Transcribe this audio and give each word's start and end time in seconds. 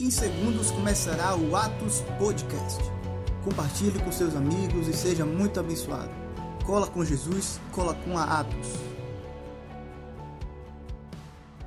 Em 0.00 0.10
segundos 0.10 0.70
começará 0.70 1.36
o 1.36 1.54
Atos 1.54 2.00
Podcast. 2.18 2.82
Compartilhe 3.44 4.02
com 4.02 4.10
seus 4.10 4.34
amigos 4.34 4.88
e 4.88 4.94
seja 4.94 5.26
muito 5.26 5.60
abençoado. 5.60 6.10
Cola 6.64 6.86
com 6.86 7.04
Jesus, 7.04 7.60
cola 7.70 7.94
com 7.94 8.16
a 8.16 8.40
Atos. 8.40 8.68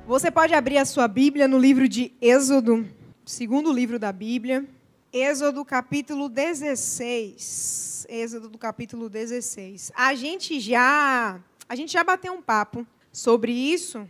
Você 0.04 0.32
pode 0.32 0.52
abrir 0.52 0.78
a 0.78 0.84
sua 0.84 1.06
Bíblia 1.06 1.46
no 1.46 1.56
livro 1.56 1.88
de 1.88 2.12
Êxodo, 2.20 2.84
segundo 3.24 3.72
livro 3.72 4.00
da 4.00 4.10
Bíblia. 4.10 4.66
Êxodo 5.12 5.64
capítulo 5.64 6.28
16. 6.28 8.06
Êxodo 8.08 8.48
do 8.48 8.58
capítulo 8.58 9.08
16. 9.08 9.92
A 9.94 10.12
gente 10.16 10.58
já, 10.58 11.40
a 11.68 11.76
gente 11.76 11.92
já 11.92 12.02
bateu 12.02 12.32
um 12.32 12.42
papo 12.42 12.84
sobre 13.12 13.52
isso, 13.52 14.04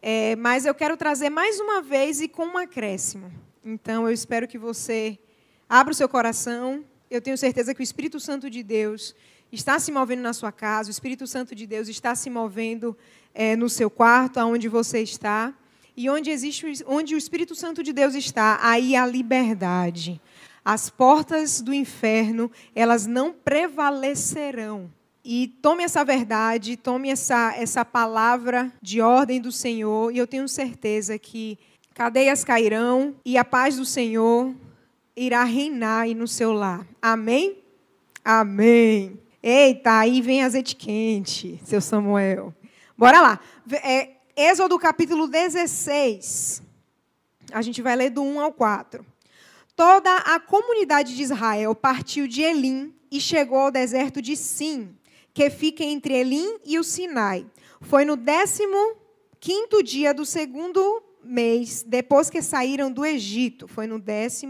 é, 0.00 0.36
mas 0.36 0.64
eu 0.64 0.76
quero 0.76 0.96
trazer 0.96 1.28
mais 1.28 1.58
uma 1.58 1.82
vez 1.82 2.20
e 2.20 2.28
com 2.28 2.46
um 2.46 2.56
acréscimo. 2.56 3.47
Então 3.64 4.06
eu 4.06 4.12
espero 4.12 4.46
que 4.46 4.58
você 4.58 5.18
abra 5.68 5.92
o 5.92 5.94
seu 5.94 6.08
coração. 6.08 6.84
Eu 7.10 7.20
tenho 7.20 7.36
certeza 7.36 7.74
que 7.74 7.80
o 7.80 7.82
Espírito 7.82 8.18
Santo 8.20 8.48
de 8.48 8.62
Deus 8.62 9.14
está 9.50 9.78
se 9.78 9.90
movendo 9.90 10.20
na 10.22 10.32
sua 10.32 10.52
casa, 10.52 10.88
o 10.88 10.90
Espírito 10.90 11.26
Santo 11.26 11.54
de 11.54 11.66
Deus 11.66 11.88
está 11.88 12.14
se 12.14 12.28
movendo 12.28 12.96
é, 13.34 13.56
no 13.56 13.68
seu 13.68 13.88
quarto, 13.88 14.38
aonde 14.38 14.68
você 14.68 15.00
está. 15.00 15.54
E 15.96 16.08
onde, 16.08 16.30
existe, 16.30 16.64
onde 16.86 17.14
o 17.14 17.18
Espírito 17.18 17.54
Santo 17.54 17.82
de 17.82 17.92
Deus 17.92 18.14
está, 18.14 18.58
aí 18.62 18.94
há 18.94 19.04
liberdade. 19.04 20.20
As 20.64 20.90
portas 20.90 21.60
do 21.60 21.72
inferno, 21.72 22.52
elas 22.74 23.06
não 23.06 23.32
prevalecerão. 23.32 24.90
E 25.24 25.48
tome 25.60 25.82
essa 25.82 26.04
verdade, 26.04 26.76
tome 26.76 27.10
essa, 27.10 27.54
essa 27.56 27.84
palavra 27.84 28.72
de 28.80 29.00
ordem 29.00 29.40
do 29.40 29.50
Senhor, 29.50 30.12
e 30.12 30.18
eu 30.18 30.26
tenho 30.26 30.48
certeza 30.48 31.18
que 31.18 31.58
cadeias 31.98 32.44
cairão 32.44 33.16
e 33.24 33.36
a 33.36 33.44
paz 33.44 33.76
do 33.76 33.84
Senhor 33.84 34.54
irá 35.16 35.42
reinar 35.42 36.02
aí 36.02 36.14
no 36.14 36.28
seu 36.28 36.52
lar. 36.52 36.86
Amém? 37.02 37.60
Amém. 38.24 39.20
Eita, 39.42 39.98
aí 39.98 40.22
vem 40.22 40.44
azeite 40.44 40.76
quente, 40.76 41.60
seu 41.64 41.80
Samuel. 41.80 42.54
Bora 42.96 43.20
lá. 43.20 43.40
É, 43.82 44.10
Êxodo 44.36 44.78
capítulo 44.78 45.26
16. 45.26 46.62
A 47.50 47.62
gente 47.62 47.82
vai 47.82 47.96
ler 47.96 48.10
do 48.10 48.22
1 48.22 48.42
ao 48.42 48.52
4. 48.52 49.04
Toda 49.74 50.18
a 50.18 50.38
comunidade 50.38 51.16
de 51.16 51.22
Israel 51.24 51.74
partiu 51.74 52.28
de 52.28 52.42
Elim 52.42 52.94
e 53.10 53.20
chegou 53.20 53.58
ao 53.58 53.70
deserto 53.72 54.22
de 54.22 54.36
Sim, 54.36 54.94
que 55.34 55.50
fica 55.50 55.82
entre 55.82 56.14
Elim 56.14 56.60
e 56.64 56.78
o 56.78 56.84
Sinai. 56.84 57.44
Foi 57.80 58.04
no 58.04 58.14
décimo 58.14 58.94
quinto 59.40 59.82
dia 59.82 60.14
do 60.14 60.24
segundo 60.24 61.07
mês, 61.22 61.84
depois 61.86 62.30
que 62.30 62.42
saíram 62.42 62.90
do 62.90 63.04
Egito. 63.04 63.68
Foi 63.68 63.86
no 63.86 64.00
15 64.00 64.46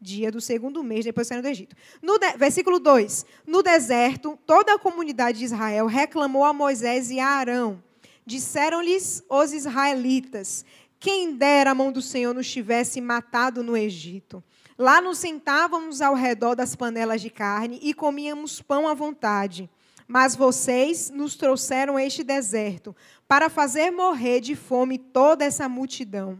dia 0.00 0.32
do 0.32 0.40
segundo 0.40 0.82
mês, 0.82 1.04
depois 1.04 1.26
que 1.26 1.28
saíram 1.28 1.48
do 1.48 1.52
Egito. 1.52 1.76
No 2.02 2.18
de, 2.18 2.36
versículo 2.36 2.80
2: 2.80 3.24
No 3.46 3.62
deserto, 3.62 4.38
toda 4.44 4.74
a 4.74 4.78
comunidade 4.78 5.38
de 5.38 5.44
Israel 5.44 5.86
reclamou 5.86 6.44
a 6.44 6.52
Moisés 6.52 7.10
e 7.10 7.20
a 7.20 7.28
Arão. 7.28 7.82
Disseram-lhes 8.26 9.24
os 9.28 9.52
israelitas: 9.52 10.64
Quem 10.98 11.34
dera 11.34 11.70
a 11.70 11.74
mão 11.74 11.92
do 11.92 12.02
Senhor 12.02 12.34
nos 12.34 12.50
tivesse 12.50 13.00
matado 13.00 13.62
no 13.62 13.76
Egito. 13.76 14.42
Lá 14.76 15.00
nos 15.00 15.18
sentávamos 15.18 16.00
ao 16.00 16.14
redor 16.14 16.54
das 16.54 16.74
panelas 16.74 17.20
de 17.20 17.30
carne 17.30 17.78
e 17.82 17.94
comíamos 17.94 18.60
pão 18.60 18.88
à 18.88 18.94
vontade. 18.94 19.70
Mas 20.08 20.34
vocês 20.34 21.08
nos 21.10 21.36
trouxeram 21.36 21.98
este 21.98 22.24
deserto 22.24 22.94
para 23.32 23.48
fazer 23.48 23.90
morrer 23.90 24.42
de 24.42 24.54
fome 24.54 24.98
toda 24.98 25.42
essa 25.42 25.66
multidão. 25.66 26.38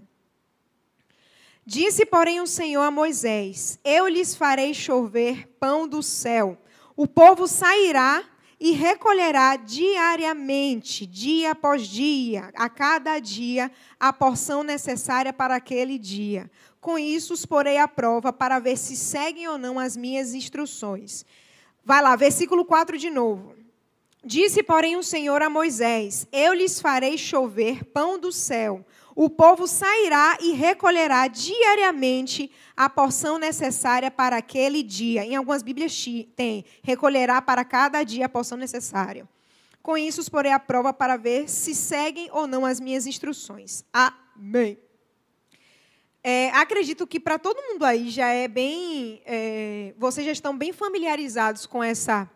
Disse, 1.64 2.04
porém, 2.04 2.38
o 2.42 2.46
Senhor 2.46 2.82
a 2.82 2.90
Moisés: 2.90 3.78
Eu 3.82 4.06
lhes 4.06 4.34
farei 4.34 4.74
chover 4.74 5.48
pão 5.58 5.88
do 5.88 6.02
céu. 6.02 6.58
O 6.94 7.08
povo 7.08 7.48
sairá 7.48 8.22
e 8.60 8.72
recolherá 8.72 9.56
diariamente, 9.56 11.06
dia 11.06 11.52
após 11.52 11.88
dia, 11.88 12.50
a 12.54 12.68
cada 12.68 13.18
dia, 13.18 13.72
a 13.98 14.12
porção 14.12 14.62
necessária 14.62 15.32
para 15.32 15.56
aquele 15.56 15.96
dia. 15.96 16.50
Com 16.78 16.98
isso, 16.98 17.32
os 17.32 17.46
porei 17.46 17.78
à 17.78 17.88
prova 17.88 18.34
para 18.34 18.58
ver 18.58 18.76
se 18.76 18.96
seguem 18.96 19.48
ou 19.48 19.56
não 19.56 19.78
as 19.78 19.96
minhas 19.96 20.34
instruções. 20.34 21.24
Vai 21.82 22.02
lá, 22.02 22.14
versículo 22.16 22.66
4 22.66 22.98
de 22.98 23.08
novo. 23.08 23.61
Disse, 24.24 24.62
porém, 24.62 24.96
o 24.96 25.02
Senhor 25.02 25.42
a 25.42 25.50
Moisés: 25.50 26.26
Eu 26.30 26.54
lhes 26.54 26.80
farei 26.80 27.18
chover 27.18 27.84
pão 27.84 28.18
do 28.18 28.30
céu. 28.30 28.84
O 29.14 29.28
povo 29.28 29.66
sairá 29.66 30.38
e 30.40 30.52
recolherá 30.52 31.26
diariamente 31.28 32.50
a 32.74 32.88
porção 32.88 33.36
necessária 33.36 34.10
para 34.10 34.36
aquele 34.36 34.82
dia. 34.82 35.24
Em 35.24 35.36
algumas 35.36 35.62
Bíblias 35.62 36.04
tem, 36.34 36.64
recolherá 36.82 37.42
para 37.42 37.64
cada 37.64 38.02
dia 38.04 38.26
a 38.26 38.28
porção 38.28 38.56
necessária. 38.56 39.28
Com 39.82 39.98
isso, 39.98 40.20
os 40.20 40.28
porei 40.28 40.52
à 40.52 40.58
prova 40.58 40.94
para 40.94 41.16
ver 41.16 41.48
se 41.48 41.74
seguem 41.74 42.30
ou 42.32 42.46
não 42.46 42.64
as 42.64 42.80
minhas 42.80 43.06
instruções. 43.06 43.84
Amém. 43.92 44.78
É, 46.24 46.50
acredito 46.50 47.04
que 47.04 47.18
para 47.18 47.36
todo 47.36 47.60
mundo 47.60 47.84
aí 47.84 48.08
já 48.08 48.28
é 48.28 48.46
bem. 48.46 49.20
É, 49.26 49.92
vocês 49.98 50.24
já 50.24 50.32
estão 50.32 50.56
bem 50.56 50.72
familiarizados 50.72 51.66
com 51.66 51.82
essa 51.82 52.30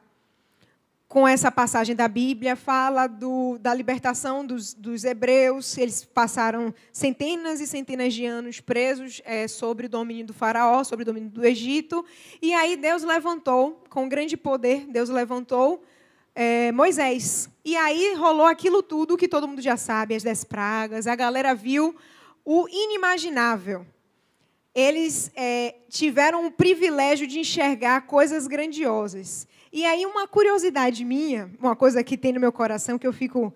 com 1.09 1.27
essa 1.27 1.53
passagem 1.53 1.95
da 1.95 2.09
Bíblia, 2.09 2.57
fala 2.57 3.07
do, 3.07 3.59
da 3.59 3.73
libertação 3.73 4.45
dos, 4.45 4.75
dos, 4.75 5.05
hebreus. 5.05 5.79
Eles 5.79 6.05
passaram 6.05 6.75
centenas 6.93 7.61
e 7.61 7.67
centenas 7.67 8.13
de 8.13 8.27
anos 8.27 8.61
presos 8.61 9.23
é, 9.25 9.47
sobre 9.47 9.87
o 9.87 9.89
domínio 9.89 10.27
do 10.27 10.35
Faraó, 10.35 10.83
sobre 10.83 11.03
o 11.03 11.07
domínio 11.07 11.31
do 11.31 11.45
Egito. 11.45 12.05
E 12.43 12.53
aí 12.53 12.77
Deus 12.77 13.05
levantou, 13.05 13.85
com 13.89 14.09
grande 14.09 14.37
poder, 14.37 14.87
Deus 14.89 15.09
levantou 15.09 15.83
é, 16.35 16.73
Moisés. 16.73 17.49
E 17.65 17.77
aí 17.77 18.15
rolou 18.15 18.47
aquilo 18.47 18.83
tudo 18.83 19.17
que 19.17 19.29
todo 19.29 19.47
mundo 19.47 19.63
já 19.63 19.77
sabe: 19.77 20.15
as 20.15 20.25
dez 20.25 20.43
pragas. 20.43 21.07
A 21.07 21.15
galera 21.15 21.55
viu 21.55 21.95
o 22.45 22.69
inimaginável. 22.69 23.87
Eles 24.75 25.31
é, 25.35 25.77
tiveram 25.89 26.47
o 26.47 26.51
privilégio 26.51 27.27
de 27.27 27.39
enxergar 27.39 28.03
coisas 28.03 28.47
grandiosas. 28.47 29.49
E 29.73 29.85
aí, 29.85 30.07
uma 30.07 30.27
curiosidade 30.29 31.05
minha, 31.05 31.51
uma 31.59 31.75
coisa 31.75 32.03
que 32.03 32.17
tem 32.17 32.33
no 32.33 32.41
meu 32.41 32.53
coração, 32.53 32.99
que 32.99 33.07
eu 33.07 33.13
fico 33.13 33.53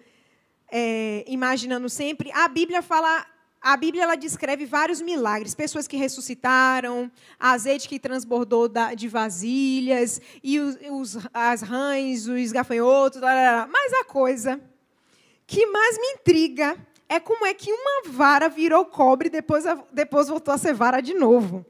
é, 0.71 1.25
imaginando 1.27 1.89
sempre, 1.89 2.31
a 2.33 2.49
Bíblia 2.49 2.83
fala. 2.83 3.27
A 3.63 3.77
Bíblia 3.77 4.05
ela 4.05 4.17
descreve 4.17 4.65
vários 4.65 5.03
milagres, 5.03 5.55
pessoas 5.55 5.87
que 5.87 5.95
ressuscitaram, 5.95 7.13
azeite 7.39 7.87
que 7.87 7.99
transbordou 7.99 8.71
de 8.97 9.07
vasilhas, 9.07 10.19
e 10.43 10.59
os, 10.59 10.79
os, 10.91 11.29
as 11.35 11.61
rãs, 11.61 12.27
os 12.27 12.53
gafanhotos, 12.53 13.21
mas 13.21 13.93
a 13.93 14.05
coisa 14.05 14.59
que 15.47 15.67
mais 15.67 15.99
me 15.99 16.07
intriga 16.13 16.75
é 17.07 17.21
como 17.21 17.45
é 17.45 17.53
que 17.53 17.71
uma 17.71 18.11
vara 18.11 18.49
virou 18.49 18.85
cobre 18.87 19.27
e 19.27 19.31
depois, 19.31 19.65
depois 19.93 20.29
voltou 20.29 20.55
a 20.55 20.59
ser 20.59 20.73
vara 20.73 21.01
de 21.03 21.13
novo. 21.13 21.67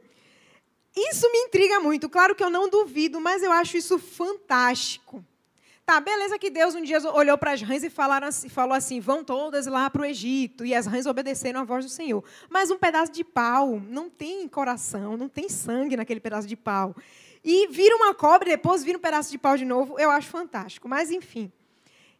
Isso 0.97 1.31
me 1.31 1.39
intriga 1.39 1.78
muito. 1.81 2.09
Claro 2.09 2.34
que 2.34 2.43
eu 2.43 2.51
não 2.51 2.69
duvido, 2.69 3.21
mas 3.21 3.43
eu 3.43 3.53
acho 3.53 3.77
isso 3.77 3.99
fantástico. 3.99 5.25
Tá, 5.87 6.01
beleza 6.01 6.39
que 6.39 6.51
Deus 6.51 6.75
um 6.77 6.83
dia 6.83 7.01
olhou 7.12 7.37
para 7.37 7.53
as 7.53 7.62
rãs 7.62 7.83
e 7.83 7.93
assim, 8.23 8.49
falou 8.49 8.75
assim: 8.75 9.01
vão 9.01 9.25
todas 9.25 9.67
lá 9.67 9.91
para 9.91 10.03
o 10.03 10.05
Egito. 10.05 10.65
E 10.65 10.75
as 10.75 10.87
rãs 10.87 11.06
obedeceram 11.06 11.61
à 11.61 11.65
voz 11.65 11.84
do 11.84 11.91
Senhor. 11.91 12.23
Mas 12.49 12.71
um 12.71 12.78
pedaço 12.78 13.11
de 13.11 13.25
pau 13.25 13.81
não 13.89 14.09
tem 14.09 14.47
coração, 14.47 15.17
não 15.17 15.28
tem 15.28 15.49
sangue 15.49 15.97
naquele 15.97 16.21
pedaço 16.21 16.47
de 16.47 16.56
pau. 16.56 16.95
E 17.43 17.67
vira 17.69 17.97
uma 17.97 18.15
cobra 18.15 18.49
e 18.49 18.53
depois 18.53 18.84
vira 18.84 18.99
um 18.99 19.01
pedaço 19.01 19.31
de 19.31 19.39
pau 19.39 19.57
de 19.57 19.65
novo, 19.65 19.99
eu 19.99 20.11
acho 20.11 20.28
fantástico. 20.28 20.89
Mas, 20.89 21.11
enfim. 21.11 21.51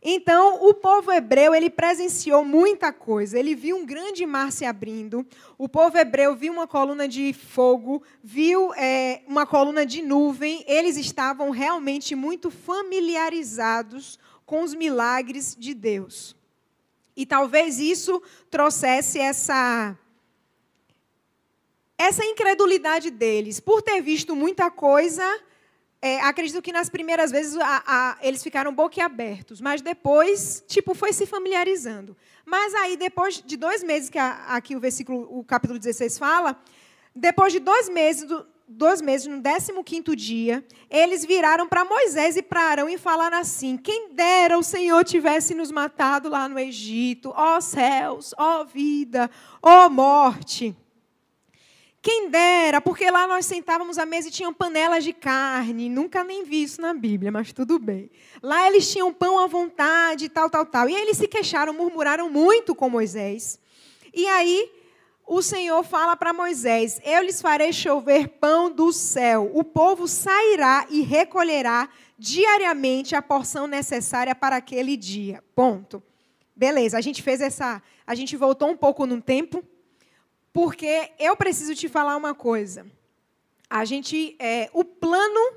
Então, 0.03 0.65
o 0.65 0.73
povo 0.73 1.13
hebreu, 1.13 1.55
ele 1.55 1.69
presenciou 1.69 2.43
muita 2.43 2.91
coisa. 2.91 3.39
Ele 3.39 3.55
viu 3.55 3.77
um 3.77 3.85
grande 3.85 4.25
mar 4.25 4.51
se 4.51 4.65
abrindo. 4.65 5.27
O 5.59 5.69
povo 5.69 5.99
hebreu 5.99 6.35
viu 6.35 6.53
uma 6.53 6.67
coluna 6.67 7.07
de 7.07 7.35
fogo, 7.35 8.03
viu 8.23 8.73
é, 8.75 9.23
uma 9.27 9.45
coluna 9.45 9.85
de 9.85 10.01
nuvem. 10.01 10.65
Eles 10.67 10.97
estavam 10.97 11.51
realmente 11.51 12.15
muito 12.15 12.51
familiarizados 12.51 14.19
com 14.47 14.63
os 14.63 14.75
milagres 14.75 15.55
de 15.59 15.75
Deus. 15.75 16.35
E 17.15 17.27
talvez 17.27 17.79
isso 17.79 18.23
trouxesse 18.51 19.19
essa 19.19 19.97
essa 21.99 22.25
incredulidade 22.25 23.11
deles, 23.11 23.61
por 23.61 23.83
ter 23.83 24.01
visto 24.01 24.35
muita 24.35 24.71
coisa, 24.71 25.23
é, 26.03 26.21
acredito 26.21 26.63
que 26.63 26.73
nas 26.73 26.89
primeiras 26.89 27.31
vezes 27.31 27.57
a, 27.57 27.83
a, 27.87 28.17
eles 28.23 28.43
ficaram 28.43 28.73
boquiabertos, 28.73 29.61
mas 29.61 29.83
depois, 29.83 30.65
tipo, 30.67 30.95
foi 30.95 31.13
se 31.13 31.27
familiarizando. 31.27 32.17
Mas 32.45 32.75
aí, 32.75 32.97
depois 32.97 33.43
de 33.45 33.57
dois 33.57 33.83
meses, 33.83 34.09
que 34.09 34.19
a, 34.19 34.47
aqui 34.49 34.75
o 34.75 34.81
versículo, 34.81 35.29
o 35.31 35.45
capítulo 35.45 35.79
16 35.79 36.19
fala, 36.19 36.59
depois 37.15 37.53
de 37.53 37.59
dois 37.59 37.91
meses, 37.91 38.25
do, 38.25 38.47
dois 38.67 39.03
meses, 39.03 39.27
no 39.27 39.85
15 39.85 40.17
dia, 40.17 40.65
eles 40.89 41.25
viraram 41.25 41.69
para 41.69 41.85
Moisés 41.85 42.37
e 42.37 42.43
para 42.43 42.63
Arão 42.63 42.89
e 42.89 42.97
falaram 42.97 43.37
assim: 43.37 43.77
Quem 43.77 44.15
dera 44.15 44.57
o 44.57 44.63
Senhor 44.63 45.05
tivesse 45.05 45.55
nos 45.55 45.71
matado 45.71 46.31
lá 46.31 46.49
no 46.49 46.59
Egito, 46.59 47.33
ó 47.37 47.61
céus, 47.61 48.33
ó 48.39 48.65
vida, 48.65 49.29
ó 49.61 49.91
morte. 49.91 50.75
Quem 52.03 52.31
dera, 52.31 52.81
porque 52.81 53.11
lá 53.11 53.27
nós 53.27 53.45
sentávamos 53.45 53.99
à 53.99 54.07
mesa 54.07 54.29
e 54.29 54.31
tinham 54.31 54.55
panelas 54.55 55.05
de 55.05 55.13
carne. 55.13 55.91
Nunca 55.91 56.25
nem 56.25 56.45
vi 56.45 56.63
isso 56.63 56.81
na 56.81 56.95
Bíblia, 56.95 57.31
mas 57.31 57.53
tudo 57.53 57.79
bem. 57.79 58.11
Lá 58.43 58.67
eles 58.67 58.91
tinham 58.91 59.13
pão 59.13 59.39
à 59.39 59.47
vontade, 59.47 60.31
tal, 60.31 60.49
tal, 60.49 60.65
tal. 60.65 60.89
E 60.89 60.97
aí 60.97 61.03
eles 61.03 61.19
se 61.19 61.29
queixaram, 61.29 61.75
murmuraram 61.75 62.31
muito 62.31 62.75
com 62.75 62.89
Moisés. 62.89 63.59
E 64.15 64.27
aí 64.27 64.73
o 65.27 65.43
Senhor 65.43 65.83
fala 65.85 66.17
para 66.17 66.33
Moisés: 66.33 66.99
Eu 67.05 67.23
lhes 67.23 67.43
farei 67.43 67.71
chover 67.71 68.29
pão 68.29 68.71
do 68.71 68.93
céu. 68.95 69.51
O 69.53 69.63
povo 69.63 70.09
sairá 70.09 70.87
e 70.89 71.03
recolherá 71.03 71.87
diariamente 72.19 73.15
a 73.15 73.21
porção 73.21 73.67
necessária 73.67 74.35
para 74.35 74.57
aquele 74.57 74.97
dia. 74.97 75.45
Ponto. 75.55 76.03
Beleza, 76.57 76.97
a 76.97 77.01
gente 77.03 77.23
fez 77.23 77.43
essa. 77.43 77.83
A 78.07 78.15
gente 78.15 78.39
voltou 78.39 78.71
um 78.71 78.77
pouco 78.77 79.05
no 79.05 79.21
tempo 79.21 79.63
porque 80.53 81.11
eu 81.19 81.37
preciso 81.37 81.75
te 81.75 81.89
falar 81.89 82.17
uma 82.17 82.35
coisa. 82.35 82.87
A 83.69 83.85
gente, 83.85 84.37
é, 84.39 84.69
o 84.73 84.85
plano, 84.85 85.55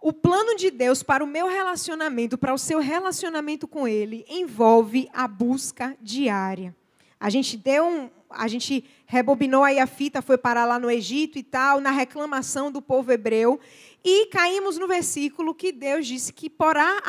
o 0.00 0.12
plano 0.12 0.56
de 0.56 0.70
Deus 0.70 1.02
para 1.02 1.22
o 1.22 1.26
meu 1.26 1.46
relacionamento, 1.48 2.36
para 2.36 2.52
o 2.52 2.58
seu 2.58 2.80
relacionamento 2.80 3.68
com 3.68 3.86
Ele, 3.86 4.24
envolve 4.28 5.08
a 5.12 5.28
busca 5.28 5.96
diária. 6.00 6.74
A 7.20 7.30
gente 7.30 7.56
deu 7.56 7.86
um, 7.86 8.10
a 8.28 8.48
gente 8.48 8.84
rebobinou 9.06 9.62
aí 9.62 9.78
a 9.78 9.86
fita, 9.86 10.20
foi 10.20 10.36
parar 10.36 10.64
lá 10.64 10.78
no 10.78 10.90
Egito 10.90 11.38
e 11.38 11.42
tal, 11.42 11.80
na 11.80 11.90
reclamação 11.90 12.70
do 12.70 12.82
povo 12.82 13.12
hebreu, 13.12 13.60
e 14.04 14.26
caímos 14.26 14.76
no 14.76 14.88
versículo 14.88 15.54
que 15.54 15.72
Deus 15.72 16.06
disse 16.06 16.32
que 16.32 16.50
porá, 16.50 17.00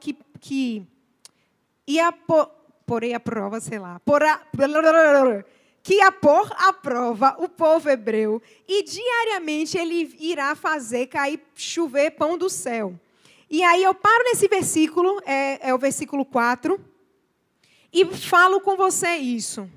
que, 0.00 0.16
que 0.40 0.86
ia 1.86 2.10
por, 2.10 2.50
porei 2.84 3.14
a 3.14 3.20
prova, 3.20 3.60
sei 3.60 3.78
lá, 3.78 4.00
porá, 4.00 4.42
que 5.86 5.98
ia 5.98 6.10
pôr 6.10 6.52
à 6.58 6.72
prova 6.72 7.36
o 7.38 7.48
povo 7.48 7.88
hebreu 7.88 8.42
e 8.66 8.82
diariamente 8.82 9.78
ele 9.78 10.16
irá 10.18 10.56
fazer 10.56 11.06
cair 11.06 11.40
chover 11.54 12.10
pão 12.10 12.36
do 12.36 12.50
céu. 12.50 12.98
E 13.48 13.62
aí 13.62 13.84
eu 13.84 13.94
paro 13.94 14.24
nesse 14.24 14.48
versículo, 14.48 15.22
é, 15.24 15.68
é 15.68 15.72
o 15.72 15.78
versículo 15.78 16.24
4, 16.24 16.76
e 17.92 18.04
falo 18.04 18.60
com 18.60 18.76
você 18.76 19.14
isso. 19.14 19.70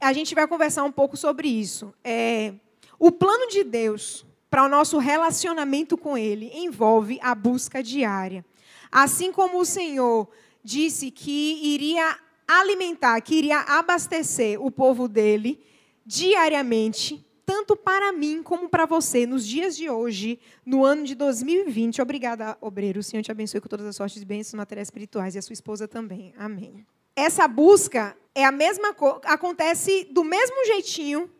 A 0.00 0.12
gente 0.12 0.36
vai 0.36 0.46
conversar 0.46 0.84
um 0.84 0.92
pouco 0.92 1.16
sobre 1.16 1.48
isso. 1.48 1.92
É, 2.04 2.54
o 2.96 3.10
plano 3.10 3.48
de 3.48 3.64
Deus 3.64 4.24
para 4.48 4.62
o 4.62 4.68
nosso 4.68 4.98
relacionamento 4.98 5.98
com 5.98 6.16
Ele 6.16 6.52
envolve 6.54 7.18
a 7.20 7.34
busca 7.34 7.82
diária. 7.82 8.46
Assim 8.88 9.32
como 9.32 9.58
o 9.58 9.64
Senhor 9.64 10.28
disse 10.62 11.10
que 11.10 11.58
iria 11.74 12.20
alimentar, 12.46 13.20
queria 13.20 13.60
abastecer 13.60 14.60
o 14.60 14.70
povo 14.70 15.08
dele 15.08 15.64
diariamente, 16.04 17.24
tanto 17.46 17.76
para 17.76 18.12
mim 18.12 18.42
como 18.42 18.68
para 18.68 18.86
você, 18.86 19.26
nos 19.26 19.46
dias 19.46 19.76
de 19.76 19.88
hoje, 19.88 20.38
no 20.64 20.84
ano 20.84 21.04
de 21.04 21.14
2020. 21.14 22.00
Obrigada, 22.00 22.56
obreiro. 22.60 23.00
O 23.00 23.02
Senhor 23.02 23.22
te 23.22 23.30
abençoe 23.30 23.60
com 23.60 23.68
todas 23.68 23.86
as 23.86 23.96
sortes 23.96 24.18
de 24.18 24.26
bênçãos 24.26 24.54
materiais 24.54 24.88
espirituais 24.88 25.34
e 25.34 25.38
a 25.38 25.42
sua 25.42 25.52
esposa 25.52 25.86
também. 25.86 26.34
Amém. 26.36 26.86
Essa 27.16 27.46
busca 27.46 28.16
é 28.34 28.44
a 28.44 28.50
mesma 28.50 28.94
acontece 29.24 30.08
do 30.10 30.24
mesmo 30.24 30.66
jeitinho 30.66 31.30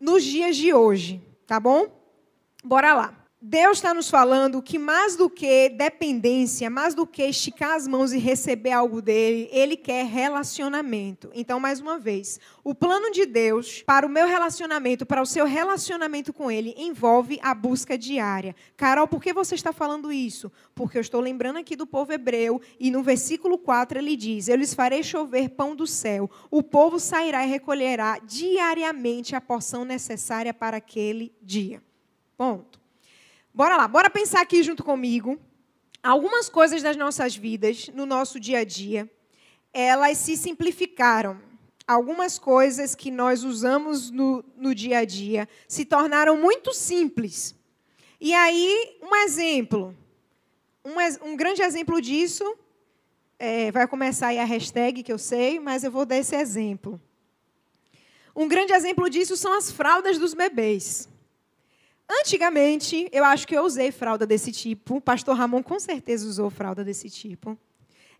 nos 0.00 0.24
dias 0.24 0.56
de 0.56 0.72
hoje, 0.72 1.22
tá 1.46 1.60
bom? 1.60 1.86
Bora 2.64 2.94
lá. 2.94 3.19
Deus 3.42 3.78
está 3.78 3.94
nos 3.94 4.10
falando 4.10 4.60
que 4.60 4.78
mais 4.78 5.16
do 5.16 5.30
que 5.30 5.70
dependência, 5.70 6.68
mais 6.68 6.94
do 6.94 7.06
que 7.06 7.22
esticar 7.22 7.74
as 7.74 7.88
mãos 7.88 8.12
e 8.12 8.18
receber 8.18 8.70
algo 8.70 9.00
dele, 9.00 9.48
ele 9.50 9.78
quer 9.78 10.04
relacionamento. 10.04 11.30
Então, 11.32 11.58
mais 11.58 11.80
uma 11.80 11.98
vez, 11.98 12.38
o 12.62 12.74
plano 12.74 13.10
de 13.10 13.24
Deus 13.24 13.82
para 13.82 14.04
o 14.06 14.10
meu 14.10 14.26
relacionamento, 14.26 15.06
para 15.06 15.22
o 15.22 15.26
seu 15.26 15.46
relacionamento 15.46 16.34
com 16.34 16.50
ele, 16.50 16.74
envolve 16.76 17.40
a 17.42 17.54
busca 17.54 17.96
diária. 17.96 18.54
Carol, 18.76 19.08
por 19.08 19.22
que 19.22 19.32
você 19.32 19.54
está 19.54 19.72
falando 19.72 20.12
isso? 20.12 20.52
Porque 20.74 20.98
eu 20.98 21.02
estou 21.02 21.22
lembrando 21.22 21.58
aqui 21.58 21.74
do 21.74 21.86
povo 21.86 22.12
hebreu 22.12 22.60
e 22.78 22.90
no 22.90 23.02
versículo 23.02 23.56
4 23.56 23.98
ele 23.98 24.16
diz: 24.16 24.48
Eu 24.48 24.56
lhes 24.56 24.74
farei 24.74 25.02
chover 25.02 25.48
pão 25.48 25.74
do 25.74 25.86
céu, 25.86 26.30
o 26.50 26.62
povo 26.62 27.00
sairá 27.00 27.46
e 27.46 27.48
recolherá 27.48 28.18
diariamente 28.18 29.34
a 29.34 29.40
porção 29.40 29.82
necessária 29.82 30.52
para 30.52 30.76
aquele 30.76 31.32
dia. 31.40 31.82
Ponto. 32.36 32.79
Bora 33.52 33.76
lá, 33.76 33.88
bora 33.88 34.08
pensar 34.08 34.40
aqui 34.40 34.62
junto 34.62 34.84
comigo. 34.84 35.38
Algumas 36.02 36.48
coisas 36.48 36.82
das 36.82 36.96
nossas 36.96 37.34
vidas, 37.34 37.88
no 37.92 38.06
nosso 38.06 38.38
dia 38.38 38.60
a 38.60 38.64
dia, 38.64 39.10
elas 39.72 40.18
se 40.18 40.36
simplificaram. 40.36 41.40
Algumas 41.86 42.38
coisas 42.38 42.94
que 42.94 43.10
nós 43.10 43.42
usamos 43.42 44.10
no, 44.10 44.44
no 44.56 44.72
dia 44.72 44.98
a 44.98 45.04
dia 45.04 45.48
se 45.66 45.84
tornaram 45.84 46.36
muito 46.36 46.72
simples. 46.72 47.54
E 48.20 48.32
aí, 48.32 48.98
um 49.02 49.16
exemplo. 49.16 49.96
Um, 50.84 51.30
um 51.30 51.36
grande 51.36 51.60
exemplo 51.60 52.00
disso, 52.00 52.56
é, 53.36 53.72
vai 53.72 53.86
começar 53.88 54.28
aí 54.28 54.38
a 54.38 54.44
hashtag 54.44 55.02
que 55.02 55.12
eu 55.12 55.18
sei, 55.18 55.58
mas 55.58 55.82
eu 55.82 55.90
vou 55.90 56.06
dar 56.06 56.16
esse 56.16 56.36
exemplo. 56.36 57.00
Um 58.34 58.46
grande 58.46 58.72
exemplo 58.72 59.10
disso 59.10 59.36
são 59.36 59.52
as 59.58 59.72
fraldas 59.72 60.18
dos 60.18 60.34
bebês. 60.34 61.08
Antigamente, 62.10 63.08
eu 63.12 63.24
acho 63.24 63.46
que 63.46 63.56
eu 63.56 63.62
usei 63.62 63.92
fralda 63.92 64.26
desse 64.26 64.50
tipo. 64.50 64.96
O 64.96 65.00
pastor 65.00 65.36
Ramon 65.36 65.62
com 65.62 65.78
certeza 65.78 66.26
usou 66.26 66.50
fralda 66.50 66.82
desse 66.82 67.08
tipo. 67.08 67.56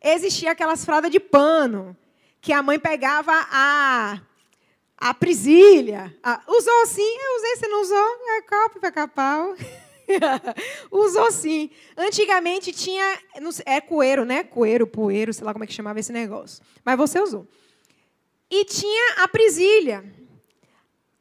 Existia 0.01 0.53
aquelas 0.53 0.85
fraldas 0.85 1.11
de 1.11 1.19
pano, 1.19 1.97
que 2.41 2.53
a 2.53 2.63
mãe 2.63 2.79
pegava 2.79 3.33
a, 3.33 4.21
a 4.97 5.13
prisilha. 5.13 6.17
A, 6.23 6.41
usou 6.47 6.87
sim, 6.87 7.03
eu 7.03 7.37
usei, 7.37 7.57
você 7.57 7.69
não 7.69 7.83
usou? 7.83 8.09
É 8.37 8.43
copo 8.43 8.79
para 8.79 8.93
capau. 8.93 9.57
usou 10.91 11.33
sim. 11.33 11.69
Antigamente 11.97 12.73
tinha. 12.73 13.19
É 13.67 13.81
coeiro, 13.81 14.25
né? 14.25 14.45
Coeiro, 14.45 14.87
poeiro, 14.87 15.35
sei 15.35 15.45
lá 15.45 15.53
como 15.53 15.65
é 15.65 15.67
que 15.67 15.73
chamava 15.73 15.99
esse 15.99 16.13
negócio. 16.13 16.63
Mas 16.85 16.97
você 16.97 17.21
usou. 17.21 17.47
E 18.49 18.65
tinha 18.65 19.25
a 19.25 19.29
prisilha. 19.29 20.20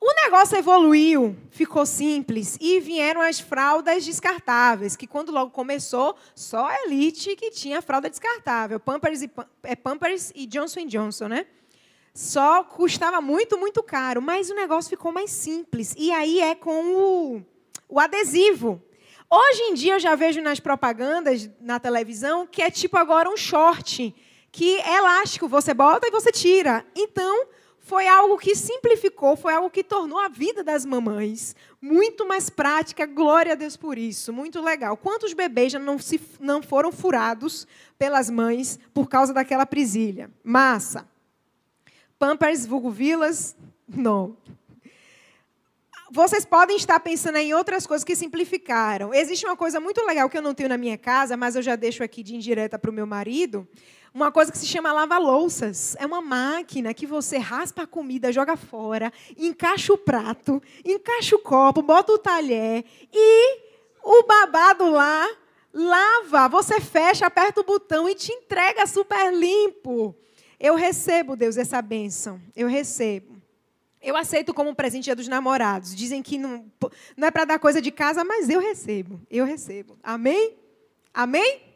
O 0.01 0.13
negócio 0.23 0.57
evoluiu, 0.57 1.35
ficou 1.51 1.85
simples 1.85 2.57
e 2.61 2.79
vieram 2.79 3.19
as 3.19 3.37
fraldas 3.41 4.05
descartáveis, 4.05 4.95
que 4.95 5.05
quando 5.05 5.29
logo 5.29 5.51
começou, 5.51 6.15
só 6.33 6.67
a 6.67 6.83
Elite 6.85 7.35
que 7.35 7.51
tinha 7.51 7.81
fralda 7.81 8.09
descartável, 8.09 8.79
Pampers 8.79 9.21
e, 9.21 9.29
é 9.61 9.75
Pampers 9.75 10.31
e 10.33 10.45
Johnson 10.45 10.85
Johnson, 10.85 11.27
né? 11.27 11.45
Só 12.13 12.63
custava 12.63 13.19
muito, 13.19 13.57
muito 13.57 13.83
caro, 13.83 14.21
mas 14.21 14.49
o 14.49 14.55
negócio 14.55 14.89
ficou 14.89 15.11
mais 15.11 15.31
simples. 15.31 15.93
E 15.97 16.13
aí 16.13 16.39
é 16.39 16.55
com 16.55 16.95
o, 16.95 17.45
o 17.89 17.99
adesivo. 17.99 18.81
Hoje 19.29 19.61
em 19.63 19.73
dia 19.73 19.95
eu 19.95 19.99
já 19.99 20.15
vejo 20.15 20.41
nas 20.41 20.61
propagandas 20.61 21.49
na 21.59 21.77
televisão 21.77 22.47
que 22.47 22.61
é 22.61 22.71
tipo 22.71 22.97
agora 22.97 23.29
um 23.29 23.37
short, 23.37 24.15
que 24.49 24.79
é 24.79 24.95
elástico, 24.95 25.47
você 25.47 25.73
bota 25.73 26.07
e 26.07 26.11
você 26.11 26.31
tira. 26.31 26.85
Então, 26.95 27.47
foi 27.89 28.07
algo 28.07 28.37
que 28.37 28.55
simplificou, 28.55 29.35
foi 29.35 29.51
algo 29.51 29.67
que 29.67 29.83
tornou 29.83 30.19
a 30.19 30.27
vida 30.27 30.63
das 30.63 30.85
mamães 30.85 31.55
muito 31.81 32.23
mais 32.27 32.47
prática. 32.47 33.03
Glória 33.07 33.53
a 33.53 33.55
Deus 33.55 33.75
por 33.75 33.97
isso. 33.97 34.31
Muito 34.31 34.61
legal. 34.61 34.95
Quantos 34.95 35.33
bebês 35.33 35.71
já 35.71 35.79
não, 35.79 35.97
se, 35.97 36.21
não 36.39 36.61
foram 36.61 36.91
furados 36.91 37.65
pelas 37.97 38.29
mães 38.29 38.79
por 38.93 39.09
causa 39.09 39.33
daquela 39.33 39.65
prisilha? 39.65 40.29
Massa. 40.43 41.09
Pampers, 42.19 42.63
vulgo 42.63 42.91
vilas? 42.91 43.55
Não. 43.87 44.37
Vocês 46.11 46.45
podem 46.45 46.77
estar 46.77 46.99
pensando 46.99 47.37
em 47.37 47.55
outras 47.55 47.87
coisas 47.87 48.03
que 48.03 48.15
simplificaram. 48.15 49.11
Existe 49.15 49.47
uma 49.47 49.57
coisa 49.57 49.79
muito 49.79 50.05
legal 50.05 50.29
que 50.29 50.37
eu 50.37 50.43
não 50.43 50.53
tenho 50.53 50.69
na 50.69 50.77
minha 50.77 50.97
casa, 50.97 51.35
mas 51.35 51.55
eu 51.55 51.63
já 51.63 51.75
deixo 51.75 52.03
aqui 52.03 52.21
de 52.21 52.35
indireta 52.35 52.77
para 52.77 52.91
o 52.91 52.93
meu 52.93 53.07
marido, 53.07 53.67
uma 54.13 54.31
coisa 54.31 54.51
que 54.51 54.57
se 54.57 54.65
chama 54.65 54.91
lava-louças. 54.91 55.95
É 55.99 56.05
uma 56.05 56.21
máquina 56.21 56.93
que 56.93 57.05
você 57.05 57.37
raspa 57.37 57.83
a 57.83 57.87
comida, 57.87 58.31
joga 58.31 58.55
fora, 58.55 59.11
encaixa 59.37 59.93
o 59.93 59.97
prato, 59.97 60.61
encaixa 60.83 61.35
o 61.35 61.39
copo, 61.39 61.81
bota 61.81 62.13
o 62.13 62.17
talher 62.17 62.83
e 63.13 63.59
o 64.03 64.23
babado 64.23 64.89
lá 64.89 65.27
lava. 65.73 66.47
Você 66.49 66.79
fecha, 66.79 67.25
aperta 67.25 67.61
o 67.61 67.63
botão 67.63 68.09
e 68.09 68.15
te 68.15 68.31
entrega 68.31 68.85
super 68.87 69.33
limpo. 69.33 70.15
Eu 70.59 70.75
recebo, 70.75 71.35
Deus, 71.35 71.57
essa 71.57 71.81
bênção. 71.81 72.41
Eu 72.55 72.67
recebo. 72.67 73.39
Eu 74.01 74.15
aceito 74.15 74.53
como 74.53 74.69
um 74.69 74.75
presente 74.75 75.13
dos 75.13 75.27
namorados. 75.27 75.95
Dizem 75.95 76.21
que 76.21 76.37
não, 76.37 76.65
não 77.15 77.27
é 77.27 77.31
para 77.31 77.45
dar 77.45 77.59
coisa 77.59 77.81
de 77.81 77.91
casa, 77.91 78.23
mas 78.23 78.49
eu 78.49 78.59
recebo. 78.59 79.21
Eu 79.29 79.45
recebo. 79.45 79.97
Amém? 80.01 80.57
Amém? 81.13 81.68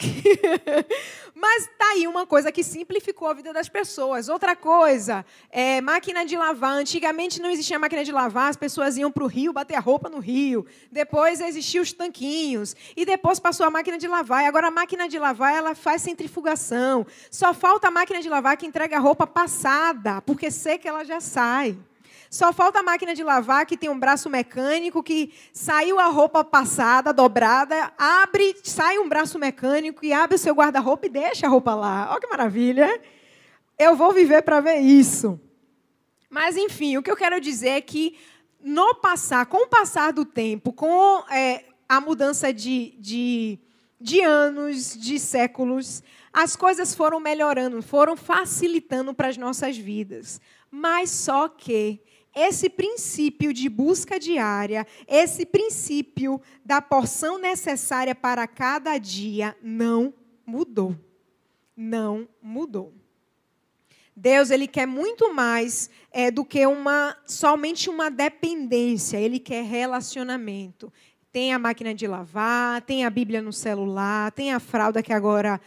Mas 1.34 1.66
tá 1.78 1.86
aí 1.92 2.06
uma 2.06 2.26
coisa 2.26 2.52
que 2.52 2.62
simplificou 2.62 3.28
a 3.28 3.34
vida 3.34 3.52
das 3.52 3.68
pessoas. 3.68 4.28
Outra 4.28 4.54
coisa, 4.56 5.24
é, 5.50 5.80
máquina 5.80 6.24
de 6.24 6.36
lavar. 6.36 6.72
Antigamente 6.72 7.40
não 7.40 7.50
existia 7.50 7.78
máquina 7.78 8.04
de 8.04 8.12
lavar, 8.12 8.50
as 8.50 8.56
pessoas 8.56 8.96
iam 8.96 9.10
para 9.10 9.24
o 9.24 9.26
rio 9.26 9.52
bater 9.52 9.74
a 9.74 9.80
roupa 9.80 10.08
no 10.08 10.18
rio. 10.18 10.66
Depois 10.90 11.40
existiam 11.40 11.82
os 11.82 11.92
tanquinhos. 11.92 12.74
E 12.96 13.04
depois 13.04 13.38
passou 13.38 13.66
a 13.66 13.70
máquina 13.70 13.98
de 13.98 14.08
lavar. 14.08 14.44
E 14.44 14.46
agora 14.46 14.68
a 14.68 14.70
máquina 14.70 15.08
de 15.08 15.18
lavar 15.18 15.54
ela 15.54 15.74
faz 15.74 16.02
centrifugação. 16.02 17.06
Só 17.30 17.54
falta 17.54 17.88
a 17.88 17.90
máquina 17.90 18.20
de 18.20 18.28
lavar 18.28 18.56
que 18.56 18.66
entrega 18.66 18.96
a 18.96 19.00
roupa 19.00 19.26
passada, 19.26 20.20
porque 20.22 20.50
seca 20.50 20.88
ela 20.88 21.04
já 21.04 21.20
sai. 21.20 21.78
Só 22.30 22.52
falta 22.52 22.78
a 22.78 22.82
máquina 22.82 23.12
de 23.12 23.24
lavar 23.24 23.66
que 23.66 23.76
tem 23.76 23.90
um 23.90 23.98
braço 23.98 24.30
mecânico 24.30 25.02
que 25.02 25.34
saiu 25.52 25.98
a 25.98 26.06
roupa 26.06 26.44
passada, 26.44 27.12
dobrada, 27.12 27.92
abre, 27.98 28.56
sai 28.62 29.00
um 29.00 29.08
braço 29.08 29.36
mecânico 29.36 30.04
e 30.04 30.12
abre 30.12 30.36
o 30.36 30.38
seu 30.38 30.54
guarda-roupa 30.54 31.06
e 31.06 31.08
deixa 31.08 31.48
a 31.48 31.50
roupa 31.50 31.74
lá. 31.74 32.08
Olha 32.08 32.20
que 32.20 32.28
maravilha. 32.28 33.00
Eu 33.76 33.96
vou 33.96 34.12
viver 34.12 34.42
para 34.42 34.60
ver 34.60 34.78
isso. 34.78 35.40
Mas, 36.30 36.56
enfim, 36.56 36.96
o 36.96 37.02
que 37.02 37.10
eu 37.10 37.16
quero 37.16 37.40
dizer 37.40 37.70
é 37.70 37.80
que 37.80 38.16
no 38.62 38.94
passar, 38.94 39.46
com 39.46 39.64
o 39.64 39.68
passar 39.68 40.12
do 40.12 40.24
tempo, 40.24 40.72
com 40.72 41.24
é, 41.32 41.64
a 41.88 42.00
mudança 42.00 42.52
de, 42.52 42.94
de, 43.00 43.58
de 44.00 44.20
anos, 44.20 44.96
de 44.96 45.18
séculos, 45.18 46.00
as 46.32 46.54
coisas 46.54 46.94
foram 46.94 47.18
melhorando, 47.18 47.82
foram 47.82 48.14
facilitando 48.16 49.12
para 49.12 49.26
as 49.26 49.36
nossas 49.36 49.76
vidas. 49.76 50.40
Mas 50.70 51.10
só 51.10 51.48
que 51.48 52.00
esse 52.34 52.68
princípio 52.68 53.52
de 53.52 53.68
busca 53.68 54.18
diária, 54.18 54.86
esse 55.06 55.44
princípio 55.44 56.40
da 56.64 56.80
porção 56.80 57.38
necessária 57.38 58.14
para 58.14 58.46
cada 58.46 58.96
dia 58.98 59.56
não 59.62 60.14
mudou. 60.46 60.96
Não 61.76 62.28
mudou. 62.42 62.94
Deus 64.14 64.50
ele 64.50 64.66
quer 64.66 64.86
muito 64.86 65.32
mais 65.32 65.88
é, 66.12 66.30
do 66.30 66.44
que 66.44 66.66
uma 66.66 67.16
somente 67.24 67.88
uma 67.88 68.10
dependência. 68.10 69.16
Ele 69.16 69.38
quer 69.38 69.64
relacionamento. 69.64 70.92
Tem 71.32 71.54
a 71.54 71.58
máquina 71.58 71.94
de 71.94 72.06
lavar, 72.08 72.82
tem 72.82 73.04
a 73.04 73.10
Bíblia 73.10 73.40
no 73.40 73.52
celular, 73.52 74.32
tem 74.32 74.52
a 74.52 74.58
fralda 74.58 75.02
que 75.02 75.12
agora 75.12 75.60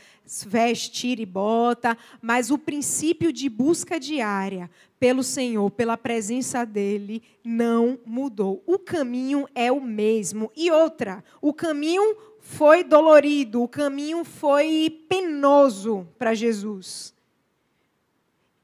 veste, 0.48 0.92
tira 0.92 1.22
e 1.22 1.26
bota, 1.26 1.98
mas 2.22 2.50
o 2.50 2.58
princípio 2.58 3.32
de 3.32 3.50
busca 3.50 4.00
diária 4.00 4.70
pelo 5.00 5.24
Senhor, 5.24 5.70
pela 5.72 5.98
presença 5.98 6.66
dele, 6.66 7.22
não 7.44 8.00
mudou. 8.06 8.64
O 8.66 8.80
caminho 8.80 9.48
é 9.54 9.72
o 9.72 9.82
mesmo. 9.82 10.50
E 10.56 10.72
outra, 10.72 11.24
o 11.42 11.54
caminho 11.54 12.16
foi 12.40 12.84
dolorido, 12.84 13.62
o 13.62 13.68
caminho 13.68 14.24
foi 14.24 15.06
penoso 15.10 16.08
para 16.18 16.34
Jesus. 16.34 17.14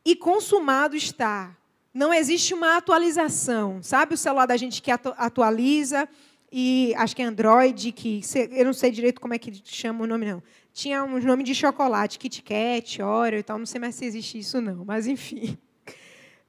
E 0.06 0.16
consumado 0.16 0.96
está. 0.96 1.58
Não 1.94 2.13
existe 2.13 2.54
uma 2.54 2.78
atualização. 2.78 3.84
Sabe 3.84 4.13
o 4.13 4.18
celular 4.18 4.46
da 4.46 4.56
gente 4.56 4.82
que 4.82 4.92
atualiza? 4.92 6.08
e 6.51 6.94
acho 6.98 7.16
que 7.16 7.22
é 7.22 7.25
Android, 7.25 7.92
que 7.92 8.22
eu 8.51 8.66
não 8.66 8.74
sei 8.74 8.92
direito 8.92 9.22
como 9.22 9.34
é 9.34 9.38
que 9.38 9.62
chama 9.63 10.04
o 10.04 10.08
nome, 10.08 10.25
não. 10.25 10.42
Tinha 10.80 11.04
um 11.04 11.20
nome 11.20 11.44
de 11.44 11.54
chocolate, 11.54 12.18
Kit 12.18 12.42
Kat, 12.42 13.02
Oreo 13.02 13.40
e 13.40 13.44
tal, 13.44 13.60
não 13.60 13.66
sei 13.66 13.82
mais 13.82 13.96
se 13.96 14.06
existe 14.06 14.40
isso, 14.40 14.62
não, 14.62 14.86
mas 14.86 15.08
enfim. 15.08 15.58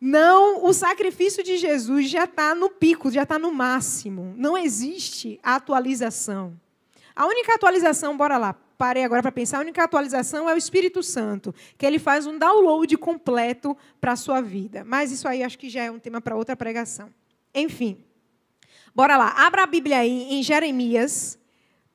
Não, 0.01 0.65
o 0.65 0.73
sacrifício 0.73 1.43
de 1.43 1.57
Jesus 1.57 2.09
já 2.09 2.27
está 2.27 2.55
no 2.55 2.71
pico, 2.71 3.11
já 3.11 3.25
está 3.25 3.41
no 3.41 3.51
máximo. 3.51 4.33
Não 4.37 4.57
existe 4.57 5.41
atualização. 5.43 6.57
A 7.17 7.27
única 7.27 7.57
atualização, 7.57 8.17
bora 8.17 8.39
lá, 8.39 8.55
parei 8.79 9.03
agora 9.03 9.21
para 9.21 9.33
pensar, 9.33 9.59
a 9.59 9.63
única 9.63 9.83
atualização 9.83 10.49
é 10.49 10.55
o 10.55 10.57
Espírito 10.57 11.03
Santo, 11.03 11.53
que 11.77 11.85
ele 11.85 11.99
faz 11.99 12.25
um 12.25 12.39
download 12.39 12.97
completo 12.99 13.77
para 14.01 14.13
a 14.13 14.17
sua 14.17 14.41
vida. 14.41 14.85
Mas 14.85 15.11
isso 15.11 15.27
aí 15.27 15.43
acho 15.43 15.59
que 15.59 15.69
já 15.69 15.83
é 15.83 15.91
um 15.91 15.99
tema 15.99 16.21
para 16.21 16.37
outra 16.37 16.55
pregação. 16.55 17.11
Enfim. 17.53 18.05
Bora 18.95 19.17
lá, 19.17 19.45
abra 19.45 19.65
a 19.65 19.67
Bíblia 19.67 19.99
aí 19.99 20.33
em 20.33 20.41
Jeremias, 20.41 21.37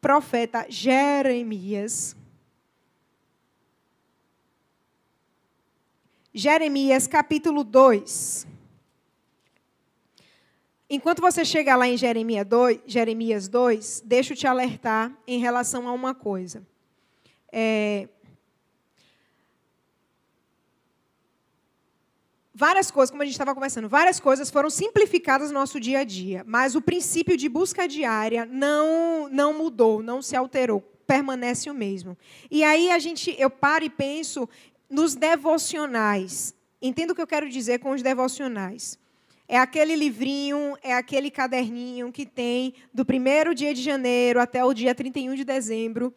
profeta 0.02 0.66
Jeremias. 0.68 2.14
Jeremias 6.38 7.08
capítulo 7.08 7.64
2. 7.64 8.46
Enquanto 10.90 11.22
você 11.22 11.46
chega 11.46 11.78
lá 11.78 11.88
em 11.88 11.96
Jeremias 11.96 12.46
2, 12.46 12.80
Jeremias 12.86 13.48
2 13.48 14.04
deixa 14.06 14.34
eu 14.34 14.38
te 14.38 14.46
alertar 14.46 15.18
em 15.26 15.40
relação 15.40 15.88
a 15.88 15.94
uma 15.94 16.14
coisa. 16.14 16.68
É, 17.50 18.10
várias 22.54 22.92
coisas, 22.92 23.12
como 23.12 23.22
a 23.22 23.26
gente 23.26 23.36
estava 23.36 23.54
conversando, 23.54 23.88
várias 23.88 24.20
coisas 24.20 24.50
foram 24.52 24.70
simplificadas 24.70 25.48
no 25.52 25.60
nosso 25.60 25.80
dia 25.80 26.00
a 26.00 26.04
dia, 26.04 26.44
mas 26.46 26.76
o 26.76 26.82
princípio 26.82 27.38
de 27.38 27.48
busca 27.48 27.88
diária 27.88 28.46
não 28.46 29.30
não 29.30 29.54
mudou, 29.54 30.04
não 30.04 30.22
se 30.22 30.36
alterou, 30.36 30.82
permanece 31.08 31.70
o 31.70 31.74
mesmo. 31.74 32.18
E 32.52 32.62
aí 32.62 32.92
a 32.92 33.00
gente, 33.00 33.34
eu 33.40 33.50
paro 33.50 33.86
e 33.86 33.90
penso 33.90 34.50
nos 34.96 35.14
devocionais. 35.14 36.56
Entendo 36.82 37.12
o 37.12 37.16
que 37.16 37.22
eu 37.22 37.28
quero 37.28 37.50
dizer 37.50 37.80
com 37.80 37.92
os 37.92 38.02
devocionais. 38.02 38.98
É 39.48 39.60
aquele 39.60 39.96
livrinho, 39.96 40.78
é 40.82 40.94
aquele 40.94 41.30
caderninho 41.30 42.12
que 42.12 42.26
tem 42.26 42.74
do 42.94 43.06
primeiro 43.06 43.54
dia 43.54 43.74
de 43.74 43.82
janeiro 43.82 44.40
até 44.40 44.64
o 44.64 44.74
dia 44.74 44.96
31 44.96 45.36
de 45.36 45.44
dezembro, 45.44 46.14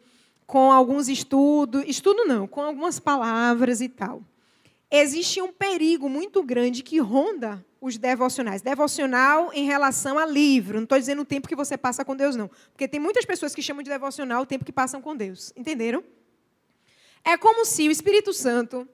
com 0.47 0.71
alguns 0.71 1.09
estudos, 1.09 1.83
estudo 1.85 2.25
não, 2.25 2.47
com 2.47 2.61
algumas 2.61 2.99
palavras 2.99 3.81
e 3.81 3.89
tal 3.89 4.23
existe 4.91 5.41
um 5.41 5.51
perigo 5.51 6.09
muito 6.09 6.41
grande 6.43 6.81
que 6.81 6.99
ronda 6.99 7.63
os 7.79 7.97
devocionais. 7.97 8.61
Devocional 8.61 9.51
em 9.53 9.65
relação 9.65 10.17
a 10.17 10.25
livro. 10.25 10.77
Não 10.77 10.83
estou 10.83 10.97
dizendo 10.97 11.21
o 11.21 11.25
tempo 11.25 11.47
que 11.47 11.55
você 11.55 11.77
passa 11.77 12.03
com 12.03 12.15
Deus, 12.15 12.35
não. 12.35 12.49
Porque 12.71 12.87
tem 12.87 12.99
muitas 12.99 13.25
pessoas 13.25 13.53
que 13.53 13.61
chamam 13.61 13.83
de 13.83 13.89
devocional 13.89 14.41
o 14.41 14.45
tempo 14.45 14.65
que 14.65 14.71
passam 14.71 15.01
com 15.01 15.15
Deus. 15.15 15.53
Entenderam? 15.55 16.03
É 17.23 17.37
como 17.37 17.65
se 17.65 17.87
o 17.87 17.91
Espírito 17.91 18.33
Santo 18.33 18.87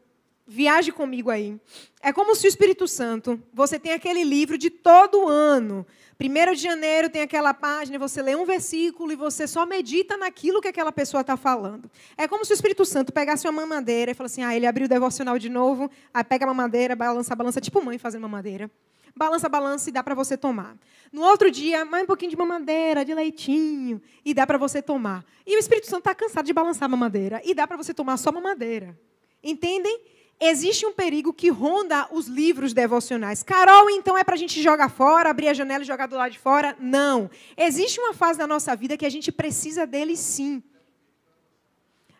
viaje 0.47 0.91
comigo 0.91 1.29
aí. 1.29 1.59
É 2.01 2.13
como 2.13 2.35
se 2.35 2.45
o 2.45 2.49
Espírito 2.49 2.87
Santo, 2.87 3.41
você 3.53 3.79
tem 3.79 3.93
aquele 3.93 4.23
livro 4.23 4.57
de 4.57 4.69
todo 4.69 5.27
ano. 5.27 5.85
Primeiro 6.17 6.55
de 6.55 6.61
janeiro 6.61 7.09
tem 7.09 7.21
aquela 7.21 7.53
página, 7.53 7.99
você 7.99 8.21
lê 8.21 8.35
um 8.35 8.45
versículo 8.45 9.11
e 9.11 9.15
você 9.15 9.47
só 9.47 9.65
medita 9.65 10.15
naquilo 10.15 10.61
que 10.61 10.67
aquela 10.67 10.91
pessoa 10.91 11.21
está 11.21 11.35
falando. 11.35 11.89
É 12.17 12.27
como 12.27 12.45
se 12.45 12.53
o 12.53 12.55
Espírito 12.55 12.85
Santo 12.85 13.11
pegasse 13.11 13.45
uma 13.47 13.61
mamadeira 13.61 14.11
e 14.11 14.13
falasse 14.13 14.39
assim: 14.39 14.49
ah, 14.49 14.55
ele 14.55 14.65
abriu 14.65 14.85
o 14.85 14.89
devocional 14.89 15.37
de 15.37 15.49
novo, 15.49 15.89
aí 16.13 16.23
pega 16.23 16.45
a 16.45 16.47
mamadeira, 16.47 16.95
balança, 16.95 17.35
balança, 17.35 17.59
tipo 17.59 17.83
mãe 17.83 17.97
fazendo 17.97 18.21
mamadeira. 18.21 18.71
Balança, 19.15 19.47
balança 19.47 19.89
e 19.89 19.93
dá 19.93 20.03
para 20.03 20.13
você 20.13 20.35
tomar. 20.35 20.75
No 21.11 21.21
outro 21.21 21.49
dia, 21.49 21.85
mais 21.85 22.03
um 22.03 22.07
pouquinho 22.07 22.31
de 22.31 22.37
mamadeira, 22.37 23.05
de 23.05 23.13
leitinho, 23.13 24.01
e 24.25 24.33
dá 24.33 24.45
para 24.45 24.57
você 24.57 24.81
tomar. 24.81 25.23
E 25.47 25.55
o 25.55 25.59
Espírito 25.59 25.87
Santo 25.87 25.99
está 25.99 26.13
cansado 26.13 26.45
de 26.45 26.51
balançar 26.53 26.85
a 26.85 26.89
mamadeira, 26.89 27.41
e 27.45 27.53
dá 27.53 27.65
para 27.65 27.77
você 27.77 27.93
tomar 27.93 28.17
só 28.17 28.31
mamadeira. 28.31 28.99
Entendem? 29.41 30.01
existe 30.39 30.85
um 30.85 30.93
perigo 30.93 31.33
que 31.33 31.49
ronda 31.49 32.07
os 32.11 32.27
livros 32.27 32.73
devocionais. 32.73 33.43
Carol, 33.43 33.89
então 33.89 34.17
é 34.17 34.23
para 34.23 34.35
a 34.35 34.37
gente 34.37 34.61
jogar 34.61 34.89
fora, 34.89 35.29
abrir 35.29 35.47
a 35.47 35.53
janela 35.53 35.83
e 35.83 35.87
jogar 35.87 36.07
do 36.07 36.15
lado 36.15 36.31
de 36.31 36.39
fora? 36.39 36.75
Não. 36.79 37.29
Existe 37.55 37.99
uma 37.99 38.13
fase 38.13 38.37
da 38.37 38.47
nossa 38.47 38.75
vida 38.75 38.97
que 38.97 39.05
a 39.05 39.09
gente 39.09 39.31
precisa 39.31 39.87
dele 39.87 40.15
sim. 40.17 40.61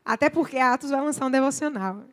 Até 0.04 0.30
porque 0.30 0.58
a 0.58 0.74
Atos 0.74 0.92
vai 0.92 1.02
lançar 1.02 1.26
um 1.26 1.32
devocional. 1.32 2.04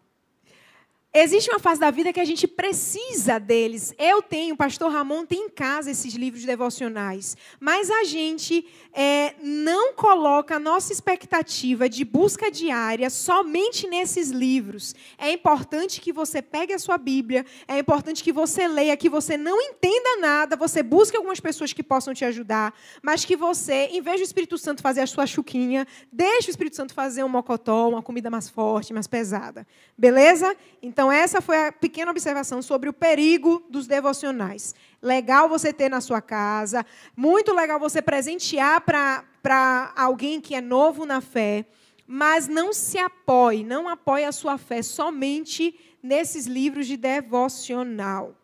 Existe 1.14 1.50
uma 1.50 1.59
fase 1.59 1.78
da 1.78 1.90
vida 1.90 2.11
que 2.11 2.21
a 2.21 2.25
gente 2.25 2.49
precisa 2.49 3.38
deles. 3.38 3.95
Eu 3.99 4.23
tenho, 4.23 4.54
o 4.54 4.57
pastor 4.57 4.90
Ramon 4.90 5.26
tem 5.26 5.45
em 5.45 5.49
casa 5.50 5.90
esses 5.90 6.14
livros 6.14 6.42
devocionais. 6.42 7.37
Mas 7.61 7.90
a 7.90 8.04
gente 8.04 8.66
é, 8.95 9.35
não 9.42 9.92
coloca 9.92 10.57
a 10.57 10.59
nossa 10.59 10.90
expectativa 10.90 11.87
de 11.87 12.02
busca 12.02 12.50
diária 12.50 13.11
somente 13.11 13.87
nesses 13.87 14.31
livros. 14.31 14.95
É 15.19 15.31
importante 15.31 16.00
que 16.00 16.14
você 16.14 16.40
pegue 16.40 16.73
a 16.73 16.78
sua 16.78 16.97
Bíblia, 16.97 17.45
é 17.69 17.78
importante 17.78 18.25
que 18.25 18.33
você 18.33 18.66
leia, 18.66 18.97
que 18.97 19.11
você 19.11 19.37
não 19.37 19.61
entenda 19.61 20.16
nada, 20.19 20.57
você 20.57 20.83
busque 20.83 21.14
algumas 21.14 21.40
pessoas 21.40 21.75
que 21.75 21.83
possam 21.83 22.14
te 22.14 22.25
ajudar, 22.25 22.73
mas 23.02 23.23
que 23.23 23.37
você, 23.37 23.90
em 23.92 24.00
vez 24.00 24.19
do 24.19 24.25
Espírito 24.25 24.57
Santo 24.57 24.81
fazer 24.81 25.02
a 25.02 25.07
sua 25.07 25.26
chuquinha, 25.26 25.87
deixe 26.11 26.49
o 26.49 26.52
Espírito 26.52 26.76
Santo 26.76 26.95
fazer 26.95 27.23
um 27.23 27.28
mocotó, 27.28 27.90
uma 27.90 28.02
comida 28.02 28.31
mais 28.31 28.49
forte, 28.49 28.95
mais 28.95 29.07
pesada. 29.07 29.66
Beleza? 29.97 30.57
Então, 30.83 31.01
então, 31.02 31.11
essa 31.11 31.40
foi 31.40 31.66
a 31.66 31.73
pequena 31.73 32.12
observação 32.12 32.62
sobre 32.62 32.88
o 32.88 32.92
perigo 32.92 33.61
dos 33.68 33.88
devocionais. 33.88 34.73
Legal 35.02 35.49
você 35.49 35.73
ter 35.73 35.88
na 35.88 36.00
sua 36.00 36.21
casa, 36.23 36.87
muito 37.16 37.52
legal 37.52 37.80
você 37.80 38.00
presentear 38.00 38.80
para 38.82 39.92
alguém 39.97 40.40
que 40.40 40.54
é 40.54 40.61
novo 40.61 41.04
na 41.04 41.21
fé, 41.21 41.66
mas 42.06 42.47
não 42.47 42.73
se 42.73 42.99
apoie, 42.99 43.64
não 43.64 43.88
apoie 43.88 44.25
a 44.25 44.30
sua 44.30 44.56
fé 44.56 44.80
somente 44.80 45.75
nesses 46.00 46.47
livros 46.47 46.87
de 46.87 46.97
devocional. 46.97 48.37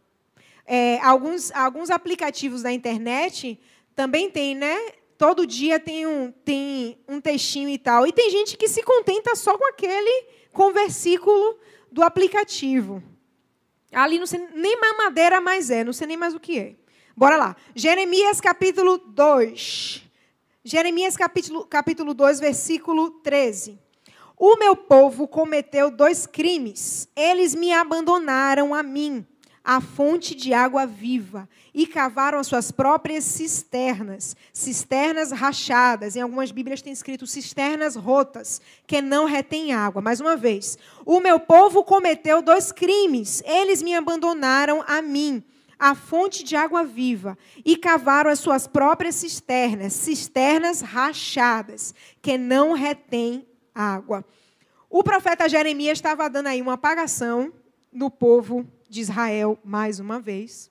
É, 0.66 0.98
alguns, 1.02 1.52
alguns 1.52 1.90
aplicativos 1.90 2.62
da 2.62 2.72
internet 2.72 3.56
também 3.94 4.28
têm, 4.28 4.56
né? 4.56 4.76
todo 5.16 5.46
dia 5.46 5.78
tem 5.78 6.08
um, 6.08 6.32
tem 6.44 6.98
um 7.06 7.20
textinho 7.20 7.68
e 7.68 7.78
tal. 7.78 8.04
E 8.04 8.12
tem 8.12 8.30
gente 8.30 8.56
que 8.56 8.66
se 8.66 8.82
contenta 8.82 9.36
só 9.36 9.56
com 9.56 9.68
aquele, 9.68 10.26
com 10.52 10.72
versículo 10.72 11.56
do 11.90 12.02
aplicativo. 12.02 13.02
Ali 13.92 14.18
não 14.18 14.26
sei 14.26 14.46
nem 14.54 14.78
mamadeira 14.80 15.40
mais 15.40 15.70
é, 15.70 15.82
não 15.82 15.92
sei 15.92 16.06
nem 16.06 16.16
mais 16.16 16.34
o 16.34 16.40
que 16.40 16.58
é. 16.58 16.76
Bora 17.16 17.36
lá. 17.36 17.56
Jeremias 17.74 18.40
capítulo 18.40 18.98
2. 18.98 20.04
Jeremias 20.62 21.16
capítulo, 21.16 21.64
capítulo 21.64 22.12
2, 22.12 22.40
versículo 22.40 23.10
13. 23.10 23.78
O 24.36 24.56
meu 24.56 24.76
povo 24.76 25.26
cometeu 25.26 25.90
dois 25.90 26.26
crimes. 26.26 27.08
Eles 27.16 27.54
me 27.54 27.72
abandonaram 27.72 28.74
a 28.74 28.82
mim, 28.82 29.26
a 29.68 29.82
fonte 29.82 30.34
de 30.34 30.54
água 30.54 30.86
viva, 30.86 31.46
e 31.74 31.86
cavaram 31.86 32.38
as 32.38 32.46
suas 32.46 32.70
próprias 32.70 33.22
cisternas, 33.22 34.34
cisternas 34.50 35.30
rachadas. 35.30 36.16
Em 36.16 36.22
algumas 36.22 36.50
Bíblias 36.50 36.80
tem 36.80 36.90
escrito 36.90 37.26
cisternas 37.26 37.94
rotas, 37.94 38.62
que 38.86 39.02
não 39.02 39.26
retêm 39.26 39.74
água. 39.74 40.00
Mais 40.00 40.22
uma 40.22 40.38
vez, 40.38 40.78
o 41.04 41.20
meu 41.20 41.38
povo 41.38 41.84
cometeu 41.84 42.40
dois 42.40 42.72
crimes. 42.72 43.42
Eles 43.44 43.82
me 43.82 43.94
abandonaram 43.94 44.82
a 44.86 45.02
mim, 45.02 45.44
a 45.78 45.94
fonte 45.94 46.42
de 46.42 46.56
água 46.56 46.82
viva, 46.82 47.36
e 47.62 47.76
cavaram 47.76 48.30
as 48.30 48.38
suas 48.38 48.66
próprias 48.66 49.16
cisternas, 49.16 49.92
cisternas 49.92 50.80
rachadas, 50.80 51.94
que 52.22 52.38
não 52.38 52.72
retêm 52.72 53.46
água. 53.74 54.24
O 54.88 55.04
profeta 55.04 55.46
Jeremias 55.46 55.98
estava 55.98 56.30
dando 56.30 56.46
aí 56.46 56.62
uma 56.62 56.72
apagação 56.72 57.52
no 57.92 58.10
povo 58.10 58.66
de 58.88 59.00
Israel 59.00 59.58
mais 59.64 60.00
uma 60.00 60.18
vez, 60.18 60.70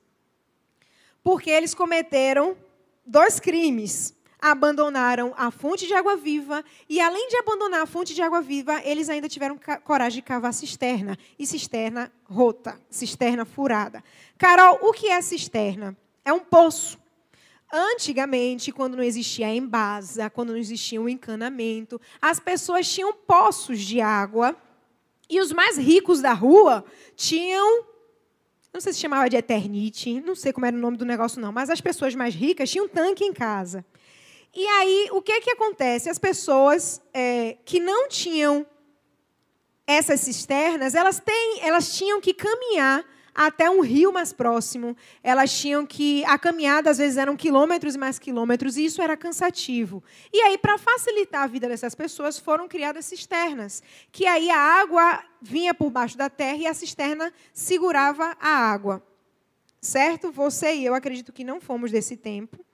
porque 1.24 1.50
eles 1.50 1.74
cometeram 1.74 2.58
dois 3.06 3.40
crimes. 3.40 4.16
Abandonaram 4.40 5.34
a 5.36 5.50
fonte 5.50 5.88
de 5.88 5.96
água 5.96 6.16
viva 6.16 6.64
e, 6.88 7.02
além 7.02 7.28
de 7.28 7.38
abandonar 7.38 7.82
a 7.82 7.86
fonte 7.88 8.14
de 8.14 8.22
água 8.22 8.40
viva, 8.40 8.80
eles 8.84 9.10
ainda 9.10 9.28
tiveram 9.28 9.60
coragem 9.84 10.22
de 10.22 10.22
cavar 10.22 10.54
cisterna 10.54 11.18
e 11.40 11.48
cisterna 11.48 12.12
rota, 12.24 12.80
cisterna 12.88 13.46
furada. 13.46 14.04
Carol, 14.38 14.78
o 14.84 14.94
que 14.94 15.08
é 15.08 15.20
cisterna? 15.24 15.98
É 16.24 16.32
um 16.32 16.40
poço. 16.40 17.00
Antigamente, 17.74 18.72
quando 18.72 18.96
não 18.96 19.04
existia 19.04 19.54
embasa, 19.54 20.30
quando 20.30 20.52
não 20.52 20.58
existia 20.58 21.02
o 21.02 21.10
encanamento, 21.10 22.00
as 22.22 22.40
pessoas 22.40 22.88
tinham 22.88 23.12
poços 23.12 23.80
de 23.80 24.00
água 24.00 24.56
e 25.30 25.42
os 25.42 25.52
mais 25.52 25.78
ricos 25.78 26.22
da 26.22 26.32
rua 26.32 26.86
tinham, 27.16 27.86
não 28.78 28.82
sei 28.82 28.94
se 28.94 29.00
chamava 29.00 29.28
de 29.28 29.36
eternite, 29.36 30.22
não 30.22 30.36
sei 30.36 30.54
como 30.54 30.68
era 30.68 30.76
o 30.76 30.80
nome 30.80 30.98
do 30.98 31.06
negócio 31.06 31.42
não, 31.42 31.52
mas 31.52 31.68
as 31.68 31.82
pessoas 31.82 32.14
mais 32.14 32.36
ricas 32.36 32.70
tinham 32.70 32.86
um 32.86 32.88
tanque 32.88 33.24
em 33.24 33.34
casa. 33.34 33.84
E 34.56 34.64
aí, 34.68 35.10
o 35.12 35.20
que 35.20 35.42
que 35.42 35.50
acontece? 35.50 36.12
As 36.12 36.20
pessoas 36.20 37.02
é, 37.12 37.58
que 37.66 37.80
não 37.80 38.08
tinham 38.08 38.68
essas 39.88 40.20
cisternas, 40.20 40.94
elas, 40.94 41.20
têm, 41.20 41.60
elas 41.62 41.98
tinham 41.98 42.22
que 42.22 42.36
caminhar 42.36 43.04
até 43.38 43.70
um 43.70 43.82
rio 43.82 44.12
mais 44.12 44.34
próximo. 44.34 44.98
Elas 45.22 45.56
tinham 45.56 45.86
que. 45.86 46.25
A 46.25 46.39
caminhada, 46.39 46.89
às 46.89 46.98
vezes, 46.98 47.17
eram 47.17 47.38
quilômetros 47.38 47.94
e 47.94 47.98
mais 48.00 48.17
quilômetros, 48.17 48.75
e 48.75 48.86
isso 48.86 49.00
era 49.00 49.15
cansativo. 49.15 50.03
E 50.34 50.41
aí, 50.41 50.58
para 50.58 50.79
facilitar 50.79 51.44
a 51.44 51.48
vida 51.48 51.70
dessas 51.70 51.94
pessoas, 51.94 52.39
foram 52.39 52.67
criadas 52.67 53.06
cisternas, 53.06 53.84
que 54.12 54.25
aí 54.25 54.50
a 54.50 54.58
água 54.58 55.24
vinha 55.39 55.74
por 55.74 55.91
baixo 55.91 56.17
da 56.17 56.29
terra 56.29 56.58
e 56.58 56.65
a 56.65 56.74
cisterna 56.74 57.32
segurava 57.53 58.36
a 58.41 58.50
água. 58.50 59.03
Certo? 59.79 60.32
Você 60.32 60.74
e 60.74 60.86
eu 60.86 60.96
acredito 60.96 61.32
que 61.32 61.44
não 61.44 61.62
fomos 61.62 61.91
desse 61.91 62.17
tempo. 62.17 62.65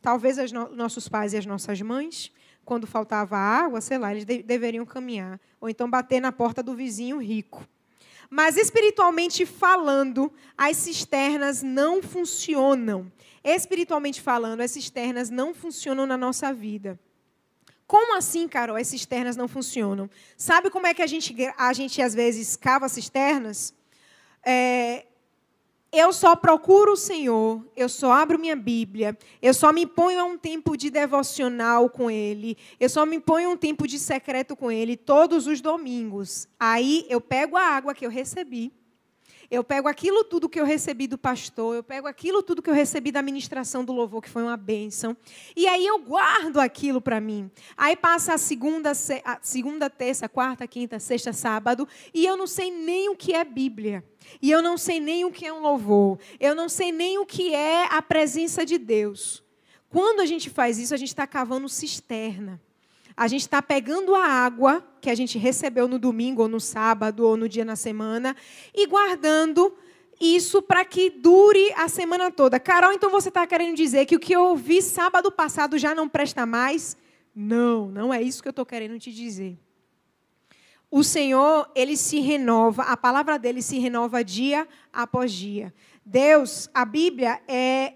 Talvez 0.00 0.38
os 0.38 0.52
no 0.52 0.68
nossos 0.68 1.08
pais 1.08 1.32
e 1.32 1.36
as 1.36 1.44
nossas 1.44 1.82
mães, 1.82 2.30
quando 2.64 2.86
faltava 2.86 3.36
água, 3.36 3.80
sei 3.80 3.98
lá, 3.98 4.12
eles 4.12 4.24
de 4.24 4.40
deveriam 4.40 4.86
caminhar. 4.86 5.40
Ou 5.60 5.68
então 5.68 5.90
bater 5.90 6.20
na 6.20 6.30
porta 6.30 6.62
do 6.62 6.76
vizinho 6.76 7.18
rico. 7.18 7.66
Mas 8.30 8.56
espiritualmente 8.56 9.46
falando, 9.46 10.32
as 10.56 10.76
cisternas 10.76 11.62
não 11.62 12.02
funcionam. 12.02 13.10
Espiritualmente 13.44 14.20
falando, 14.20 14.60
as 14.60 14.72
cisternas 14.72 15.30
não 15.30 15.54
funcionam 15.54 16.06
na 16.06 16.16
nossa 16.16 16.52
vida. 16.52 16.98
Como 17.86 18.16
assim, 18.16 18.48
Carol, 18.48 18.76
as 18.76 18.88
cisternas 18.88 19.36
não 19.36 19.46
funcionam? 19.46 20.10
Sabe 20.36 20.70
como 20.70 20.88
é 20.88 20.94
que 20.94 21.02
a 21.02 21.06
gente, 21.06 21.34
a 21.56 21.72
gente 21.72 22.02
às 22.02 22.14
vezes 22.14 22.56
cava 22.56 22.88
cisternas? 22.88 23.72
É, 24.44 25.06
eu 25.92 26.12
só 26.12 26.36
procuro 26.36 26.92
o 26.92 26.96
Senhor, 26.96 27.64
eu 27.76 27.88
só 27.88 28.12
abro 28.12 28.38
minha 28.38 28.56
Bíblia, 28.56 29.16
eu 29.40 29.54
só 29.54 29.72
me 29.72 29.86
ponho 29.86 30.20
a 30.20 30.24
um 30.24 30.36
tempo 30.36 30.76
de 30.76 30.90
devocional 30.90 31.88
com 31.88 32.10
Ele, 32.10 32.56
eu 32.78 32.88
só 32.88 33.06
me 33.06 33.20
ponho 33.20 33.48
a 33.48 33.52
um 33.52 33.56
tempo 33.56 33.86
de 33.86 33.98
secreto 33.98 34.56
com 34.56 34.70
Ele 34.70 34.96
todos 34.96 35.46
os 35.46 35.60
domingos. 35.60 36.48
Aí 36.58 37.06
eu 37.08 37.20
pego 37.20 37.56
a 37.56 37.62
água 37.62 37.94
que 37.94 38.04
eu 38.04 38.10
recebi, 38.10 38.72
eu 39.50 39.62
pego 39.62 39.88
aquilo 39.88 40.24
tudo 40.24 40.48
que 40.48 40.60
eu 40.60 40.64
recebi 40.64 41.06
do 41.06 41.18
pastor, 41.18 41.76
eu 41.76 41.82
pego 41.82 42.06
aquilo 42.06 42.42
tudo 42.42 42.62
que 42.62 42.70
eu 42.70 42.74
recebi 42.74 43.12
da 43.12 43.22
ministração 43.22 43.84
do 43.84 43.92
louvor, 43.92 44.22
que 44.22 44.28
foi 44.28 44.42
uma 44.42 44.56
bênção, 44.56 45.16
e 45.54 45.66
aí 45.66 45.86
eu 45.86 45.98
guardo 45.98 46.58
aquilo 46.58 47.00
para 47.00 47.20
mim. 47.20 47.50
Aí 47.76 47.96
passa 47.96 48.34
a 48.34 48.38
segunda, 48.38 48.90
a 48.90 49.38
segunda, 49.42 49.90
terça, 49.90 50.28
quarta, 50.28 50.66
quinta, 50.66 50.98
sexta, 50.98 51.32
sábado, 51.32 51.88
e 52.12 52.24
eu 52.24 52.36
não 52.36 52.46
sei 52.46 52.70
nem 52.70 53.08
o 53.08 53.16
que 53.16 53.32
é 53.32 53.44
Bíblia. 53.44 54.04
E 54.42 54.50
eu 54.50 54.60
não 54.60 54.76
sei 54.76 55.00
nem 55.00 55.24
o 55.24 55.30
que 55.30 55.46
é 55.46 55.52
um 55.52 55.60
louvor. 55.60 56.18
Eu 56.40 56.54
não 56.54 56.68
sei 56.68 56.90
nem 56.90 57.18
o 57.18 57.24
que 57.24 57.54
é 57.54 57.86
a 57.86 58.02
presença 58.02 58.66
de 58.66 58.76
Deus. 58.76 59.42
Quando 59.88 60.20
a 60.20 60.26
gente 60.26 60.50
faz 60.50 60.78
isso, 60.78 60.92
a 60.92 60.96
gente 60.96 61.08
está 61.08 61.26
cavando 61.26 61.68
cisterna. 61.68 62.60
A 63.16 63.26
gente 63.28 63.42
está 63.42 63.62
pegando 63.62 64.14
a 64.14 64.24
água 64.24 64.86
que 65.00 65.08
a 65.08 65.14
gente 65.14 65.38
recebeu 65.38 65.88
no 65.88 65.98
domingo, 65.98 66.42
ou 66.42 66.48
no 66.48 66.60
sábado, 66.60 67.26
ou 67.26 67.36
no 67.36 67.48
dia 67.48 67.64
na 67.64 67.76
semana, 67.76 68.36
e 68.74 68.86
guardando 68.86 69.74
isso 70.20 70.60
para 70.60 70.84
que 70.84 71.10
dure 71.10 71.72
a 71.74 71.88
semana 71.88 72.30
toda. 72.30 72.60
Carol, 72.60 72.92
então 72.92 73.10
você 73.10 73.28
está 73.28 73.46
querendo 73.46 73.76
dizer 73.76 74.06
que 74.06 74.16
o 74.16 74.20
que 74.20 74.34
eu 74.34 74.44
ouvi 74.44 74.82
sábado 74.82 75.30
passado 75.30 75.78
já 75.78 75.94
não 75.94 76.08
presta 76.08 76.44
mais? 76.44 76.96
Não, 77.34 77.88
não 77.90 78.12
é 78.12 78.20
isso 78.22 78.42
que 78.42 78.48
eu 78.48 78.50
estou 78.50 78.66
querendo 78.66 78.98
te 78.98 79.12
dizer 79.12 79.58
o 80.90 81.02
Senhor, 81.02 81.70
ele 81.74 81.96
se 81.96 82.20
renova, 82.20 82.84
a 82.84 82.96
palavra 82.96 83.38
dele 83.38 83.60
se 83.60 83.78
renova 83.78 84.24
dia 84.24 84.66
após 84.92 85.32
dia. 85.32 85.74
Deus, 86.04 86.70
a 86.72 86.84
Bíblia 86.84 87.40
é 87.48 87.94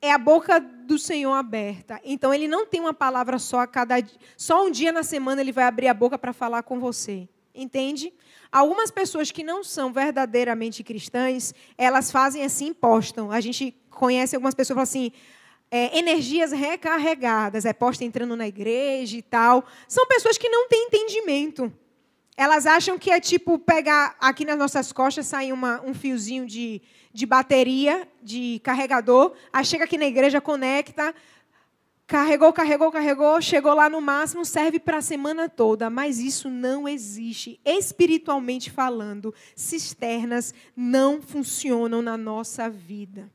é 0.00 0.12
a 0.12 0.18
boca 0.18 0.60
do 0.88 0.98
Senhor 0.98 1.34
aberta. 1.34 2.00
Então 2.02 2.32
ele 2.32 2.48
não 2.48 2.66
tem 2.66 2.80
uma 2.80 2.94
palavra 2.94 3.38
só 3.38 3.60
a 3.60 3.66
cada 3.66 3.96
só 4.36 4.64
um 4.64 4.70
dia 4.70 4.90
na 4.90 5.02
semana 5.02 5.42
ele 5.42 5.52
vai 5.52 5.64
abrir 5.64 5.86
a 5.86 5.94
boca 5.94 6.18
para 6.18 6.32
falar 6.32 6.62
com 6.62 6.80
você. 6.80 7.28
Entende? 7.54 8.12
Algumas 8.50 8.90
pessoas 8.90 9.30
que 9.30 9.42
não 9.42 9.62
são 9.62 9.92
verdadeiramente 9.92 10.82
cristãs, 10.82 11.52
elas 11.76 12.10
fazem 12.10 12.42
assim, 12.42 12.72
postam. 12.72 13.30
A 13.30 13.40
gente 13.40 13.76
conhece 13.90 14.34
algumas 14.34 14.54
pessoas 14.54 14.74
que 14.74 14.96
falam 14.96 15.08
assim, 15.08 15.12
é, 15.70 15.98
energias 15.98 16.52
recarregadas, 16.52 17.66
é 17.66 17.74
posta 17.74 18.04
entrando 18.04 18.34
na 18.34 18.48
igreja 18.48 19.16
e 19.16 19.22
tal. 19.22 19.66
São 19.86 20.06
pessoas 20.06 20.38
que 20.38 20.48
não 20.48 20.68
têm 20.68 20.86
entendimento. 20.86 21.70
Elas 22.38 22.66
acham 22.66 22.96
que 22.96 23.10
é 23.10 23.18
tipo 23.18 23.58
pegar 23.58 24.14
aqui 24.20 24.44
nas 24.44 24.56
nossas 24.56 24.92
costas, 24.92 25.26
sair 25.26 25.52
uma, 25.52 25.82
um 25.84 25.92
fiozinho 25.92 26.46
de, 26.46 26.80
de 27.12 27.26
bateria, 27.26 28.06
de 28.22 28.60
carregador, 28.62 29.32
aí 29.52 29.64
chega 29.64 29.82
aqui 29.82 29.98
na 29.98 30.06
igreja, 30.06 30.40
conecta, 30.40 31.12
carregou, 32.06 32.52
carregou, 32.52 32.92
carregou, 32.92 33.42
chegou 33.42 33.74
lá 33.74 33.90
no 33.90 34.00
máximo, 34.00 34.44
serve 34.44 34.78
para 34.78 34.98
a 34.98 35.02
semana 35.02 35.48
toda. 35.48 35.90
Mas 35.90 36.20
isso 36.20 36.48
não 36.48 36.88
existe. 36.88 37.58
Espiritualmente 37.64 38.70
falando, 38.70 39.34
cisternas 39.56 40.54
não 40.76 41.20
funcionam 41.20 42.00
na 42.00 42.16
nossa 42.16 42.70
vida. 42.70 43.28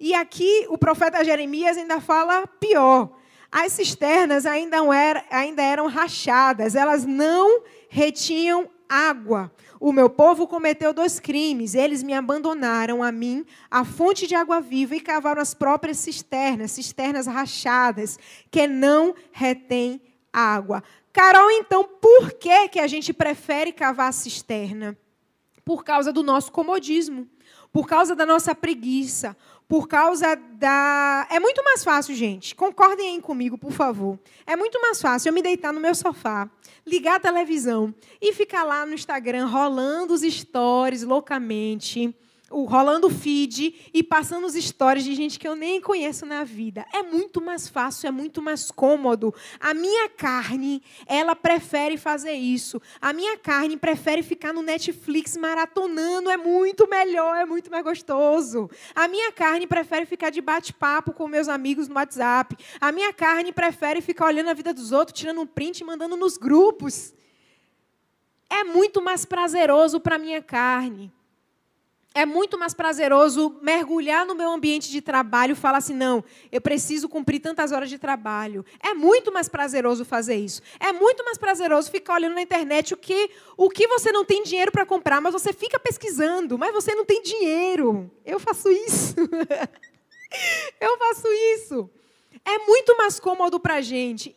E 0.00 0.14
aqui 0.14 0.64
o 0.70 0.78
profeta 0.78 1.22
Jeremias 1.22 1.76
ainda 1.76 2.00
fala 2.00 2.46
pior. 2.46 3.18
As 3.52 3.72
cisternas 3.72 4.46
ainda, 4.46 4.78
eram, 4.78 5.22
ainda 5.30 5.62
eram 5.62 5.86
rachadas, 5.88 6.74
elas 6.74 7.04
não 7.04 7.62
retinham 7.88 8.68
água. 8.88 9.52
O 9.78 9.92
meu 9.92 10.08
povo 10.08 10.46
cometeu 10.46 10.92
dois 10.92 11.20
crimes. 11.20 11.74
Eles 11.74 12.02
me 12.02 12.14
abandonaram 12.14 13.02
a 13.02 13.12
mim, 13.12 13.44
a 13.70 13.84
fonte 13.84 14.26
de 14.26 14.34
água 14.34 14.60
viva, 14.60 14.96
e 14.96 15.00
cavaram 15.00 15.42
as 15.42 15.54
próprias 15.54 15.98
cisternas, 15.98 16.70
cisternas 16.70 17.26
rachadas, 17.26 18.18
que 18.50 18.66
não 18.66 19.14
retêm 19.32 20.00
água. 20.32 20.82
Carol, 21.12 21.50
então, 21.50 21.84
por 21.84 22.32
que, 22.32 22.68
que 22.68 22.78
a 22.78 22.86
gente 22.86 23.12
prefere 23.12 23.72
cavar 23.72 24.08
a 24.08 24.12
cisterna? 24.12 24.96
Por 25.64 25.82
causa 25.82 26.12
do 26.12 26.22
nosso 26.22 26.52
comodismo, 26.52 27.28
por 27.72 27.86
causa 27.86 28.14
da 28.14 28.24
nossa 28.24 28.54
preguiça, 28.54 29.36
por 29.68 29.88
causa 29.88 30.36
da. 30.36 31.26
É 31.30 31.40
muito 31.40 31.62
mais 31.64 31.82
fácil, 31.82 32.14
gente. 32.14 32.54
Concordem 32.54 33.14
aí 33.14 33.20
comigo, 33.20 33.58
por 33.58 33.72
favor. 33.72 34.18
É 34.46 34.54
muito 34.54 34.80
mais 34.80 35.00
fácil 35.00 35.30
eu 35.30 35.32
me 35.32 35.42
deitar 35.42 35.72
no 35.72 35.80
meu 35.80 35.94
sofá, 35.94 36.48
ligar 36.86 37.16
a 37.16 37.20
televisão 37.20 37.94
e 38.20 38.32
ficar 38.32 38.62
lá 38.62 38.86
no 38.86 38.94
Instagram 38.94 39.46
rolando 39.46 40.14
os 40.14 40.22
stories 40.22 41.02
loucamente, 41.02 42.14
o 42.50 42.64
rolando 42.64 43.10
feed 43.10 43.90
e 43.92 44.02
passando 44.04 44.46
os 44.46 44.54
stories 44.54 45.04
de 45.04 45.14
gente 45.14 45.38
que 45.38 45.48
eu 45.48 45.56
nem 45.56 45.80
conheço 45.80 46.24
na 46.24 46.44
vida. 46.44 46.86
É 46.92 47.02
muito 47.02 47.40
mais 47.40 47.68
fácil, 47.68 48.06
é 48.06 48.10
muito 48.10 48.40
mais 48.40 48.70
cômodo. 48.70 49.34
A 49.58 49.74
minha 49.74 50.08
carne, 50.08 50.80
ela 51.06 51.34
prefere 51.34 51.96
fazer 51.96 52.34
isso. 52.34 52.80
A 53.00 53.12
minha 53.12 53.36
carne 53.36 53.76
prefere 53.76 54.22
ficar 54.22 54.52
no 54.52 54.62
Netflix 54.62 55.36
maratonando, 55.36 56.30
é 56.30 56.36
muito 56.36 56.88
melhor, 56.88 57.36
é 57.36 57.44
muito 57.44 57.68
mais 57.68 57.82
gostoso. 57.82 58.70
A 58.94 59.08
minha 59.08 59.32
carne 59.32 59.66
prefere 59.66 60.06
ficar 60.06 60.30
de 60.30 60.40
bate-papo 60.40 61.12
com 61.12 61.26
meus 61.26 61.48
amigos 61.48 61.88
no 61.88 61.96
WhatsApp. 61.96 62.56
A 62.80 62.92
minha 62.92 63.12
carne 63.12 63.52
prefere 63.52 64.00
ficar 64.00 64.26
olhando 64.26 64.50
a 64.50 64.54
vida 64.54 64.72
dos 64.72 64.92
outros, 64.92 65.18
tirando 65.18 65.40
um 65.40 65.46
print 65.46 65.80
e 65.80 65.84
mandando 65.84 66.16
nos 66.16 66.36
grupos. 66.36 67.12
É 68.48 68.62
muito 68.62 69.02
mais 69.02 69.24
prazeroso 69.24 69.98
para 69.98 70.14
a 70.14 70.18
minha 70.18 70.40
carne 70.40 71.12
é 72.16 72.24
muito 72.24 72.58
mais 72.58 72.72
prazeroso 72.72 73.58
mergulhar 73.60 74.24
no 74.24 74.34
meu 74.34 74.50
ambiente 74.50 74.90
de 74.90 75.02
trabalho 75.02 75.52
e 75.52 75.54
falar 75.54 75.78
assim: 75.78 75.92
não, 75.92 76.24
eu 76.50 76.62
preciso 76.62 77.10
cumprir 77.10 77.40
tantas 77.40 77.72
horas 77.72 77.90
de 77.90 77.98
trabalho. 77.98 78.64
É 78.80 78.94
muito 78.94 79.30
mais 79.30 79.50
prazeroso 79.50 80.02
fazer 80.02 80.36
isso. 80.36 80.62
É 80.80 80.92
muito 80.94 81.22
mais 81.26 81.36
prazeroso 81.36 81.90
ficar 81.90 82.14
olhando 82.14 82.34
na 82.34 82.40
internet 82.40 82.94
o 82.94 82.96
que, 82.96 83.30
o 83.54 83.68
que 83.68 83.86
você 83.86 84.10
não 84.10 84.24
tem 84.24 84.42
dinheiro 84.42 84.72
para 84.72 84.86
comprar, 84.86 85.20
mas 85.20 85.34
você 85.34 85.52
fica 85.52 85.78
pesquisando, 85.78 86.56
mas 86.56 86.72
você 86.72 86.94
não 86.94 87.04
tem 87.04 87.20
dinheiro. 87.20 88.10
Eu 88.24 88.40
faço 88.40 88.70
isso. 88.70 89.14
eu 90.80 90.96
faço 90.96 91.28
isso. 91.54 91.90
É 92.42 92.58
muito 92.60 92.96
mais 92.96 93.20
cômodo 93.20 93.60
para 93.60 93.74
a 93.74 93.80
gente. 93.82 94.34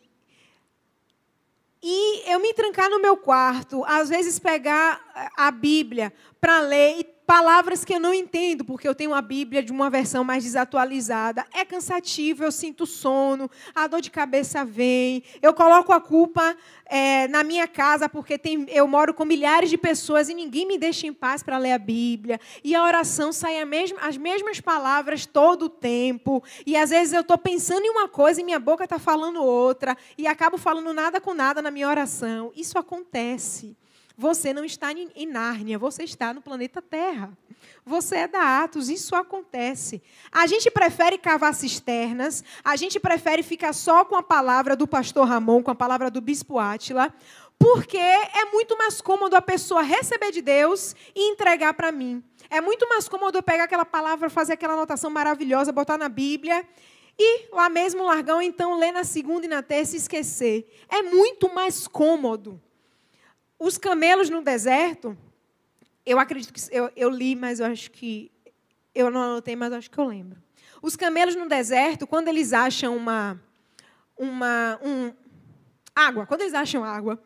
E 1.82 2.30
eu 2.30 2.38
me 2.40 2.52
trancar 2.52 2.90
no 2.90 3.00
meu 3.00 3.16
quarto, 3.16 3.82
às 3.86 4.10
vezes 4.10 4.38
pegar 4.38 5.32
a 5.34 5.50
Bíblia 5.50 6.12
para 6.38 6.60
ler 6.60 6.98
e 6.98 7.04
palavras 7.30 7.84
que 7.84 7.94
eu 7.94 8.00
não 8.00 8.12
entendo, 8.12 8.64
porque 8.64 8.88
eu 8.88 8.94
tenho 8.94 9.14
a 9.14 9.22
Bíblia 9.22 9.62
de 9.62 9.70
uma 9.70 9.88
versão 9.88 10.24
mais 10.24 10.42
desatualizada. 10.42 11.46
É 11.54 11.64
cansativo, 11.64 12.42
eu 12.42 12.50
sinto 12.50 12.84
sono, 12.86 13.48
a 13.72 13.86
dor 13.86 14.00
de 14.00 14.10
cabeça 14.10 14.64
vem. 14.64 15.22
Eu 15.40 15.54
coloco 15.54 15.92
a 15.92 16.00
culpa 16.00 16.56
é, 16.86 17.28
na 17.28 17.44
minha 17.44 17.68
casa, 17.68 18.08
porque 18.08 18.36
tem, 18.36 18.66
eu 18.68 18.88
moro 18.88 19.14
com 19.14 19.24
milhares 19.24 19.70
de 19.70 19.78
pessoas 19.78 20.28
e 20.28 20.34
ninguém 20.34 20.66
me 20.66 20.76
deixa 20.76 21.06
em 21.06 21.12
paz 21.12 21.40
para 21.40 21.56
ler 21.56 21.70
a 21.70 21.78
Bíblia. 21.78 22.40
E 22.64 22.74
a 22.74 22.82
oração 22.82 23.32
sai 23.32 23.64
mesma, 23.64 24.00
as 24.00 24.16
mesmas 24.16 24.60
palavras 24.60 25.24
todo 25.24 25.66
o 25.66 25.68
tempo. 25.68 26.42
E 26.66 26.76
às 26.76 26.90
vezes 26.90 27.12
eu 27.12 27.20
estou 27.20 27.38
pensando 27.38 27.84
em 27.84 27.90
uma 27.90 28.08
coisa 28.08 28.40
e 28.40 28.44
minha 28.44 28.58
boca 28.58 28.82
está 28.82 28.98
falando 28.98 29.40
outra. 29.40 29.96
E 30.18 30.26
acabo 30.26 30.58
falando 30.58 30.92
nada 30.92 31.20
com 31.20 31.32
nada 31.32 31.62
na 31.62 31.70
minha 31.70 31.86
oração. 31.86 32.50
Isso 32.56 32.76
acontece. 32.76 33.76
Você 34.20 34.52
não 34.52 34.66
está 34.66 34.92
em 34.92 35.24
Nárnia, 35.24 35.78
você 35.78 36.02
está 36.04 36.34
no 36.34 36.42
planeta 36.42 36.82
Terra. 36.82 37.32
Você 37.86 38.16
é 38.16 38.28
da 38.28 38.62
Atos, 38.62 38.90
isso 38.90 39.16
acontece. 39.16 40.02
A 40.30 40.46
gente 40.46 40.70
prefere 40.70 41.16
cavar 41.16 41.54
cisternas, 41.54 42.44
a 42.62 42.76
gente 42.76 43.00
prefere 43.00 43.42
ficar 43.42 43.72
só 43.72 44.04
com 44.04 44.14
a 44.14 44.22
palavra 44.22 44.76
do 44.76 44.86
pastor 44.86 45.26
Ramon, 45.26 45.62
com 45.62 45.70
a 45.70 45.74
palavra 45.74 46.10
do 46.10 46.20
bispo 46.20 46.58
Átila, 46.58 47.14
porque 47.58 47.96
é 47.96 48.44
muito 48.52 48.76
mais 48.76 49.00
cômodo 49.00 49.36
a 49.36 49.40
pessoa 49.40 49.80
receber 49.80 50.32
de 50.32 50.42
Deus 50.42 50.94
e 51.14 51.32
entregar 51.32 51.72
para 51.72 51.90
mim. 51.90 52.22
É 52.50 52.60
muito 52.60 52.86
mais 52.90 53.08
cômodo 53.08 53.38
eu 53.38 53.42
pegar 53.42 53.64
aquela 53.64 53.86
palavra, 53.86 54.28
fazer 54.28 54.52
aquela 54.52 54.74
anotação 54.74 55.08
maravilhosa, 55.08 55.72
botar 55.72 55.96
na 55.96 56.10
Bíblia 56.10 56.68
e 57.18 57.48
lá 57.54 57.70
mesmo 57.70 58.04
largar, 58.04 58.34
ou 58.34 58.42
então 58.42 58.78
ler 58.78 58.92
na 58.92 59.02
segunda 59.02 59.46
e 59.46 59.48
na 59.48 59.62
terça 59.62 59.94
e 59.94 59.98
esquecer. 59.98 60.70
É 60.90 61.00
muito 61.00 61.50
mais 61.54 61.88
cômodo. 61.88 62.60
Os 63.60 63.76
camelos 63.76 64.30
no 64.30 64.40
deserto, 64.40 65.14
eu 66.06 66.18
acredito 66.18 66.50
que 66.50 66.60
eu, 66.74 66.90
eu 66.96 67.10
li, 67.10 67.36
mas 67.36 67.60
eu 67.60 67.66
acho 67.66 67.90
que 67.90 68.32
eu 68.94 69.10
não 69.10 69.20
anotei, 69.20 69.54
mas 69.54 69.70
acho 69.70 69.90
que 69.90 69.98
eu 69.98 70.06
lembro. 70.06 70.42
Os 70.80 70.96
camelos 70.96 71.36
no 71.36 71.46
deserto, 71.46 72.06
quando 72.06 72.28
eles 72.28 72.54
acham 72.54 72.96
uma, 72.96 73.38
uma 74.16 74.80
um, 74.82 75.12
água, 75.94 76.24
quando 76.24 76.40
eles 76.40 76.54
acham 76.54 76.82
água, 76.82 77.22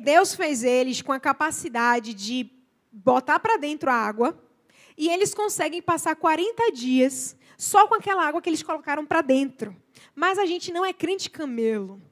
Deus 0.00 0.34
fez 0.34 0.64
eles 0.64 1.00
com 1.00 1.12
a 1.12 1.20
capacidade 1.20 2.12
de 2.12 2.50
botar 2.90 3.38
para 3.38 3.56
dentro 3.56 3.88
a 3.88 3.94
água 3.94 4.36
e 4.98 5.08
eles 5.08 5.32
conseguem 5.32 5.80
passar 5.80 6.16
40 6.16 6.72
dias 6.72 7.36
só 7.56 7.86
com 7.86 7.94
aquela 7.94 8.26
água 8.26 8.42
que 8.42 8.50
eles 8.50 8.64
colocaram 8.64 9.06
para 9.06 9.20
dentro. 9.20 9.76
Mas 10.12 10.40
a 10.40 10.44
gente 10.44 10.72
não 10.72 10.84
é 10.84 10.92
crente 10.92 11.30
camelo. 11.30 12.02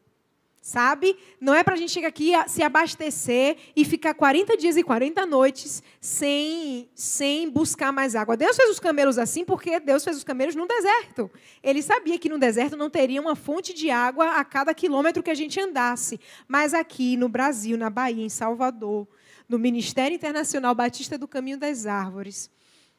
Sabe? 0.61 1.16
Não 1.40 1.55
é 1.55 1.64
para 1.64 1.73
a 1.73 1.77
gente 1.77 1.90
chegar 1.90 2.09
aqui, 2.09 2.33
se 2.46 2.62
abastecer 2.62 3.57
e 3.75 3.83
ficar 3.83 4.12
40 4.12 4.59
dias 4.59 4.77
e 4.77 4.83
40 4.83 5.25
noites 5.25 5.83
sem, 5.99 6.90
sem 6.94 7.49
buscar 7.49 7.90
mais 7.90 8.14
água. 8.14 8.37
Deus 8.37 8.57
fez 8.57 8.68
os 8.68 8.79
camelos 8.79 9.16
assim 9.16 9.42
porque 9.42 9.81
Deus 9.81 10.05
fez 10.05 10.18
os 10.18 10.25
camelos 10.25 10.55
no 10.55 10.66
deserto. 10.66 11.31
Ele 11.62 11.81
sabia 11.81 12.18
que 12.18 12.29
no 12.29 12.38
deserto 12.38 12.77
não 12.77 12.90
teria 12.90 13.23
uma 13.23 13.35
fonte 13.35 13.73
de 13.73 13.88
água 13.90 14.37
a 14.37 14.44
cada 14.44 14.75
quilômetro 14.75 15.23
que 15.23 15.31
a 15.31 15.35
gente 15.35 15.59
andasse. 15.59 16.20
Mas 16.46 16.75
aqui 16.75 17.16
no 17.16 17.29
Brasil, 17.29 17.79
na 17.79 17.88
Bahia, 17.88 18.23
em 18.23 18.29
Salvador, 18.29 19.09
no 19.49 19.59
Ministério 19.59 20.14
Internacional 20.14 20.75
Batista 20.75 21.16
do 21.16 21.27
Caminho 21.27 21.57
das 21.57 21.87
Árvores, 21.87 22.51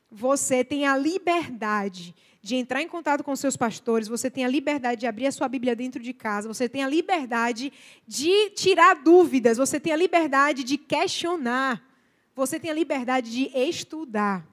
você 0.10 0.64
tem 0.64 0.86
a 0.86 0.98
liberdade 0.98 2.14
de 2.42 2.56
entrar 2.56 2.82
em 2.82 2.88
contato 2.88 3.24
com 3.24 3.36
seus 3.36 3.56
pastores, 3.56 4.08
você 4.08 4.30
tem 4.30 4.44
a 4.44 4.48
liberdade 4.48 5.02
de 5.02 5.08
abrir 5.08 5.28
a 5.28 5.32
sua 5.32 5.48
Bíblia 5.48 5.76
dentro 5.76 6.02
de 6.02 6.12
casa, 6.12 6.48
você 6.48 6.68
tem 6.68 6.84
a 6.84 6.90
liberdade 6.90 7.72
de 8.08 8.50
tirar 8.52 8.96
dúvidas, 8.96 9.58
você 9.58 9.80
tem 9.80 9.94
a 9.94 9.96
liberdade 9.96 10.64
de 10.64 10.78
questionar, 10.78 11.84
você 12.36 12.60
tem 12.60 12.72
a 12.72 12.74
liberdade 12.74 13.30
de 13.30 13.52
estudar. 13.56 14.48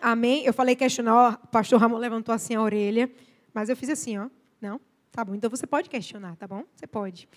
Amém? 0.00 0.42
Eu 0.44 0.54
falei 0.54 0.74
questionar, 0.74 1.40
o 1.44 1.46
pastor 1.48 1.78
Ramon 1.78 1.98
levantou 1.98 2.34
assim 2.34 2.54
a 2.54 2.62
orelha, 2.62 3.10
mas 3.52 3.68
eu 3.68 3.76
fiz 3.76 3.90
assim, 3.90 4.18
ó. 4.18 4.28
Não? 4.60 4.80
Tá 5.10 5.22
bom, 5.22 5.34
então 5.34 5.50
você 5.50 5.66
pode 5.66 5.90
questionar, 5.90 6.34
tá 6.36 6.48
bom? 6.48 6.64
Você 6.74 6.86
pode. 6.86 7.28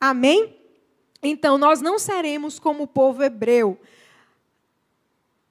Amém? 0.00 0.56
Então, 1.20 1.58
nós 1.58 1.80
não 1.80 1.98
seremos 1.98 2.58
como 2.58 2.84
o 2.84 2.86
povo 2.86 3.22
hebreu. 3.22 3.80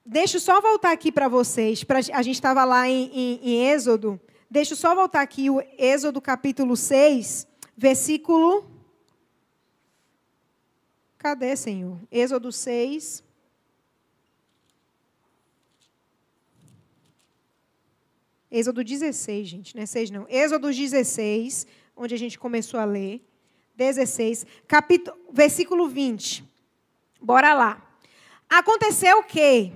Deixa 0.06 0.36
eu 0.36 0.42
só 0.42 0.60
voltar 0.60 0.92
aqui 0.92 1.12
para 1.12 1.30
vocês. 1.30 1.84
Pra, 1.84 2.00
a 2.00 2.22
gente 2.22 2.36
estava 2.36 2.66
lá 2.66 2.90
em, 2.90 3.10
em, 3.14 3.40
em 3.42 3.70
Êxodo. 3.70 4.20
Deixa 4.50 4.74
eu 4.74 4.78
só 4.78 4.94
voltar 4.94 5.22
aqui, 5.22 5.50
o 5.50 5.62
Êxodo 5.78 6.22
capítulo 6.22 6.76
6, 6.76 7.48
versículo. 7.76 8.70
Cadê, 11.18 11.56
Senhor? 11.56 11.98
Êxodo 12.12 12.52
6. 12.52 13.24
Êxodo 18.52 18.84
16, 18.84 19.48
gente, 19.48 19.76
não 19.76 19.82
é 19.82 19.86
6 19.88 20.12
não. 20.12 20.28
Êxodo 20.30 20.72
16, 20.72 21.66
onde 21.96 22.14
a 22.14 22.18
gente 22.20 22.38
começou 22.38 22.80
a 22.80 22.86
ler. 22.86 23.26
16, 23.76 24.46
capítulo, 24.68 25.18
versículo 25.32 25.88
20. 25.88 26.44
Bora 27.20 27.56
lá. 27.56 27.98
Aconteceu 28.48 29.18
o 29.18 29.24
quê? 29.24 29.72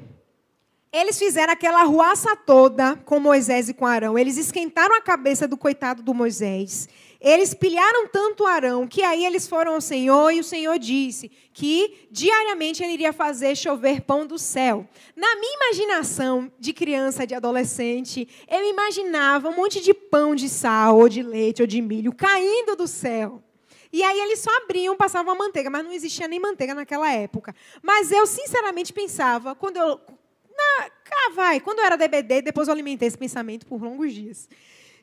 Eles 0.92 1.20
fizeram 1.20 1.52
aquela 1.52 1.84
ruaça 1.84 2.36
toda 2.36 2.96
com 3.06 3.20
Moisés 3.20 3.68
e 3.68 3.74
com 3.74 3.86
Arão. 3.86 4.18
Eles 4.18 4.38
esquentaram 4.38 4.96
a 4.96 5.02
cabeça 5.02 5.48
do 5.48 5.58
coitado 5.58 6.02
do 6.02 6.14
Moisés. 6.14 6.88
Eles 7.20 7.54
pilharam 7.54 8.08
tanto 8.08 8.46
Arão 8.46 8.88
que 8.88 9.02
aí 9.04 9.26
eles 9.26 9.48
foram 9.48 9.74
ao 9.74 9.82
Senhor 9.82 10.32
e 10.32 10.40
o 10.40 10.44
Senhor 10.44 10.78
disse 10.80 11.30
que 11.52 12.08
diariamente 12.10 12.84
ele 12.84 12.94
iria 12.94 13.12
fazer 13.12 13.56
chover 13.58 14.02
pão 14.02 14.26
do 14.26 14.38
céu. 14.38 14.88
Na 15.16 15.36
minha 15.36 15.56
imaginação 15.56 16.52
de 16.58 16.72
criança, 16.72 17.28
de 17.28 17.36
adolescente, 17.36 18.28
eu 18.48 18.64
imaginava 18.70 19.50
um 19.50 19.56
monte 19.56 19.82
de 19.82 19.94
pão 19.94 20.36
de 20.36 20.48
sal, 20.48 20.98
ou 21.00 21.10
de 21.10 21.22
leite, 21.24 21.62
ou 21.62 21.68
de 21.68 21.82
milho 21.82 22.14
caindo 22.14 22.76
do 22.76 22.88
céu. 22.88 23.44
E 23.92 24.04
aí 24.04 24.20
eles 24.20 24.40
só 24.40 24.56
abriam, 24.58 24.96
passavam 24.96 25.34
a 25.34 25.38
manteiga, 25.38 25.70
mas 25.70 25.84
não 25.84 25.92
existia 25.92 26.28
nem 26.28 26.40
manteiga 26.40 26.76
naquela 26.76 27.12
época. 27.12 27.56
Mas 27.82 28.12
eu 28.12 28.28
sinceramente 28.28 28.94
pensava, 28.94 29.56
quando 29.56 29.78
eu 29.78 30.00
cá 31.10 31.32
vai, 31.36 31.60
quando 31.60 31.80
eu 31.80 31.86
era 31.86 31.98
DBD, 31.98 32.42
depois 32.42 32.68
eu 32.68 32.74
alimentei 32.74 33.08
esse 33.08 33.18
pensamento 33.18 33.66
por 33.66 33.82
longos 33.82 34.14
dias. 34.14 34.50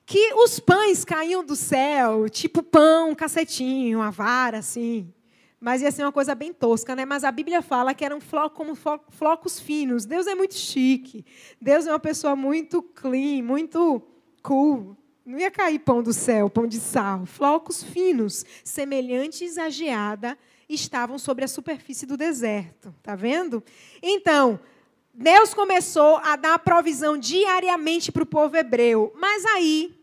Que 0.07 0.35
os 0.35 0.61
pães 0.61 1.05
caíam 1.05 1.45
do 1.45 1.57
céu, 1.57 2.29
tipo 2.29 2.63
pão, 2.63 3.15
cacetinho, 3.15 3.99
uma 3.99 4.11
vara, 4.11 4.59
assim. 4.59 5.13
Mas 5.59 5.81
ia 5.81 5.91
ser 5.91 6.03
uma 6.03 6.13
coisa 6.13 6.35
bem 6.35 6.53
tosca, 6.53 6.95
né? 6.95 7.07
Mas 7.07 7.25
a 7.25 7.31
Bíblia 7.31 7.63
fala 7.63 7.95
que 7.95 8.05
eram 8.05 8.21
flocos, 8.21 8.55
como 8.55 9.01
flocos 9.09 9.59
finos. 9.59 10.05
Deus 10.05 10.27
é 10.27 10.35
muito 10.35 10.55
chique. 10.55 11.25
Deus 11.59 11.87
é 11.87 11.91
uma 11.91 11.99
pessoa 11.99 12.37
muito 12.37 12.83
clean, 12.83 13.43
muito 13.43 14.03
cool. 14.43 14.95
Não 15.25 15.39
ia 15.39 15.51
cair 15.51 15.79
pão 15.79 16.03
do 16.03 16.13
céu, 16.13 16.51
pão 16.51 16.67
de 16.67 16.79
sal. 16.79 17.25
Flocos 17.25 17.83
finos, 17.83 18.45
semelhantes 18.63 19.57
à 19.57 19.71
geada, 19.71 20.37
estavam 20.69 21.19
sobre 21.19 21.47
a 21.47 21.49
superfície 21.49 22.05
do 22.05 22.15
deserto. 22.15 22.95
Tá 23.03 23.17
vendo? 23.17 23.65
Então, 24.03 24.61
Deus 25.15 25.55
começou 25.55 26.17
a 26.17 26.35
dar 26.35 26.59
provisão 26.59 27.17
diariamente 27.17 28.11
para 28.11 28.25
o 28.25 28.27
povo 28.27 28.57
hebreu. 28.57 29.13
Mas 29.17 29.45
aí, 29.45 29.95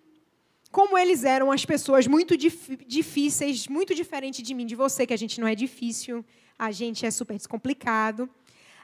como 0.71 0.97
eles 0.97 1.25
eram 1.25 1.51
as 1.51 1.65
pessoas 1.65 2.07
muito 2.07 2.37
difíceis, 2.37 3.67
muito 3.67 3.93
diferente 3.93 4.41
de 4.41 4.53
mim, 4.53 4.65
de 4.65 4.73
você, 4.73 5.05
que 5.05 5.13
a 5.13 5.17
gente 5.17 5.41
não 5.41 5.47
é 5.47 5.53
difícil, 5.53 6.23
a 6.57 6.71
gente 6.71 7.05
é 7.05 7.11
super 7.11 7.35
descomplicado. 7.35 8.29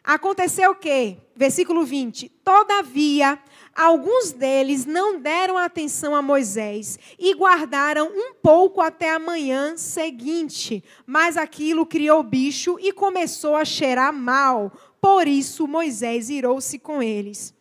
Aconteceu 0.04 0.72
o 0.72 0.76
quê? 0.76 1.18
Versículo 1.36 1.84
20. 1.84 2.30
Todavia, 2.44 3.38
alguns 3.76 4.32
deles 4.32 4.86
não 4.86 5.20
deram 5.20 5.58
atenção 5.58 6.16
a 6.16 6.22
Moisés 6.22 6.98
e 7.20 7.34
guardaram 7.34 8.08
um 8.08 8.34
pouco 8.34 8.80
até 8.80 9.12
a 9.12 9.20
manhã 9.20 9.76
seguinte. 9.76 10.82
Mas 11.06 11.36
aquilo 11.36 11.86
criou 11.86 12.24
bicho 12.24 12.78
e 12.80 12.94
começou 12.94 13.56
a 13.56 13.66
cheirar 13.66 14.14
mal. 14.14 14.72
Por 15.02 15.28
isso, 15.28 15.68
Moisés 15.68 16.30
irou-se 16.30 16.78
com 16.80 17.02
eles. 17.02 17.54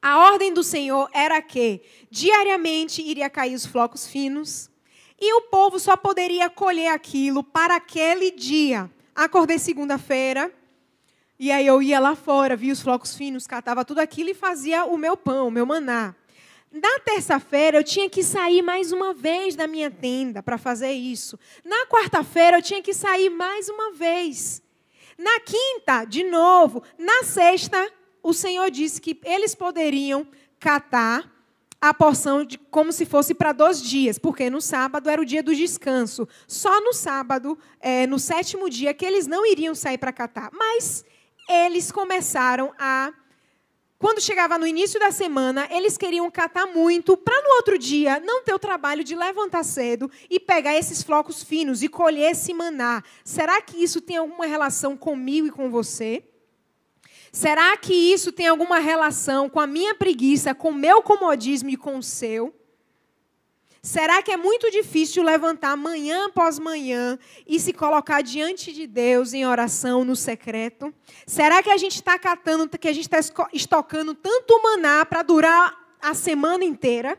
A 0.00 0.18
ordem 0.30 0.54
do 0.54 0.62
Senhor 0.62 1.08
era 1.12 1.42
que 1.42 1.82
diariamente 2.10 3.02
iria 3.02 3.28
cair 3.28 3.54
os 3.54 3.66
flocos 3.66 4.06
finos 4.06 4.70
e 5.20 5.34
o 5.34 5.42
povo 5.42 5.80
só 5.80 5.96
poderia 5.96 6.48
colher 6.48 6.88
aquilo 6.88 7.42
para 7.42 7.76
aquele 7.76 8.30
dia. 8.30 8.88
Acordei 9.14 9.58
segunda-feira 9.58 10.52
e 11.38 11.50
aí 11.50 11.66
eu 11.66 11.82
ia 11.82 11.98
lá 11.98 12.14
fora, 12.14 12.56
via 12.56 12.72
os 12.72 12.80
flocos 12.80 13.16
finos, 13.16 13.46
catava 13.46 13.84
tudo 13.84 13.98
aquilo 13.98 14.30
e 14.30 14.34
fazia 14.34 14.84
o 14.84 14.96
meu 14.96 15.16
pão, 15.16 15.48
o 15.48 15.50
meu 15.50 15.66
maná. 15.66 16.14
Na 16.70 16.98
terça-feira 17.00 17.78
eu 17.78 17.84
tinha 17.84 18.08
que 18.10 18.22
sair 18.22 18.62
mais 18.62 18.92
uma 18.92 19.14
vez 19.14 19.56
da 19.56 19.66
minha 19.66 19.90
tenda 19.90 20.42
para 20.42 20.58
fazer 20.58 20.92
isso. 20.92 21.38
Na 21.64 21.86
quarta-feira 21.86 22.58
eu 22.58 22.62
tinha 22.62 22.82
que 22.82 22.94
sair 22.94 23.30
mais 23.30 23.68
uma 23.68 23.92
vez. 23.92 24.62
Na 25.18 25.40
quinta, 25.40 26.04
de 26.04 26.22
novo. 26.22 26.82
Na 26.96 27.24
sexta, 27.24 27.90
o 28.22 28.32
Senhor 28.32 28.70
disse 28.70 29.00
que 29.00 29.20
eles 29.24 29.54
poderiam 29.54 30.26
catar 30.60 31.38
a 31.80 31.94
porção 31.94 32.44
de, 32.44 32.58
como 32.58 32.92
se 32.92 33.06
fosse 33.06 33.34
para 33.34 33.52
dois 33.52 33.80
dias, 33.80 34.18
porque 34.18 34.50
no 34.50 34.60
sábado 34.60 35.08
era 35.08 35.20
o 35.20 35.24
dia 35.24 35.42
do 35.42 35.54
descanso. 35.54 36.28
Só 36.46 36.80
no 36.80 36.92
sábado, 36.92 37.58
é, 37.80 38.06
no 38.06 38.18
sétimo 38.18 38.68
dia, 38.68 38.92
que 38.92 39.06
eles 39.06 39.26
não 39.26 39.46
iriam 39.46 39.74
sair 39.74 39.98
para 39.98 40.12
catar. 40.12 40.50
Mas 40.52 41.04
eles 41.48 41.90
começaram 41.90 42.72
a. 42.78 43.12
Quando 43.98 44.20
chegava 44.20 44.56
no 44.56 44.66
início 44.66 45.00
da 45.00 45.10
semana, 45.10 45.66
eles 45.72 45.98
queriam 45.98 46.30
catar 46.30 46.66
muito 46.66 47.16
para 47.16 47.42
no 47.42 47.56
outro 47.56 47.76
dia 47.76 48.20
não 48.20 48.44
ter 48.44 48.54
o 48.54 48.58
trabalho 48.58 49.02
de 49.02 49.16
levantar 49.16 49.64
cedo 49.64 50.08
e 50.30 50.38
pegar 50.38 50.76
esses 50.76 51.02
flocos 51.02 51.42
finos 51.42 51.82
e 51.82 51.88
colher 51.88 52.30
esse 52.30 52.54
maná. 52.54 53.02
Será 53.24 53.60
que 53.60 53.82
isso 53.82 54.00
tem 54.00 54.16
alguma 54.16 54.46
relação 54.46 54.96
comigo 54.96 55.48
e 55.48 55.50
com 55.50 55.68
você? 55.68 56.22
Será 57.32 57.76
que 57.76 57.92
isso 57.92 58.30
tem 58.30 58.46
alguma 58.46 58.78
relação 58.78 59.48
com 59.48 59.58
a 59.58 59.66
minha 59.66 59.96
preguiça, 59.96 60.54
com 60.54 60.70
o 60.70 60.74
meu 60.74 61.02
comodismo 61.02 61.68
e 61.68 61.76
com 61.76 61.98
o 61.98 62.02
seu? 62.02 62.54
Será 63.88 64.20
que 64.20 64.30
é 64.30 64.36
muito 64.36 64.70
difícil 64.70 65.22
levantar 65.22 65.74
manhã 65.74 66.26
após 66.26 66.58
manhã 66.58 67.18
e 67.46 67.58
se 67.58 67.72
colocar 67.72 68.20
diante 68.20 68.70
de 68.70 68.86
Deus 68.86 69.32
em 69.32 69.46
oração 69.46 70.04
no 70.04 70.14
secreto? 70.14 70.92
Será 71.26 71.62
que 71.62 71.70
a 71.70 71.76
gente 71.78 71.94
está 71.94 72.18
catando, 72.18 72.68
que 72.68 72.86
a 72.86 72.92
gente 72.92 73.08
está 73.10 73.48
estocando 73.50 74.14
tanto 74.14 74.62
maná 74.62 75.06
para 75.06 75.22
durar 75.22 75.74
a 76.02 76.12
semana 76.12 76.66
inteira? 76.66 77.18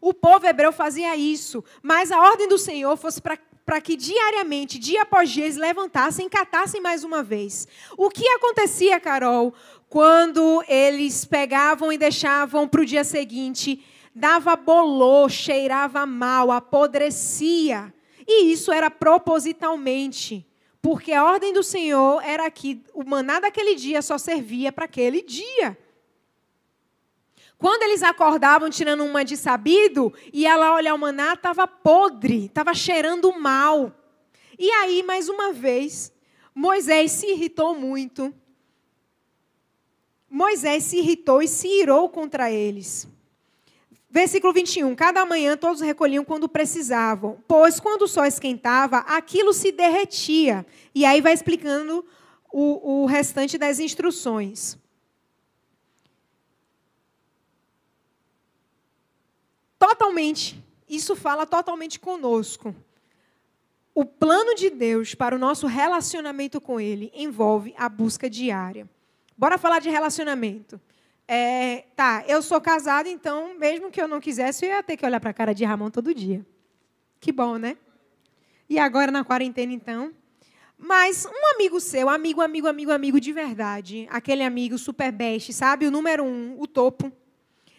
O 0.00 0.14
povo 0.14 0.46
hebreu 0.46 0.70
fazia 0.70 1.16
isso, 1.16 1.64
mas 1.82 2.12
a 2.12 2.20
ordem 2.20 2.46
do 2.46 2.56
Senhor 2.56 2.96
fosse 2.96 3.20
para 3.20 3.36
para 3.64 3.80
que 3.80 3.96
diariamente, 3.96 4.76
dia 4.76 5.02
após 5.02 5.30
dia, 5.30 5.44
eles 5.44 5.56
levantassem 5.56 6.26
e 6.26 6.28
catassem 6.28 6.80
mais 6.80 7.04
uma 7.04 7.22
vez. 7.22 7.68
O 7.96 8.10
que 8.10 8.26
acontecia, 8.28 8.98
Carol, 8.98 9.54
quando 9.88 10.64
eles 10.66 11.24
pegavam 11.24 11.92
e 11.92 11.96
deixavam 11.96 12.66
para 12.66 12.80
o 12.80 12.84
dia 12.84 13.04
seguinte? 13.04 13.84
Dava 14.14 14.56
bolô, 14.56 15.28
cheirava 15.28 16.04
mal, 16.04 16.50
apodrecia. 16.50 17.92
E 18.26 18.52
isso 18.52 18.70
era 18.70 18.90
propositalmente. 18.90 20.46
Porque 20.80 21.12
a 21.12 21.24
ordem 21.24 21.52
do 21.52 21.62
Senhor 21.62 22.20
era 22.22 22.50
que 22.50 22.82
o 22.92 23.04
maná 23.04 23.40
daquele 23.40 23.74
dia 23.74 24.02
só 24.02 24.18
servia 24.18 24.72
para 24.72 24.84
aquele 24.84 25.22
dia. 25.22 25.78
Quando 27.56 27.84
eles 27.84 28.02
acordavam 28.02 28.68
tirando 28.68 29.04
uma 29.04 29.24
de 29.24 29.36
sabido, 29.36 30.12
ia 30.32 30.56
lá 30.56 30.74
olhar 30.74 30.94
o 30.94 30.98
maná, 30.98 31.34
estava 31.34 31.68
podre, 31.68 32.46
estava 32.46 32.74
cheirando 32.74 33.32
mal. 33.38 33.92
E 34.58 34.68
aí, 34.68 35.04
mais 35.04 35.28
uma 35.28 35.52
vez, 35.52 36.12
Moisés 36.52 37.12
se 37.12 37.30
irritou 37.30 37.74
muito. 37.74 38.34
Moisés 40.28 40.82
se 40.82 40.98
irritou 40.98 41.40
e 41.40 41.46
se 41.46 41.68
irou 41.68 42.08
contra 42.08 42.50
eles. 42.50 43.06
Versículo 44.12 44.52
21. 44.52 44.94
Cada 44.94 45.26
manhã 45.26 45.56
todos 45.56 45.80
recolhiam 45.80 46.24
quando 46.24 46.48
precisavam, 46.48 47.42
pois 47.48 47.80
quando 47.80 48.02
o 48.02 48.08
sol 48.08 48.24
esquentava, 48.24 48.98
aquilo 48.98 49.52
se 49.52 49.72
derretia. 49.72 50.64
E 50.94 51.04
aí 51.04 51.20
vai 51.20 51.32
explicando 51.32 52.06
o, 52.52 53.02
o 53.02 53.06
restante 53.06 53.58
das 53.58 53.80
instruções. 53.80 54.78
totalmente, 60.12 60.62
isso 60.88 61.16
fala 61.16 61.46
totalmente 61.46 61.98
conosco. 61.98 62.74
O 63.94 64.04
plano 64.04 64.54
de 64.54 64.70
Deus 64.70 65.14
para 65.14 65.34
o 65.34 65.38
nosso 65.38 65.66
relacionamento 65.66 66.60
com 66.60 66.80
Ele 66.80 67.10
envolve 67.14 67.74
a 67.76 67.88
busca 67.88 68.28
diária. 68.28 68.88
Bora 69.36 69.58
falar 69.58 69.80
de 69.80 69.90
relacionamento. 69.90 70.80
É, 71.34 71.86
tá, 71.96 72.22
eu 72.28 72.42
sou 72.42 72.60
casada, 72.60 73.08
então, 73.08 73.58
mesmo 73.58 73.90
que 73.90 73.98
eu 73.98 74.06
não 74.06 74.20
quisesse, 74.20 74.66
eu 74.66 74.68
ia 74.68 74.82
ter 74.82 74.98
que 74.98 75.06
olhar 75.06 75.18
para 75.18 75.30
a 75.30 75.32
cara 75.32 75.54
de 75.54 75.64
Ramon 75.64 75.88
todo 75.88 76.12
dia. 76.12 76.44
Que 77.18 77.32
bom, 77.32 77.56
né? 77.56 77.78
E 78.68 78.78
agora 78.78 79.10
na 79.10 79.24
quarentena, 79.24 79.72
então. 79.72 80.12
Mas 80.76 81.24
um 81.24 81.54
amigo 81.54 81.80
seu, 81.80 82.10
amigo, 82.10 82.42
amigo, 82.42 82.66
amigo, 82.66 82.92
amigo 82.92 83.18
de 83.18 83.32
verdade, 83.32 84.06
aquele 84.10 84.42
amigo 84.42 84.76
super 84.76 85.10
best, 85.10 85.54
sabe? 85.54 85.86
O 85.86 85.90
número 85.90 86.22
um, 86.22 86.60
o 86.60 86.66
topo. 86.66 87.10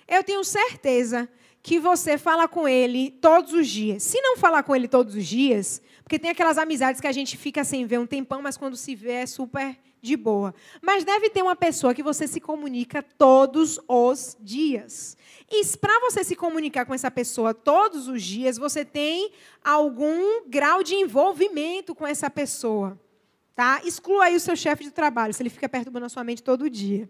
Eu 0.07 0.23
tenho 0.23 0.43
certeza 0.43 1.29
que 1.63 1.79
você 1.79 2.17
fala 2.17 2.45
com 2.45 2.67
ele 2.67 3.09
todos 3.09 3.53
os 3.53 3.69
dias. 3.69 4.03
Se 4.03 4.19
não 4.21 4.35
falar 4.35 4.63
com 4.63 4.75
ele 4.75 4.85
todos 4.85 5.15
os 5.15 5.25
dias, 5.25 5.81
porque 6.03 6.19
tem 6.19 6.29
aquelas 6.29 6.57
amizades 6.57 6.99
que 6.99 7.07
a 7.07 7.11
gente 7.13 7.37
fica 7.37 7.63
sem 7.63 7.85
ver 7.85 7.99
um 7.99 8.05
tempão, 8.05 8.41
mas 8.41 8.57
quando 8.57 8.75
se 8.75 8.93
vê 8.93 9.13
é 9.13 9.25
super 9.25 9.79
de 10.01 10.17
boa. 10.17 10.53
Mas 10.81 11.05
deve 11.05 11.29
ter 11.29 11.41
uma 11.41 11.55
pessoa 11.55 11.93
que 11.93 12.03
você 12.03 12.27
se 12.27 12.41
comunica 12.41 13.01
todos 13.01 13.79
os 13.87 14.35
dias. 14.41 15.15
E 15.49 15.65
para 15.77 16.01
você 16.01 16.21
se 16.25 16.35
comunicar 16.35 16.85
com 16.85 16.93
essa 16.93 17.09
pessoa 17.09 17.53
todos 17.53 18.09
os 18.09 18.21
dias, 18.21 18.57
você 18.57 18.83
tem 18.83 19.31
algum 19.63 20.49
grau 20.49 20.83
de 20.83 20.95
envolvimento 20.95 21.95
com 21.95 22.05
essa 22.05 22.29
pessoa. 22.29 22.99
Tá? 23.55 23.81
Exclua 23.85 24.25
aí 24.25 24.35
o 24.35 24.39
seu 24.39 24.57
chefe 24.57 24.83
de 24.83 24.91
trabalho, 24.91 25.33
se 25.33 25.41
ele 25.41 25.49
fica 25.49 25.69
perturbando 25.69 26.07
a 26.07 26.09
sua 26.09 26.25
mente 26.25 26.43
todo 26.43 26.69
dia. 26.69 27.09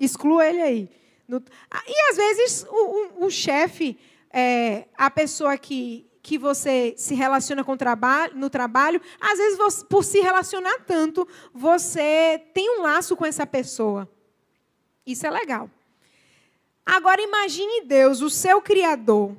Exclua 0.00 0.46
ele 0.46 0.62
aí. 0.62 1.03
No, 1.26 1.42
ah, 1.70 1.82
e 1.86 2.10
às 2.10 2.16
vezes 2.16 2.66
o, 2.68 3.22
o, 3.22 3.26
o 3.26 3.30
chefe, 3.30 3.98
é, 4.30 4.86
a 4.96 5.10
pessoa 5.10 5.56
que, 5.56 6.06
que 6.22 6.36
você 6.36 6.94
se 6.96 7.14
relaciona 7.14 7.64
com 7.64 7.76
trabalho, 7.76 8.36
no 8.36 8.50
trabalho, 8.50 9.00
às 9.20 9.38
vezes 9.38 9.56
você, 9.56 9.84
por 9.84 10.04
se 10.04 10.20
relacionar 10.20 10.80
tanto, 10.86 11.26
você 11.52 12.42
tem 12.52 12.78
um 12.78 12.82
laço 12.82 13.16
com 13.16 13.24
essa 13.24 13.46
pessoa. 13.46 14.08
Isso 15.06 15.26
é 15.26 15.30
legal. 15.30 15.70
Agora 16.84 17.20
imagine 17.20 17.82
Deus, 17.86 18.20
o 18.20 18.28
seu 18.28 18.60
Criador, 18.60 19.34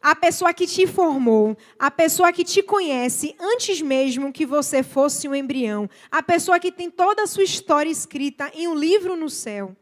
a 0.00 0.14
pessoa 0.14 0.54
que 0.54 0.66
te 0.66 0.86
formou, 0.86 1.56
a 1.78 1.90
pessoa 1.90 2.32
que 2.32 2.44
te 2.44 2.62
conhece 2.62 3.34
antes 3.40 3.80
mesmo 3.80 4.32
que 4.32 4.46
você 4.46 4.82
fosse 4.82 5.26
um 5.28 5.34
embrião, 5.34 5.90
a 6.10 6.22
pessoa 6.22 6.60
que 6.60 6.70
tem 6.70 6.88
toda 6.90 7.24
a 7.24 7.26
sua 7.26 7.42
história 7.42 7.90
escrita 7.90 8.50
em 8.54 8.68
um 8.68 8.74
livro 8.74 9.16
no 9.16 9.28
céu. 9.28 9.74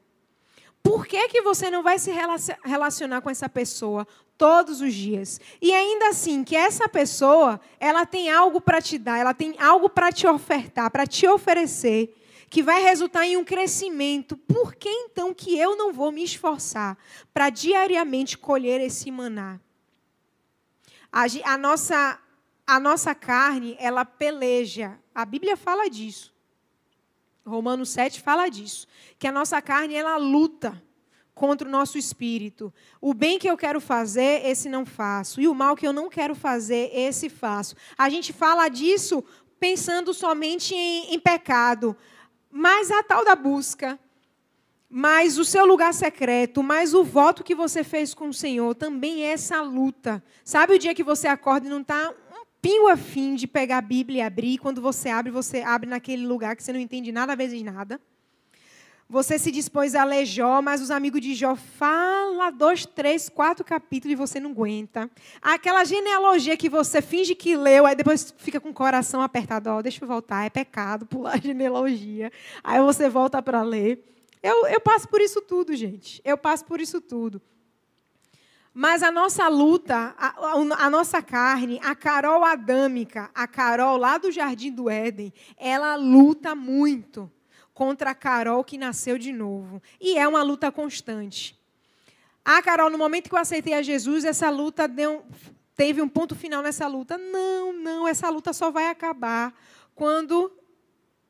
Por 0.84 1.06
que, 1.06 1.28
que 1.28 1.40
você 1.40 1.70
não 1.70 1.82
vai 1.82 1.98
se 1.98 2.12
relacionar 2.62 3.22
com 3.22 3.30
essa 3.30 3.48
pessoa 3.48 4.06
todos 4.36 4.82
os 4.82 4.92
dias? 4.92 5.40
E 5.60 5.72
ainda 5.72 6.08
assim, 6.08 6.44
que 6.44 6.54
essa 6.54 6.86
pessoa, 6.86 7.58
ela 7.80 8.04
tem 8.04 8.30
algo 8.30 8.60
para 8.60 8.82
te 8.82 8.98
dar, 8.98 9.18
ela 9.18 9.32
tem 9.32 9.56
algo 9.58 9.88
para 9.88 10.12
te 10.12 10.26
ofertar, 10.26 10.90
para 10.90 11.06
te 11.06 11.26
oferecer, 11.26 12.14
que 12.50 12.62
vai 12.62 12.82
resultar 12.82 13.24
em 13.24 13.34
um 13.34 13.42
crescimento. 13.42 14.36
Por 14.36 14.74
que 14.74 14.90
então 14.90 15.32
que 15.32 15.58
eu 15.58 15.74
não 15.74 15.90
vou 15.90 16.12
me 16.12 16.22
esforçar 16.22 16.98
para 17.32 17.48
diariamente 17.48 18.36
colher 18.36 18.78
esse 18.82 19.10
maná? 19.10 19.58
A, 21.10 21.24
a, 21.44 21.56
nossa, 21.56 22.20
a 22.66 22.78
nossa 22.78 23.14
carne, 23.14 23.74
ela 23.80 24.04
peleja. 24.04 24.98
A 25.14 25.24
Bíblia 25.24 25.56
fala 25.56 25.88
disso. 25.88 26.33
Romanos 27.46 27.90
7 27.90 28.20
fala 28.20 28.48
disso, 28.48 28.86
que 29.18 29.26
a 29.26 29.32
nossa 29.32 29.60
carne 29.60 29.94
ela 29.94 30.16
luta 30.16 30.82
contra 31.34 31.68
o 31.68 31.70
nosso 31.70 31.98
espírito. 31.98 32.72
O 33.00 33.12
bem 33.12 33.38
que 33.38 33.48
eu 33.48 33.56
quero 33.56 33.80
fazer, 33.80 34.46
esse 34.46 34.68
não 34.68 34.86
faço, 34.86 35.40
e 35.40 35.48
o 35.48 35.54
mal 35.54 35.76
que 35.76 35.86
eu 35.86 35.92
não 35.92 36.08
quero 36.08 36.34
fazer, 36.34 36.90
esse 36.94 37.28
faço. 37.28 37.74
A 37.98 38.08
gente 38.08 38.32
fala 38.32 38.68
disso 38.68 39.22
pensando 39.58 40.14
somente 40.14 40.74
em, 40.74 41.14
em 41.14 41.18
pecado, 41.18 41.96
mas 42.50 42.90
a 42.90 43.02
tal 43.02 43.24
da 43.24 43.34
busca, 43.34 43.98
mas 44.88 45.38
o 45.38 45.44
seu 45.44 45.66
lugar 45.66 45.92
secreto, 45.92 46.62
mas 46.62 46.94
o 46.94 47.02
voto 47.02 47.42
que 47.42 47.54
você 47.54 47.82
fez 47.82 48.14
com 48.14 48.28
o 48.28 48.34
Senhor, 48.34 48.74
também 48.74 49.24
é 49.24 49.32
essa 49.32 49.60
luta. 49.60 50.22
Sabe 50.44 50.74
o 50.74 50.78
dia 50.78 50.94
que 50.94 51.02
você 51.02 51.26
acorda 51.26 51.66
e 51.66 51.70
não 51.70 51.80
está 51.80 52.14
pingo 52.64 52.88
a 52.88 52.96
fim 52.96 53.34
de 53.34 53.46
pegar 53.46 53.76
a 53.76 53.82
Bíblia 53.82 54.22
e 54.22 54.22
abrir. 54.22 54.56
Quando 54.56 54.80
você 54.80 55.10
abre, 55.10 55.30
você 55.30 55.60
abre 55.60 55.86
naquele 55.86 56.26
lugar 56.26 56.56
que 56.56 56.62
você 56.62 56.72
não 56.72 56.80
entende 56.80 57.12
nada, 57.12 57.36
vezes 57.36 57.62
nada. 57.62 58.00
Você 59.06 59.38
se 59.38 59.50
dispôs 59.50 59.94
a 59.94 60.02
ler 60.02 60.24
Jó, 60.24 60.62
mas 60.62 60.80
os 60.80 60.90
amigos 60.90 61.20
de 61.20 61.34
Jó 61.34 61.56
falam 61.56 62.50
dois, 62.50 62.86
três, 62.86 63.28
quatro 63.28 63.62
capítulos 63.62 64.14
e 64.14 64.16
você 64.16 64.40
não 64.40 64.50
aguenta. 64.52 65.10
Aquela 65.42 65.84
genealogia 65.84 66.56
que 66.56 66.70
você 66.70 67.02
finge 67.02 67.34
que 67.34 67.54
leu, 67.54 67.84
aí 67.84 67.94
depois 67.94 68.34
fica 68.38 68.58
com 68.58 68.70
o 68.70 68.74
coração 68.74 69.20
apertado. 69.20 69.68
Oh, 69.68 69.82
deixa 69.82 70.02
eu 70.02 70.08
voltar, 70.08 70.46
é 70.46 70.48
pecado 70.48 71.04
pular 71.04 71.34
a 71.34 71.36
genealogia. 71.38 72.32
Aí 72.62 72.80
você 72.80 73.10
volta 73.10 73.42
para 73.42 73.60
ler. 73.60 74.02
Eu, 74.42 74.66
eu 74.68 74.80
passo 74.80 75.06
por 75.06 75.20
isso 75.20 75.42
tudo, 75.42 75.76
gente. 75.76 76.22
Eu 76.24 76.38
passo 76.38 76.64
por 76.64 76.80
isso 76.80 76.98
tudo. 76.98 77.42
Mas 78.76 79.04
a 79.04 79.12
nossa 79.12 79.46
luta, 79.46 80.16
a, 80.18 80.34
a, 80.84 80.90
nossa 80.90 81.22
carne, 81.22 81.78
a 81.80 81.94
Carol 81.94 82.44
adâmica, 82.44 83.30
a 83.32 83.46
Carol 83.46 83.96
lá 83.96 84.18
do 84.18 84.32
Jardim 84.32 84.72
do 84.72 84.90
Éden, 84.90 85.32
ela 85.56 85.94
luta 85.94 86.56
muito 86.56 87.30
contra 87.72 88.10
a 88.10 88.14
Carol 88.16 88.64
que 88.64 88.76
nasceu 88.76 89.16
de 89.16 89.32
novo. 89.32 89.80
E 90.00 90.18
é 90.18 90.26
uma 90.26 90.42
luta 90.42 90.72
constante. 90.72 91.56
Ah, 92.44 92.60
Carol, 92.60 92.90
no 92.90 92.98
momento 92.98 93.28
que 93.28 93.34
eu 93.36 93.38
aceitei 93.38 93.74
a 93.74 93.82
Jesus, 93.82 94.24
essa 94.24 94.50
luta 94.50 94.88
deu, 94.88 95.24
teve 95.76 96.02
um 96.02 96.08
ponto 96.08 96.34
final 96.34 96.60
nessa 96.60 96.88
luta. 96.88 97.16
Não, 97.16 97.72
não, 97.72 98.08
essa 98.08 98.28
luta 98.28 98.52
só 98.52 98.72
vai 98.72 98.88
acabar 98.88 99.54
quando 99.94 100.52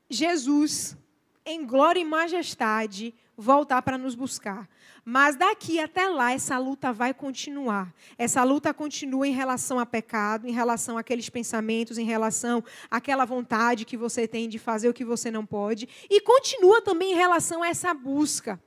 Jesus, 0.08 0.96
em 1.44 1.66
glória 1.66 2.00
e 2.00 2.04
majestade, 2.06 3.14
voltar 3.36 3.82
para 3.82 3.98
nos 3.98 4.14
buscar. 4.14 4.66
Mas 5.04 5.36
daqui 5.36 5.78
até 5.78 6.08
lá, 6.08 6.32
essa 6.32 6.56
luta 6.56 6.90
vai 6.90 7.12
continuar. 7.12 7.92
Essa 8.16 8.42
luta 8.42 8.72
continua 8.72 9.28
em 9.28 9.32
relação 9.32 9.78
a 9.78 9.84
pecado, 9.84 10.48
em 10.48 10.52
relação 10.52 10.96
àqueles 10.96 11.28
pensamentos, 11.28 11.98
em 11.98 12.06
relação 12.06 12.64
àquela 12.90 13.26
vontade 13.26 13.84
que 13.84 13.98
você 13.98 14.26
tem 14.26 14.48
de 14.48 14.58
fazer 14.58 14.88
o 14.88 14.94
que 14.94 15.04
você 15.04 15.30
não 15.30 15.44
pode. 15.44 15.86
E 16.08 16.22
continua 16.22 16.80
também 16.80 17.12
em 17.12 17.16
relação 17.16 17.62
a 17.62 17.68
essa 17.68 17.92
busca. 17.92 18.58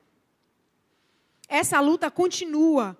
Essa 1.47 1.79
luta 1.79 2.11
continua. 2.11 2.95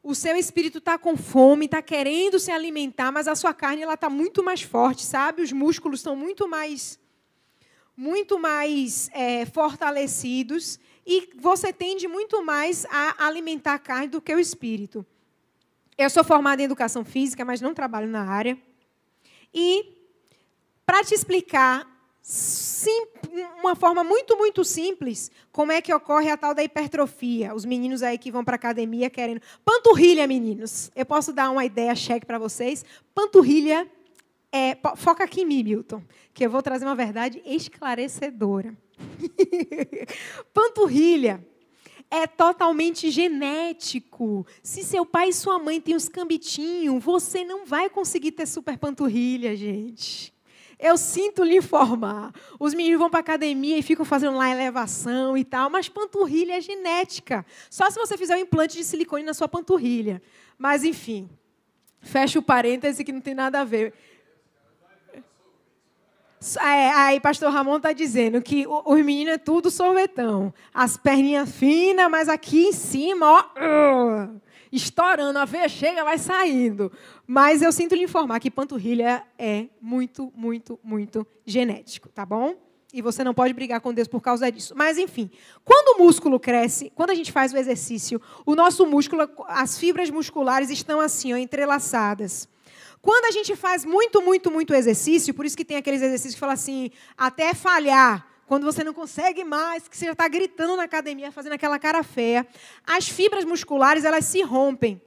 O 0.00 0.14
seu 0.14 0.36
espírito 0.36 0.78
está 0.78 0.96
com 0.96 1.16
fome, 1.16 1.64
está 1.64 1.82
querendo 1.82 2.38
se 2.38 2.52
alimentar, 2.52 3.10
mas 3.10 3.26
a 3.26 3.34
sua 3.34 3.52
carne 3.52 3.82
está 3.82 4.08
muito 4.08 4.42
mais 4.42 4.62
forte, 4.62 5.04
sabe? 5.04 5.42
Os 5.42 5.50
músculos 5.50 5.98
estão 5.98 6.14
muito 6.14 6.48
mais, 6.48 6.98
muito 7.96 8.38
mais 8.38 9.10
é, 9.12 9.46
fortalecidos 9.46 10.78
e 11.06 11.30
você 11.36 11.72
tende 11.72 12.06
muito 12.06 12.44
mais 12.44 12.86
a 12.86 13.26
alimentar 13.26 13.74
a 13.74 13.78
carne 13.78 14.08
do 14.08 14.20
que 14.20 14.34
o 14.34 14.38
espírito. 14.38 15.04
Eu 15.96 16.08
sou 16.08 16.24
formada 16.24 16.62
em 16.62 16.64
educação 16.64 17.04
física, 17.04 17.44
mas 17.44 17.60
não 17.60 17.74
trabalho 17.74 18.08
na 18.08 18.24
área. 18.24 18.58
E, 19.52 19.92
para 20.86 21.04
te 21.04 21.14
explicar, 21.14 21.86
sim, 22.22 23.06
uma 23.60 23.74
forma 23.74 24.02
muito, 24.02 24.36
muito 24.36 24.64
simples, 24.64 25.30
como 25.50 25.72
é 25.72 25.82
que 25.82 25.92
ocorre 25.92 26.30
a 26.30 26.36
tal 26.36 26.54
da 26.54 26.62
hipertrofia. 26.62 27.54
Os 27.54 27.64
meninos 27.64 28.02
aí 28.02 28.16
que 28.16 28.30
vão 28.30 28.44
para 28.44 28.54
a 28.54 28.56
academia 28.56 29.10
querendo. 29.10 29.42
Panturrilha, 29.64 30.26
meninos. 30.26 30.90
Eu 30.94 31.04
posso 31.04 31.32
dar 31.32 31.50
uma 31.50 31.64
ideia 31.64 31.94
cheque 31.94 32.24
para 32.24 32.38
vocês. 32.38 32.84
Panturrilha 33.14 33.90
é. 34.50 34.76
Foca 34.96 35.24
aqui 35.24 35.42
em 35.42 35.46
mim, 35.46 35.62
Milton, 35.62 36.02
que 36.32 36.44
eu 36.44 36.50
vou 36.50 36.62
trazer 36.62 36.84
uma 36.84 36.94
verdade 36.94 37.42
esclarecedora. 37.44 38.76
Panturrilha 40.52 41.46
é 42.10 42.26
totalmente 42.26 43.10
genético. 43.10 44.46
Se 44.62 44.82
seu 44.84 45.06
pai 45.06 45.30
e 45.30 45.32
sua 45.32 45.58
mãe 45.58 45.80
têm 45.80 45.94
os 45.96 46.10
cambitinhos, 46.10 47.02
você 47.02 47.42
não 47.42 47.64
vai 47.64 47.88
conseguir 47.88 48.32
ter 48.32 48.46
super 48.46 48.76
panturrilha, 48.76 49.56
gente. 49.56 50.32
Eu 50.78 50.98
sinto 50.98 51.42
lhe 51.42 51.56
informar. 51.56 52.34
Os 52.58 52.74
meninos 52.74 52.98
vão 52.98 53.08
para 53.08 53.20
academia 53.20 53.78
e 53.78 53.82
ficam 53.82 54.04
fazendo 54.04 54.36
lá 54.36 54.50
elevação 54.50 55.38
e 55.38 55.44
tal, 55.44 55.70
mas 55.70 55.88
panturrilha 55.88 56.58
é 56.58 56.60
genética. 56.60 57.46
Só 57.70 57.88
se 57.88 57.98
você 57.98 58.18
fizer 58.18 58.36
um 58.36 58.40
implante 58.40 58.76
de 58.76 58.84
silicone 58.84 59.22
na 59.22 59.32
sua 59.32 59.48
panturrilha. 59.48 60.20
Mas, 60.58 60.84
enfim, 60.84 61.30
fecha 62.00 62.38
o 62.38 62.42
parêntese 62.42 63.04
que 63.04 63.12
não 63.12 63.20
tem 63.20 63.34
nada 63.34 63.60
a 63.60 63.64
ver. 63.64 63.94
É, 66.60 66.90
aí, 66.90 67.20
pastor 67.20 67.52
Ramon 67.52 67.76
está 67.76 67.92
dizendo 67.92 68.42
que 68.42 68.66
os 68.66 69.04
meninos 69.04 69.34
é 69.34 69.38
tudo 69.38 69.70
sorvetão. 69.70 70.52
As 70.74 70.96
perninhas 70.96 71.50
finas, 71.50 72.10
mas 72.10 72.28
aqui 72.28 72.66
em 72.66 72.72
cima, 72.72 73.26
ó, 73.26 74.28
estourando. 74.72 75.38
A 75.38 75.44
veia 75.44 75.68
chega, 75.68 76.02
vai 76.02 76.18
saindo. 76.18 76.90
Mas 77.26 77.62
eu 77.62 77.70
sinto 77.70 77.94
lhe 77.94 78.02
informar 78.02 78.40
que 78.40 78.50
panturrilha 78.50 79.22
é 79.38 79.66
muito, 79.80 80.32
muito, 80.34 80.80
muito 80.82 81.24
genético, 81.46 82.08
tá 82.08 82.26
bom? 82.26 82.56
E 82.92 83.00
você 83.00 83.22
não 83.22 83.32
pode 83.32 83.54
brigar 83.54 83.80
com 83.80 83.94
Deus 83.94 84.08
por 84.08 84.20
causa 84.20 84.50
disso. 84.50 84.74
Mas, 84.76 84.98
enfim, 84.98 85.30
quando 85.64 85.96
o 85.96 86.04
músculo 86.04 86.38
cresce, 86.38 86.92
quando 86.94 87.10
a 87.10 87.14
gente 87.14 87.32
faz 87.32 87.52
o 87.52 87.56
exercício, 87.56 88.20
o 88.44 88.54
nosso 88.54 88.84
músculo, 88.84 89.28
as 89.46 89.78
fibras 89.78 90.10
musculares 90.10 90.68
estão 90.70 91.00
assim, 91.00 91.32
ó, 91.32 91.36
entrelaçadas. 91.36 92.48
Quando 93.02 93.24
a 93.24 93.32
gente 93.32 93.56
faz 93.56 93.84
muito, 93.84 94.22
muito, 94.22 94.48
muito 94.48 94.72
exercício, 94.72 95.34
por 95.34 95.44
isso 95.44 95.56
que 95.56 95.64
tem 95.64 95.76
aqueles 95.76 96.00
exercícios 96.00 96.34
que 96.34 96.40
falam 96.40 96.54
assim, 96.54 96.92
até 97.18 97.52
falhar, 97.52 98.24
quando 98.46 98.64
você 98.64 98.84
não 98.84 98.94
consegue 98.94 99.42
mais, 99.42 99.88
que 99.88 99.96
você 99.96 100.06
já 100.06 100.12
está 100.12 100.28
gritando 100.28 100.76
na 100.76 100.84
academia, 100.84 101.32
fazendo 101.32 101.54
aquela 101.54 101.80
cara 101.80 102.04
feia, 102.04 102.46
as 102.86 103.08
fibras 103.08 103.44
musculares 103.44 104.04
elas 104.04 104.26
se 104.26 104.40
rompem. 104.42 105.02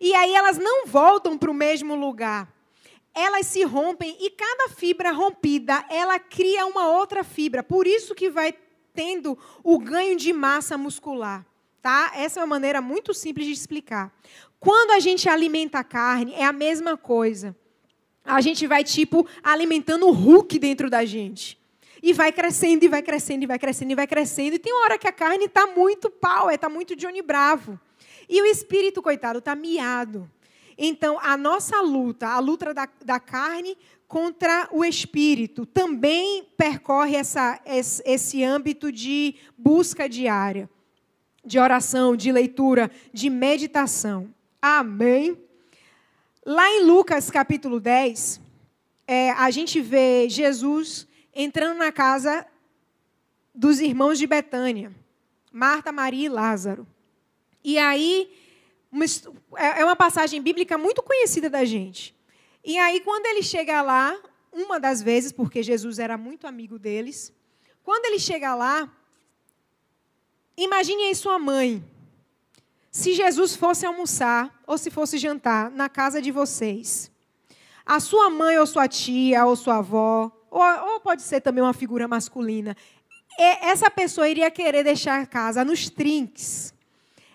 E 0.00 0.12
aí 0.14 0.34
elas 0.34 0.58
não 0.58 0.86
voltam 0.86 1.38
para 1.38 1.50
o 1.50 1.54
mesmo 1.54 1.94
lugar. 1.94 2.52
Elas 3.14 3.46
se 3.46 3.62
rompem 3.62 4.16
e 4.20 4.28
cada 4.30 4.70
fibra 4.70 5.12
rompida, 5.12 5.84
ela 5.88 6.18
cria 6.18 6.66
uma 6.66 6.88
outra 6.88 7.22
fibra. 7.22 7.62
Por 7.62 7.86
isso 7.86 8.14
que 8.14 8.28
vai 8.28 8.54
tendo 8.92 9.38
o 9.62 9.78
ganho 9.78 10.16
de 10.16 10.32
massa 10.32 10.76
muscular. 10.76 11.46
Tá? 11.80 12.10
Essa 12.16 12.40
é 12.40 12.42
uma 12.42 12.48
maneira 12.48 12.80
muito 12.80 13.14
simples 13.14 13.46
de 13.46 13.52
explicar. 13.52 14.12
Quando 14.58 14.92
a 14.92 15.00
gente 15.00 15.28
alimenta 15.28 15.78
a 15.78 15.84
carne, 15.84 16.34
é 16.34 16.44
a 16.44 16.52
mesma 16.52 16.96
coisa. 16.96 17.54
A 18.24 18.40
gente 18.40 18.66
vai, 18.66 18.82
tipo, 18.82 19.26
alimentando 19.42 20.06
o 20.06 20.10
Hulk 20.10 20.58
dentro 20.58 20.90
da 20.90 21.04
gente. 21.04 21.58
E 22.02 22.12
vai 22.12 22.32
crescendo, 22.32 22.84
e 22.84 22.88
vai 22.88 23.02
crescendo, 23.02 23.44
e 23.44 23.46
vai 23.46 23.58
crescendo, 23.58 23.92
e 23.92 23.94
vai 23.94 24.06
crescendo. 24.06 24.56
E 24.56 24.58
tem 24.58 24.72
uma 24.72 24.84
hora 24.84 24.98
que 24.98 25.08
a 25.08 25.12
carne 25.12 25.46
está 25.46 25.66
muito 25.66 26.10
pau, 26.10 26.50
está 26.50 26.68
muito 26.68 26.96
Johnny 26.96 27.22
Bravo. 27.22 27.78
E 28.28 28.42
o 28.42 28.44
espírito, 28.44 29.00
coitado, 29.00 29.38
está 29.38 29.54
miado. 29.54 30.30
Então, 30.76 31.18
a 31.20 31.36
nossa 31.36 31.80
luta, 31.80 32.28
a 32.28 32.38
luta 32.38 32.74
da, 32.74 32.88
da 33.04 33.18
carne 33.18 33.78
contra 34.06 34.68
o 34.70 34.84
espírito, 34.84 35.64
também 35.64 36.44
percorre 36.56 37.16
essa, 37.16 37.60
esse, 37.64 38.02
esse 38.04 38.44
âmbito 38.44 38.92
de 38.92 39.36
busca 39.56 40.08
diária, 40.08 40.68
de 41.44 41.58
oração, 41.58 42.14
de 42.16 42.30
leitura, 42.30 42.90
de 43.12 43.30
meditação. 43.30 44.34
Amém. 44.68 45.40
Lá 46.44 46.68
em 46.68 46.82
Lucas 46.82 47.30
capítulo 47.30 47.78
10, 47.78 48.40
é, 49.06 49.30
a 49.30 49.48
gente 49.48 49.80
vê 49.80 50.28
Jesus 50.28 51.06
entrando 51.32 51.78
na 51.78 51.92
casa 51.92 52.44
dos 53.54 53.78
irmãos 53.78 54.18
de 54.18 54.26
Betânia, 54.26 54.92
Marta, 55.52 55.92
Maria 55.92 56.26
e 56.26 56.28
Lázaro. 56.28 56.84
E 57.62 57.78
aí, 57.78 58.28
uma, 58.90 59.04
é, 59.54 59.82
é 59.82 59.84
uma 59.84 59.94
passagem 59.94 60.42
bíblica 60.42 60.76
muito 60.76 61.00
conhecida 61.00 61.48
da 61.48 61.64
gente. 61.64 62.12
E 62.64 62.76
aí, 62.76 63.00
quando 63.02 63.26
ele 63.26 63.44
chega 63.44 63.80
lá, 63.82 64.20
uma 64.52 64.80
das 64.80 65.00
vezes, 65.00 65.30
porque 65.30 65.62
Jesus 65.62 66.00
era 66.00 66.18
muito 66.18 66.44
amigo 66.44 66.76
deles, 66.76 67.32
quando 67.84 68.06
ele 68.06 68.18
chega 68.18 68.52
lá, 68.52 68.92
imagine 70.56 71.04
aí 71.04 71.14
sua 71.14 71.38
mãe, 71.38 71.84
se 72.96 73.12
Jesus 73.12 73.54
fosse 73.54 73.84
almoçar 73.84 74.50
ou 74.66 74.78
se 74.78 74.90
fosse 74.90 75.18
jantar 75.18 75.70
na 75.70 75.86
casa 75.86 76.22
de 76.22 76.30
vocês, 76.30 77.12
a 77.84 78.00
sua 78.00 78.30
mãe 78.30 78.58
ou 78.58 78.66
sua 78.66 78.88
tia 78.88 79.44
ou 79.44 79.54
sua 79.54 79.76
avó, 79.76 80.32
ou, 80.50 80.62
ou 80.62 81.00
pode 81.00 81.20
ser 81.20 81.42
também 81.42 81.62
uma 81.62 81.74
figura 81.74 82.08
masculina, 82.08 82.74
essa 83.38 83.90
pessoa 83.90 84.26
iria 84.26 84.50
querer 84.50 84.82
deixar 84.82 85.20
a 85.20 85.26
casa 85.26 85.62
nos 85.62 85.90
trinques. 85.90 86.72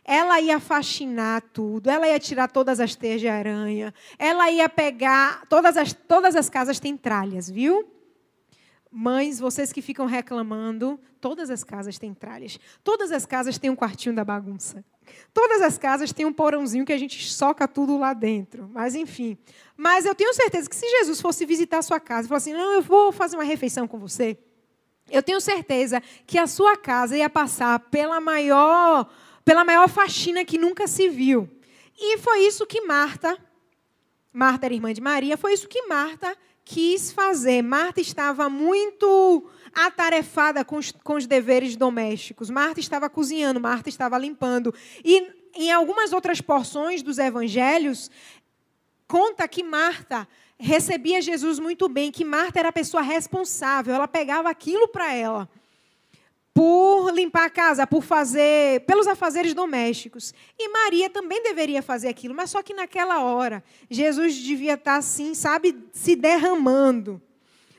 Ela 0.04 0.42
ia 0.42 0.60
faxinar 0.60 1.44
tudo, 1.54 1.92
ela 1.92 2.08
ia 2.08 2.20
tirar 2.20 2.48
todas 2.48 2.80
as 2.80 2.96
teias 2.96 3.22
de 3.22 3.28
aranha, 3.28 3.94
ela 4.18 4.50
ia 4.50 4.68
pegar. 4.68 5.46
Todas 5.48 5.78
as, 5.78 5.94
todas 5.94 6.36
as 6.36 6.50
casas 6.50 6.80
têm 6.80 6.98
tralhas, 6.98 7.48
viu? 7.48 7.88
Mães, 8.92 9.40
vocês 9.40 9.72
que 9.72 9.84
ficam 9.84 10.08
reclamando, 10.08 11.00
todas 11.22 11.52
as 11.52 11.64
casas 11.64 12.00
têm 12.00 12.16
tralhas. 12.16 12.60
Todas 12.84 13.12
as 13.12 13.28
casas 13.28 13.60
têm 13.60 13.70
um 13.70 13.76
quartinho 13.76 14.16
da 14.16 14.26
bagunça. 14.26 14.84
Todas 15.34 15.62
as 15.62 15.78
casas 15.78 16.12
têm 16.12 16.26
um 16.26 16.34
porãozinho 16.34 16.86
que 16.86 16.94
a 16.94 16.98
gente 16.98 17.32
soca 17.32 17.68
tudo 17.68 17.98
lá 17.98 18.14
dentro. 18.14 18.70
Mas, 18.74 18.96
enfim. 18.96 19.38
Mas 19.78 20.06
eu 20.06 20.14
tenho 20.14 20.34
certeza 20.34 20.70
que 20.70 20.76
se 20.76 20.88
Jesus 20.88 21.22
fosse 21.22 21.46
visitar 21.46 21.80
a 21.80 21.82
sua 21.82 22.00
casa 22.00 22.28
e 22.28 22.30
falasse 22.30 22.50
assim: 22.50 22.60
não, 22.60 22.74
eu 22.74 22.82
vou 22.82 23.12
fazer 23.12 23.38
uma 23.38 23.44
refeição 23.44 23.88
com 23.88 23.98
você. 23.98 24.38
Eu 25.10 25.24
tenho 25.24 25.42
certeza 25.42 26.02
que 26.26 26.38
a 26.38 26.48
sua 26.48 26.78
casa 26.78 27.18
ia 27.18 27.30
passar 27.30 27.80
pela 27.80 28.22
maior, 28.22 29.10
pela 29.44 29.66
maior 29.66 29.90
faxina 29.90 30.46
que 30.46 30.58
nunca 30.58 30.88
se 30.88 31.10
viu. 31.10 31.50
E 31.98 32.18
foi 32.18 32.40
isso 32.46 32.66
que 32.66 32.82
Marta 32.82 33.38
Marta 34.34 34.66
era 34.66 34.74
irmã 34.74 34.94
de 34.94 35.02
Maria, 35.02 35.36
foi 35.36 35.54
isso 35.54 35.68
que 35.68 35.88
Marta 35.88 36.38
quis 36.64 37.12
fazer. 37.12 37.62
Marta 37.62 38.00
estava 38.00 38.48
muito 38.48 39.46
atarefada 39.74 40.64
com 40.64 40.78
os, 40.78 40.92
com 40.92 41.16
os 41.16 41.26
deveres 41.26 41.76
domésticos. 41.76 42.50
Marta 42.50 42.80
estava 42.80 43.10
cozinhando, 43.10 43.60
Marta 43.60 43.90
estava 43.90 44.18
limpando. 44.18 44.74
E 45.04 45.28
em 45.56 45.72
algumas 45.72 46.14
outras 46.14 46.42
porções 46.42 47.02
dos 47.02 47.18
evangelhos, 47.18 48.10
conta 49.08 49.48
que 49.48 49.64
Marta 49.64 50.28
recebia 50.58 51.22
Jesus 51.22 51.60
muito 51.60 51.90
bem, 51.90 52.12
que 52.12 52.24
Marta 52.24 52.60
era 52.60 52.70
a 52.70 52.74
pessoa 52.74 53.02
responsável, 53.02 53.94
ela 53.94 54.08
pegava 54.08 54.50
aquilo 54.50 54.88
para 54.88 55.14
ela 55.14 55.50
por 56.54 57.12
limpar 57.14 57.46
a 57.46 57.50
casa, 57.50 57.88
por 57.88 58.04
fazer, 58.04 58.82
pelos 58.82 59.08
afazeres 59.08 59.54
domésticos. 59.54 60.34
E 60.60 60.70
Maria 60.70 61.10
também 61.10 61.42
deveria 61.42 61.82
fazer 61.82 62.10
aquilo, 62.10 62.36
mas 62.36 62.50
só 62.50 62.62
que 62.62 62.74
naquela 62.74 63.24
hora, 63.24 63.64
Jesus 63.90 64.36
devia 64.36 64.74
estar 64.74 64.98
assim, 64.98 65.34
sabe, 65.34 65.78
se 65.94 66.16
derramando, 66.16 67.22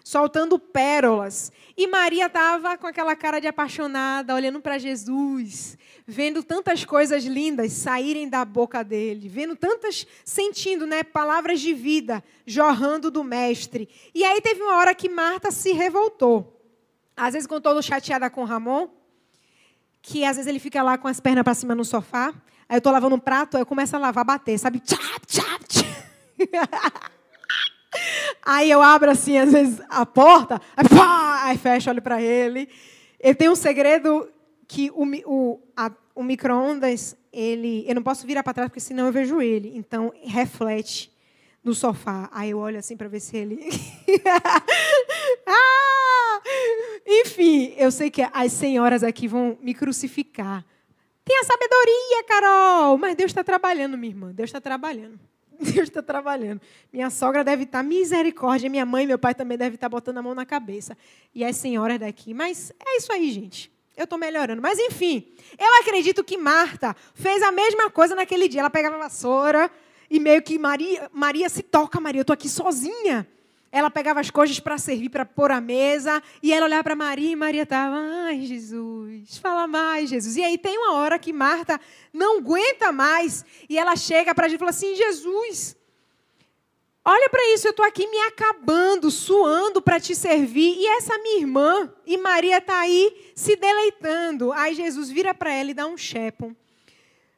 soltando 0.04 0.58
pérolas. 0.58 1.52
E 1.76 1.86
Maria 1.86 2.26
estava 2.26 2.76
com 2.76 2.86
aquela 2.86 3.14
cara 3.16 3.40
de 3.40 3.46
apaixonada, 3.46 4.34
olhando 4.34 4.60
para 4.60 4.78
Jesus, 4.78 5.76
vendo 6.06 6.42
tantas 6.42 6.84
coisas 6.84 7.24
lindas 7.24 7.72
saírem 7.72 8.28
da 8.28 8.44
boca 8.44 8.82
dele, 8.82 9.28
vendo 9.28 9.56
tantas, 9.56 10.06
sentindo, 10.24 10.86
né, 10.86 11.02
palavras 11.02 11.60
de 11.60 11.72
vida 11.72 12.22
jorrando 12.46 13.10
do 13.10 13.24
mestre. 13.24 13.88
E 14.14 14.24
aí 14.24 14.40
teve 14.40 14.62
uma 14.62 14.76
hora 14.76 14.94
que 14.94 15.08
Marta 15.08 15.50
se 15.50 15.72
revoltou. 15.72 16.60
Às 17.16 17.34
vezes, 17.34 17.46
quando 17.46 17.68
estou 17.68 17.82
chateada 17.82 18.28
com 18.28 18.44
Ramon, 18.44 18.88
que 20.00 20.24
às 20.24 20.36
vezes 20.36 20.48
ele 20.48 20.58
fica 20.58 20.82
lá 20.82 20.98
com 20.98 21.08
as 21.08 21.20
pernas 21.20 21.44
para 21.44 21.54
cima 21.54 21.74
no 21.74 21.84
sofá, 21.84 22.34
aí 22.68 22.76
eu 22.76 22.78
estou 22.78 22.92
lavando 22.92 23.14
um 23.14 23.20
prato, 23.20 23.56
aí 23.56 23.62
eu 23.62 23.66
começo 23.66 23.94
a 23.94 23.98
lavar, 23.98 24.24
bater, 24.24 24.58
sabe? 24.58 24.80
Tchap, 24.80 25.26
tchap, 25.26 25.64
tchap. 25.68 27.12
Aí 28.44 28.70
eu 28.70 28.82
abro 28.82 29.10
assim, 29.10 29.38
às 29.38 29.52
vezes, 29.52 29.80
a 29.88 30.04
porta, 30.04 30.60
aí, 30.76 30.88
pá, 30.88 31.44
aí 31.44 31.58
fecho, 31.58 31.90
olho 31.90 32.02
para 32.02 32.20
ele. 32.20 32.68
Eu 33.20 33.34
tenho 33.34 33.52
um 33.52 33.56
segredo 33.56 34.28
que 34.66 34.90
o, 34.90 35.04
o, 35.26 35.60
o 36.14 36.22
micro-ondas, 36.22 37.16
ele, 37.32 37.84
eu 37.86 37.94
não 37.94 38.02
posso 38.02 38.26
virar 38.26 38.42
para 38.42 38.54
trás, 38.54 38.68
porque 38.68 38.80
senão 38.80 39.06
eu 39.06 39.12
vejo 39.12 39.40
ele. 39.40 39.72
Então, 39.74 40.12
reflete 40.22 41.12
no 41.62 41.74
sofá. 41.74 42.28
Aí 42.32 42.50
eu 42.50 42.58
olho 42.58 42.78
assim 42.78 42.96
para 42.96 43.08
ver 43.08 43.20
se 43.20 43.36
ele. 43.36 43.68
ah! 45.46 46.40
Enfim, 47.06 47.74
eu 47.76 47.90
sei 47.90 48.10
que 48.10 48.22
as 48.32 48.52
senhoras 48.52 49.02
aqui 49.02 49.28
vão 49.28 49.56
me 49.60 49.74
crucificar. 49.74 50.64
Tenha 51.24 51.44
sabedoria, 51.44 52.24
Carol! 52.26 52.98
Mas 52.98 53.14
Deus 53.14 53.30
está 53.30 53.44
trabalhando, 53.44 53.96
minha 53.96 54.12
irmã. 54.12 54.32
Deus 54.32 54.48
está 54.48 54.60
trabalhando. 54.60 55.20
Deus 55.72 55.88
está 55.88 56.02
trabalhando. 56.02 56.60
Minha 56.92 57.10
sogra 57.10 57.44
deve 57.44 57.64
estar 57.64 57.78
tá 57.78 57.82
misericórdia, 57.82 58.68
minha 58.68 58.84
mãe 58.84 59.06
meu 59.06 59.18
pai 59.18 59.34
também 59.34 59.56
devem 59.56 59.74
estar 59.74 59.86
tá 59.86 59.88
botando 59.88 60.18
a 60.18 60.22
mão 60.22 60.34
na 60.34 60.44
cabeça. 60.44 60.96
E 61.34 61.44
as 61.44 61.56
senhoras 61.56 61.98
daqui. 61.98 62.34
Mas 62.34 62.72
é 62.84 62.96
isso 62.96 63.12
aí, 63.12 63.30
gente. 63.30 63.72
Eu 63.96 64.04
estou 64.04 64.18
melhorando. 64.18 64.60
Mas, 64.60 64.78
enfim, 64.78 65.26
eu 65.58 65.80
acredito 65.80 66.24
que 66.24 66.36
Marta 66.36 66.96
fez 67.14 67.42
a 67.42 67.52
mesma 67.52 67.90
coisa 67.90 68.14
naquele 68.14 68.48
dia. 68.48 68.60
Ela 68.60 68.70
pegava 68.70 68.96
a 68.96 69.00
vassoura, 69.00 69.70
e 70.10 70.18
meio 70.18 70.42
que 70.42 70.58
Maria, 70.58 71.10
Maria 71.12 71.48
se 71.48 71.62
toca, 71.62 72.00
Maria, 72.00 72.20
eu 72.20 72.22
estou 72.22 72.34
aqui 72.34 72.48
sozinha. 72.48 73.26
Ela 73.74 73.90
pegava 73.90 74.20
as 74.20 74.28
coisas 74.28 74.60
para 74.60 74.76
servir, 74.76 75.08
para 75.08 75.24
pôr 75.24 75.50
a 75.50 75.58
mesa, 75.58 76.22
e 76.42 76.52
ela 76.52 76.66
olhava 76.66 76.84
para 76.84 76.94
Maria 76.94 77.32
e 77.32 77.34
Maria 77.34 77.62
estava, 77.62 77.96
ai, 77.96 78.42
Jesus, 78.42 79.38
fala 79.38 79.66
mais, 79.66 80.10
Jesus. 80.10 80.36
E 80.36 80.44
aí 80.44 80.58
tem 80.58 80.76
uma 80.76 80.92
hora 80.96 81.18
que 81.18 81.32
Marta 81.32 81.80
não 82.12 82.36
aguenta 82.38 82.92
mais, 82.92 83.46
e 83.70 83.78
ela 83.78 83.96
chega 83.96 84.34
para 84.34 84.44
a 84.44 84.48
gente 84.50 84.58
e 84.58 84.60
fala 84.60 84.70
assim: 84.70 84.94
Jesus, 84.94 85.74
olha 87.02 87.30
para 87.30 87.54
isso, 87.54 87.66
eu 87.66 87.70
estou 87.70 87.86
aqui 87.86 88.06
me 88.06 88.18
acabando, 88.18 89.10
suando 89.10 89.80
para 89.80 89.98
te 89.98 90.14
servir, 90.14 90.76
e 90.78 90.86
essa 90.88 91.16
minha 91.16 91.40
irmã, 91.40 91.90
e 92.06 92.18
Maria 92.18 92.58
está 92.58 92.78
aí 92.78 93.32
se 93.34 93.56
deleitando. 93.56 94.52
Aí 94.52 94.74
Jesus 94.74 95.08
vira 95.08 95.32
para 95.32 95.50
ela 95.50 95.70
e 95.70 95.74
dá 95.74 95.86
um 95.86 95.96
chepon, 95.96 96.54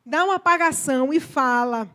dá 0.04 0.24
uma 0.24 0.34
apagação 0.34 1.14
e 1.14 1.20
fala 1.20 1.88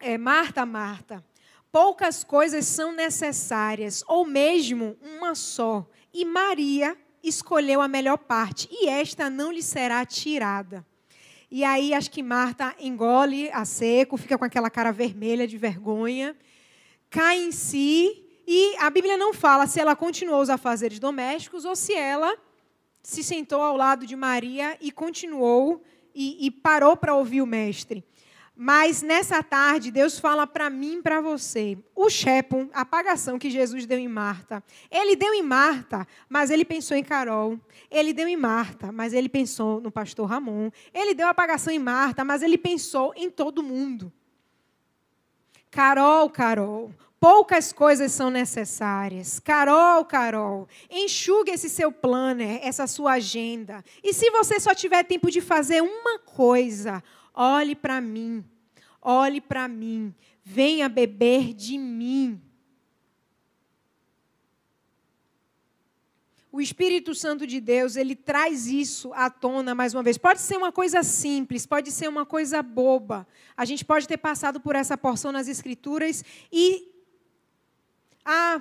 é, 0.00 0.16
Marta, 0.16 0.64
Marta, 0.64 1.22
poucas 1.70 2.24
coisas 2.24 2.66
são 2.66 2.92
necessárias, 2.92 4.02
ou 4.06 4.24
mesmo 4.24 4.96
uma 5.02 5.34
só. 5.34 5.86
E 6.12 6.24
Maria 6.24 6.96
escolheu 7.22 7.80
a 7.80 7.88
melhor 7.88 8.18
parte, 8.18 8.68
e 8.70 8.88
esta 8.88 9.28
não 9.28 9.52
lhe 9.52 9.62
será 9.62 10.04
tirada. 10.04 10.86
E 11.50 11.62
aí 11.64 11.94
acho 11.94 12.10
que 12.10 12.22
Marta 12.22 12.74
engole 12.78 13.50
a 13.52 13.64
seco, 13.64 14.16
fica 14.16 14.36
com 14.36 14.44
aquela 14.44 14.70
cara 14.70 14.92
vermelha 14.92 15.46
de 15.46 15.56
vergonha, 15.56 16.36
cai 17.08 17.38
em 17.38 17.52
si, 17.52 18.24
e 18.46 18.76
a 18.78 18.90
Bíblia 18.90 19.16
não 19.16 19.32
fala 19.32 19.66
se 19.66 19.80
ela 19.80 19.96
continuou 19.96 20.40
os 20.40 20.50
afazeres 20.50 20.98
domésticos 20.98 21.64
ou 21.64 21.74
se 21.74 21.94
ela 21.94 22.36
se 23.02 23.22
sentou 23.22 23.60
ao 23.60 23.76
lado 23.76 24.06
de 24.06 24.16
Maria 24.16 24.76
e 24.80 24.90
continuou 24.90 25.82
e, 26.14 26.46
e 26.46 26.50
parou 26.50 26.96
para 26.96 27.14
ouvir 27.14 27.42
o 27.42 27.46
mestre. 27.46 28.04
Mas 28.58 29.02
nessa 29.02 29.42
tarde, 29.42 29.90
Deus 29.90 30.18
fala 30.18 30.46
para 30.46 30.70
mim 30.70 30.96
e 30.96 31.02
para 31.02 31.20
você. 31.20 31.76
O 31.94 32.08
Shepon, 32.08 32.70
a 32.72 32.80
apagação 32.80 33.38
que 33.38 33.50
Jesus 33.50 33.84
deu 33.84 33.98
em 33.98 34.08
Marta. 34.08 34.64
Ele 34.90 35.14
deu 35.14 35.34
em 35.34 35.42
Marta, 35.42 36.08
mas 36.26 36.50
ele 36.50 36.64
pensou 36.64 36.96
em 36.96 37.04
Carol. 37.04 37.60
Ele 37.90 38.14
deu 38.14 38.26
em 38.26 38.36
Marta, 38.36 38.90
mas 38.90 39.12
ele 39.12 39.28
pensou 39.28 39.78
no 39.78 39.90
pastor 39.90 40.26
Ramon. 40.26 40.70
Ele 40.94 41.12
deu 41.12 41.26
a 41.26 41.30
apagação 41.30 41.70
em 41.70 41.78
Marta, 41.78 42.24
mas 42.24 42.42
ele 42.42 42.56
pensou 42.56 43.12
em 43.14 43.28
todo 43.28 43.62
mundo. 43.62 44.10
Carol, 45.70 46.30
Carol, 46.30 46.90
poucas 47.20 47.72
coisas 47.72 48.12
são 48.12 48.30
necessárias. 48.30 49.38
Carol, 49.40 50.04
Carol, 50.04 50.68
enxugue 50.90 51.50
esse 51.50 51.68
seu 51.68 51.90
planner, 51.90 52.60
essa 52.62 52.86
sua 52.86 53.12
agenda. 53.12 53.84
E 54.02 54.12
se 54.12 54.30
você 54.30 54.60
só 54.60 54.74
tiver 54.74 55.04
tempo 55.04 55.30
de 55.30 55.40
fazer 55.40 55.80
uma 55.82 56.18
coisa, 56.18 57.02
Olhe 57.36 57.76
para 57.76 58.00
mim, 58.00 58.42
olhe 59.02 59.42
para 59.42 59.68
mim, 59.68 60.14
venha 60.42 60.88
beber 60.88 61.52
de 61.52 61.76
mim. 61.76 62.40
O 66.50 66.62
Espírito 66.62 67.14
Santo 67.14 67.46
de 67.46 67.60
Deus, 67.60 67.94
ele 67.94 68.16
traz 68.16 68.66
isso 68.66 69.12
à 69.12 69.28
tona 69.28 69.74
mais 69.74 69.92
uma 69.92 70.02
vez. 70.02 70.16
Pode 70.16 70.40
ser 70.40 70.56
uma 70.56 70.72
coisa 70.72 71.02
simples, 71.02 71.66
pode 71.66 71.92
ser 71.92 72.08
uma 72.08 72.24
coisa 72.24 72.62
boba. 72.62 73.28
A 73.54 73.66
gente 73.66 73.84
pode 73.84 74.08
ter 74.08 74.16
passado 74.16 74.58
por 74.58 74.74
essa 74.74 74.96
porção 74.96 75.30
nas 75.30 75.46
Escrituras 75.46 76.24
e. 76.50 76.95
Ah, 78.28 78.60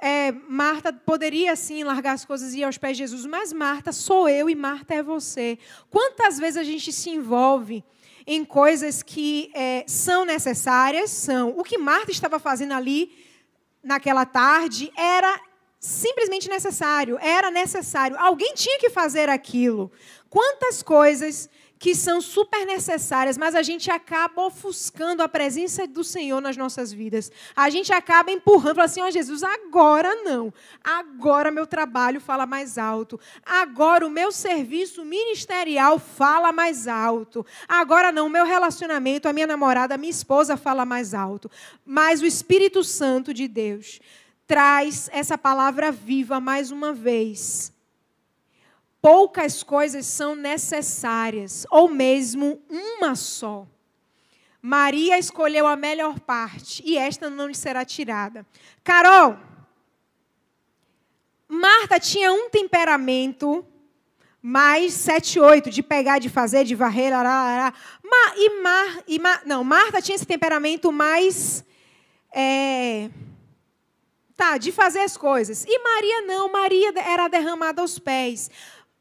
é, 0.00 0.32
Marta 0.32 0.90
poderia 0.90 1.54
sim 1.54 1.84
largar 1.84 2.14
as 2.14 2.24
coisas 2.24 2.54
e 2.54 2.60
ir 2.60 2.64
aos 2.64 2.78
pés 2.78 2.96
de 2.96 3.02
Jesus, 3.02 3.26
mas 3.26 3.52
Marta 3.52 3.92
sou 3.92 4.26
eu 4.26 4.48
e 4.48 4.54
Marta 4.54 4.94
é 4.94 5.02
você. 5.02 5.58
Quantas 5.90 6.38
vezes 6.38 6.56
a 6.56 6.62
gente 6.62 6.90
se 6.90 7.10
envolve 7.10 7.84
em 8.26 8.42
coisas 8.42 9.02
que 9.02 9.50
é, 9.54 9.84
são 9.86 10.24
necessárias? 10.24 11.10
São. 11.10 11.50
O 11.58 11.62
que 11.62 11.76
Marta 11.76 12.10
estava 12.10 12.38
fazendo 12.38 12.72
ali 12.72 13.12
naquela 13.84 14.24
tarde 14.24 14.90
era 14.96 15.38
simplesmente 15.78 16.48
necessário, 16.48 17.18
era 17.20 17.50
necessário. 17.50 18.16
Alguém 18.18 18.54
tinha 18.54 18.78
que 18.78 18.88
fazer 18.88 19.28
aquilo. 19.28 19.92
Quantas 20.30 20.82
coisas 20.82 21.50
que 21.80 21.94
são 21.94 22.20
super 22.20 22.66
necessárias, 22.66 23.38
mas 23.38 23.54
a 23.54 23.62
gente 23.62 23.90
acaba 23.90 24.42
ofuscando 24.42 25.22
a 25.22 25.28
presença 25.28 25.86
do 25.86 26.04
Senhor 26.04 26.38
nas 26.38 26.54
nossas 26.54 26.92
vidas. 26.92 27.32
A 27.56 27.70
gente 27.70 27.90
acaba 27.90 28.30
empurrando, 28.30 28.74
fala 28.74 28.84
assim: 28.84 29.00
ó 29.00 29.06
oh, 29.06 29.10
Jesus, 29.10 29.42
agora 29.42 30.14
não. 30.16 30.52
Agora 30.84 31.50
meu 31.50 31.66
trabalho 31.66 32.20
fala 32.20 32.44
mais 32.44 32.76
alto. 32.76 33.18
Agora 33.46 34.06
o 34.06 34.10
meu 34.10 34.30
serviço 34.30 35.06
ministerial 35.06 35.98
fala 35.98 36.52
mais 36.52 36.86
alto. 36.86 37.46
Agora 37.66 38.12
não, 38.12 38.26
o 38.26 38.30
meu 38.30 38.44
relacionamento, 38.44 39.26
a 39.26 39.32
minha 39.32 39.46
namorada, 39.46 39.94
a 39.94 39.98
minha 39.98 40.10
esposa 40.10 40.58
fala 40.58 40.84
mais 40.84 41.14
alto. 41.14 41.50
Mas 41.82 42.20
o 42.20 42.26
Espírito 42.26 42.84
Santo 42.84 43.32
de 43.32 43.48
Deus 43.48 44.00
traz 44.46 45.08
essa 45.14 45.38
palavra 45.38 45.90
viva 45.90 46.40
mais 46.40 46.70
uma 46.70 46.92
vez 46.92 47.72
poucas 49.00 49.62
coisas 49.62 50.06
são 50.06 50.34
necessárias, 50.34 51.66
ou 51.70 51.88
mesmo 51.88 52.62
uma 52.68 53.14
só. 53.14 53.66
Maria 54.62 55.18
escolheu 55.18 55.66
a 55.66 55.74
melhor 55.74 56.20
parte 56.20 56.82
e 56.84 56.98
esta 56.98 57.30
não 57.30 57.46
lhe 57.46 57.54
será 57.54 57.84
tirada. 57.84 58.46
Carol, 58.84 59.38
Marta 61.48 61.98
tinha 61.98 62.32
um 62.32 62.50
temperamento 62.50 63.64
mais 64.42 64.92
7, 64.94 65.40
8, 65.40 65.70
de 65.70 65.82
pegar, 65.82 66.18
de 66.18 66.28
fazer, 66.28 66.64
de 66.64 66.74
varrer, 66.74 67.12
ará, 67.12 67.72
Ma, 68.02 68.34
e, 68.36 68.62
Mar, 68.62 69.04
e 69.06 69.18
Mar, 69.18 69.42
não, 69.44 69.64
Marta 69.64 70.00
tinha 70.00 70.14
esse 70.14 70.26
temperamento 70.26 70.92
mais 70.92 71.64
é, 72.32 73.10
tá, 74.36 74.56
de 74.56 74.72
fazer 74.72 75.00
as 75.00 75.16
coisas. 75.16 75.64
E 75.66 75.78
Maria 75.78 76.22
não, 76.22 76.50
Maria 76.50 76.92
era 76.96 77.28
derramada 77.28 77.82
aos 77.82 77.98
pés. 77.98 78.50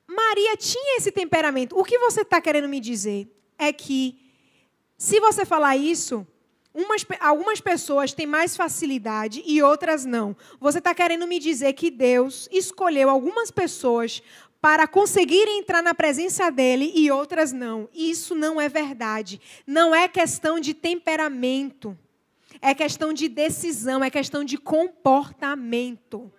Maria 0.09 0.57
tinha 0.57 0.97
esse 0.97 1.11
temperamento. 1.11 1.77
O 1.77 1.83
que 1.83 1.99
você 1.99 2.21
está 2.21 2.41
querendo 2.41 2.67
me 2.67 2.79
dizer 2.79 3.27
é 3.59 3.71
que, 3.71 4.17
se 4.97 5.19
você 5.19 5.45
falar 5.45 5.77
isso, 5.77 6.25
Umas, 6.71 7.03
algumas 7.19 7.59
pessoas 7.59 8.13
têm 8.13 8.27
mais 8.27 8.55
facilidade 8.55 9.41
e 9.43 9.61
outras 9.61 10.05
não. 10.05 10.37
Você 10.59 10.77
está 10.77 10.93
querendo 10.93 11.25
me 11.25 11.39
dizer 11.39 11.73
que 11.73 11.89
Deus 11.89 12.47
escolheu 12.51 13.09
algumas 13.09 13.49
pessoas 13.49 14.21
para 14.61 14.87
conseguir 14.87 15.47
entrar 15.47 15.81
na 15.81 15.95
presença 15.95 16.51
dele 16.51 16.91
e 16.93 17.09
outras 17.09 17.51
não. 17.51 17.89
Isso 17.91 18.35
não 18.35 18.61
é 18.61 18.69
verdade. 18.69 19.41
Não 19.65 19.95
é 19.95 20.07
questão 20.07 20.59
de 20.59 20.75
temperamento. 20.75 21.97
É 22.61 22.75
questão 22.75 23.11
de 23.13 23.27
decisão, 23.27 24.03
é 24.03 24.09
questão 24.09 24.43
de 24.43 24.57
comportamento. 24.57 26.31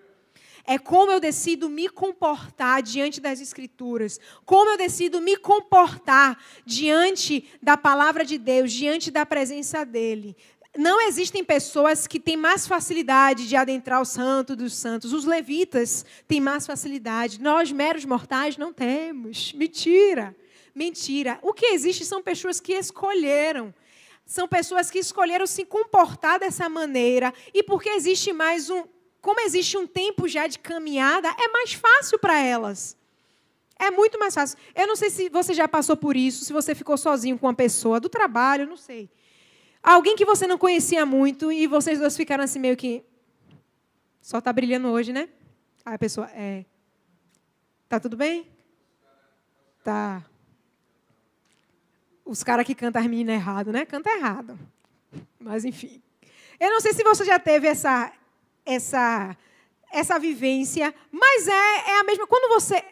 É 0.71 0.79
como 0.79 1.11
eu 1.11 1.18
decido 1.18 1.68
me 1.68 1.89
comportar 1.89 2.81
diante 2.81 3.21
das 3.21 3.41
Escrituras, 3.41 4.21
como 4.45 4.71
eu 4.71 4.79
decido 4.79 5.21
me 5.21 5.37
comportar 5.37 6.41
diante 6.64 7.45
da 7.61 7.77
palavra 7.77 8.25
de 8.25 8.39
Deus, 8.39 8.73
diante 8.73 9.11
da 9.11 9.27
presença 9.27 9.85
dEle. 9.85 10.37
Não 10.79 11.01
existem 11.01 11.43
pessoas 11.43 12.07
que 12.07 12.21
têm 12.21 12.37
mais 12.37 12.68
facilidade 12.68 13.49
de 13.49 13.57
adentrar 13.57 14.01
o 14.01 14.05
santo 14.05 14.55
dos 14.55 14.73
santos. 14.73 15.12
Os 15.12 15.25
levitas 15.25 16.05
têm 16.29 16.41
mais 16.41 16.68
facilidade. 16.68 17.41
Nós, 17.41 17.73
meros 17.73 18.05
mortais, 18.05 18.57
não 18.57 18.73
temos. 18.73 19.53
Mentira. 19.55 20.37
Mentira. 20.73 21.41
O 21.43 21.53
que 21.53 21.66
existe 21.66 22.05
são 22.05 22.23
pessoas 22.23 22.61
que 22.61 22.75
escolheram. 22.75 23.75
São 24.25 24.47
pessoas 24.47 24.89
que 24.89 25.01
escolheram 25.01 25.49
se 25.49 25.64
comportar 25.64 26.39
dessa 26.39 26.68
maneira. 26.68 27.35
E 27.53 27.61
porque 27.61 27.89
existe 27.89 28.33
mais 28.33 28.71
um 28.71 28.85
como 29.21 29.41
existe 29.41 29.77
um 29.77 29.87
tempo 29.87 30.27
já 30.27 30.47
de 30.47 30.59
caminhada, 30.59 31.29
é 31.29 31.49
mais 31.49 31.73
fácil 31.73 32.18
para 32.18 32.39
elas. 32.39 32.97
É 33.79 33.91
muito 33.91 34.18
mais 34.18 34.35
fácil. 34.35 34.59
Eu 34.75 34.87
não 34.87 34.97
sei 34.97 35.09
se 35.11 35.29
você 35.29 35.55
já 35.55 35.66
passou 35.66 35.97
por 35.97 36.16
isso, 36.16 36.45
se 36.45 36.53
você 36.53 36.75
ficou 36.75 36.99
sozinho 36.99 37.39
com 37.39 37.47
uma 37.47 37.55
pessoa 37.55 37.99
do 37.99 38.09
trabalho, 38.09 38.66
não 38.66 38.77
sei. 38.77 39.11
Alguém 39.83 40.16
que 40.16 40.25
você 40.25 40.47
não 40.47 40.59
conhecia 40.59 41.07
muito 41.07 41.51
e 41.51 41.66
vocês 41.66 41.99
dois 41.99 42.16
ficaram 42.16 42.45
assim 42.45 42.59
meio 42.59 42.77
que. 42.77 43.03
Só 44.21 44.39
está 44.39 44.53
brilhando 44.53 44.89
hoje, 44.89 45.12
né? 45.12 45.31
Aí 45.85 45.95
a 45.95 45.99
pessoa, 45.99 46.29
é. 46.35 46.66
Tá 47.89 47.99
tudo 47.99 48.16
bem? 48.16 48.47
Tá. 49.83 50.23
Os 52.25 52.45
caras 52.45 52.66
que 52.66 52.75
cantam 52.75 53.01
as 53.01 53.09
meninas 53.09 53.35
errado, 53.35 53.73
né? 53.73 53.87
Canta 53.87 54.11
errado. 54.11 54.59
Mas 55.39 55.64
enfim. 55.64 56.03
Eu 56.61 56.71
não 56.71 56.81
sei 56.81 56.93
se 56.93 57.03
você 57.03 57.25
já 57.25 57.39
teve 57.39 57.66
essa, 57.66 58.12
essa, 58.64 59.36
essa 59.92 60.18
vivência, 60.18 60.94
mas 61.11 61.48
é, 61.48 61.90
é 61.90 62.00
a 62.00 62.04
mesma. 62.04 62.26
Quando 62.26 62.52
você. 62.52 62.82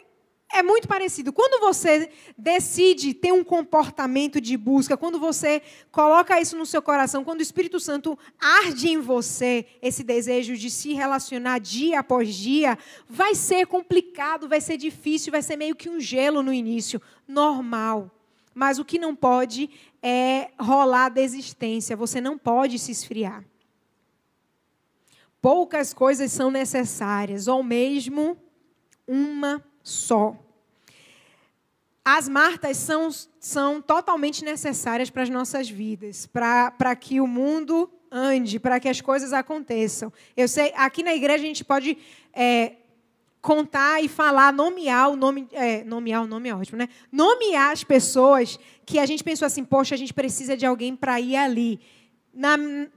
É 0.51 0.63
muito 0.63 0.89
parecido. 0.89 1.31
Quando 1.31 1.61
você 1.61 2.11
decide 2.37 3.13
ter 3.13 3.33
um 3.33 3.45
comportamento 3.45 4.41
de 4.41 4.57
busca, 4.57 4.97
quando 4.97 5.21
você 5.21 5.61
coloca 5.93 6.41
isso 6.41 6.57
no 6.57 6.65
seu 6.65 6.81
coração, 6.81 7.23
quando 7.23 7.41
o 7.41 7.43
Espírito 7.43 7.79
Santo 7.79 8.19
arde 8.41 8.89
em 8.89 8.99
você 8.99 9.67
esse 9.83 10.03
desejo 10.03 10.57
de 10.57 10.71
se 10.71 10.95
relacionar 10.95 11.59
dia 11.59 12.01
após 12.01 12.35
dia, 12.35 12.79
vai 13.07 13.35
ser 13.35 13.67
complicado, 13.67 14.49
vai 14.49 14.63
ser 14.63 14.79
difícil, 14.79 15.33
vai 15.33 15.43
ser 15.43 15.57
meio 15.57 15.77
que 15.77 15.91
um 15.91 16.01
gelo 16.01 16.43
no 16.43 16.51
início. 16.51 16.99
Normal. 17.27 18.11
Mas 18.55 18.79
o 18.79 18.87
que 18.87 18.99
não 18.99 19.15
pode 19.15 19.69
é 20.03 20.51
rolar 20.59 21.11
desistência. 21.11 21.95
Você 21.95 22.23
não 22.23 22.39
pode 22.39 22.79
se 22.79 22.91
esfriar. 22.91 23.45
Poucas 25.41 25.95
coisas 25.95 26.33
são 26.33 26.51
necessárias, 26.51 27.47
ou 27.47 27.63
mesmo 27.63 28.37
uma 29.07 29.65
só. 29.83 30.37
As 32.05 32.29
martas 32.29 32.77
são, 32.79 33.11
são 33.39 33.83
totalmente 33.83 34.45
necessárias 34.45 35.11
para 35.11 35.23
as 35.23 35.29
nossas 35.29 35.69
vidas, 35.69 36.27
para 36.27 36.97
que 36.97 37.21
o 37.21 37.27
mundo 37.27 37.91
ande, 38.11 38.59
para 38.59 38.81
que 38.81 38.89
as 38.89 39.01
coisas 39.01 39.33
aconteçam. 39.33 40.13
Eu 40.37 40.49
sei, 40.49 40.73
aqui 40.75 41.03
na 41.03 41.15
igreja 41.15 41.45
a 41.45 41.47
gente 41.47 41.65
pode 41.65 41.99
é, 42.33 42.77
contar 43.41 44.03
e 44.03 44.09
falar, 44.09 44.53
nomear 44.53 45.11
o 45.11 45.17
nome, 45.17 45.49
é, 45.53 45.85
nomear 45.85 46.23
o 46.23 46.27
nome 46.27 46.49
é 46.49 46.55
ótimo, 46.55 46.79
né? 46.79 46.89
Nomear 47.13 47.73
as 47.73 47.85
pessoas 47.85 48.59
que 48.85 48.99
a 48.99 49.07
gente 49.07 49.23
pensou 49.23 49.47
assim, 49.47 49.65
poxa, 49.65 49.95
a 49.95 49.99
gente 49.99 50.15
precisa 50.15 50.57
de 50.57 50.67
alguém 50.67 50.97
para 50.97 51.21
ir 51.21 51.37
ali. 51.37 51.81
Na, 52.33 52.57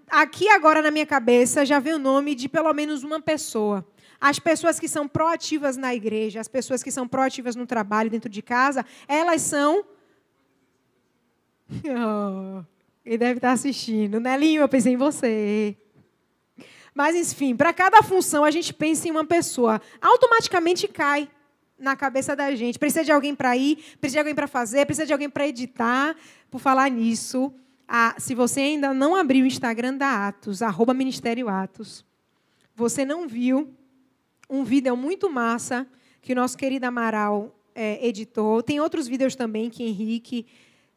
aqui 0.09 0.49
agora 0.49 0.81
na 0.81 0.91
minha 0.91 1.05
cabeça 1.05 1.65
já 1.65 1.79
vem 1.79 1.93
o 1.93 1.99
nome 1.99 2.35
de 2.35 2.47
pelo 2.47 2.73
menos 2.73 3.03
uma 3.03 3.21
pessoa. 3.21 3.85
As 4.19 4.37
pessoas 4.37 4.79
que 4.79 4.87
são 4.87 5.07
proativas 5.07 5.77
na 5.77 5.95
igreja, 5.95 6.39
as 6.39 6.47
pessoas 6.47 6.83
que 6.83 6.91
são 6.91 7.07
proativas 7.07 7.55
no 7.55 7.65
trabalho, 7.65 8.09
dentro 8.09 8.29
de 8.29 8.41
casa, 8.41 8.85
elas 9.07 9.41
são. 9.41 9.83
Oh, 11.85 12.63
ele 13.05 13.17
deve 13.17 13.37
estar 13.37 13.53
assistindo. 13.53 14.19
Nelinho, 14.19 14.61
eu 14.61 14.67
pensei 14.67 14.93
em 14.93 14.97
você. 14.97 15.75
Mas, 16.93 17.15
enfim, 17.15 17.55
para 17.55 17.73
cada 17.73 18.03
função 18.03 18.43
a 18.43 18.51
gente 18.51 18.73
pensa 18.73 19.07
em 19.07 19.11
uma 19.11 19.25
pessoa. 19.25 19.81
Automaticamente 20.01 20.87
cai 20.87 21.29
na 21.79 21.95
cabeça 21.95 22.35
da 22.35 22.53
gente. 22.53 22.77
Precisa 22.77 23.03
de 23.03 23.11
alguém 23.11 23.33
para 23.33 23.55
ir, 23.57 23.77
precisa 23.99 24.15
de 24.15 24.19
alguém 24.19 24.35
para 24.35 24.47
fazer, 24.47 24.85
precisa 24.85 25.07
de 25.07 25.13
alguém 25.13 25.29
para 25.29 25.47
editar. 25.47 26.15
Por 26.49 26.59
falar 26.59 26.89
nisso, 26.89 27.53
ah, 27.93 28.15
se 28.17 28.33
você 28.33 28.61
ainda 28.61 28.93
não 28.93 29.17
abriu 29.17 29.43
o 29.43 29.47
Instagram 29.47 29.97
da 29.97 30.29
Atos, 30.29 30.61
arroba 30.61 30.93
Ministério 30.93 31.49
Atos, 31.49 32.05
você 32.73 33.03
não 33.03 33.27
viu 33.27 33.69
um 34.49 34.63
vídeo 34.63 34.95
muito 34.95 35.29
massa 35.29 35.85
que 36.21 36.31
o 36.31 36.35
nosso 36.37 36.57
querido 36.57 36.85
Amaral 36.85 37.53
é, 37.75 38.07
editou. 38.07 38.63
Tem 38.63 38.79
outros 38.79 39.09
vídeos 39.09 39.35
também 39.35 39.69
que 39.69 39.83
Henrique, 39.83 40.45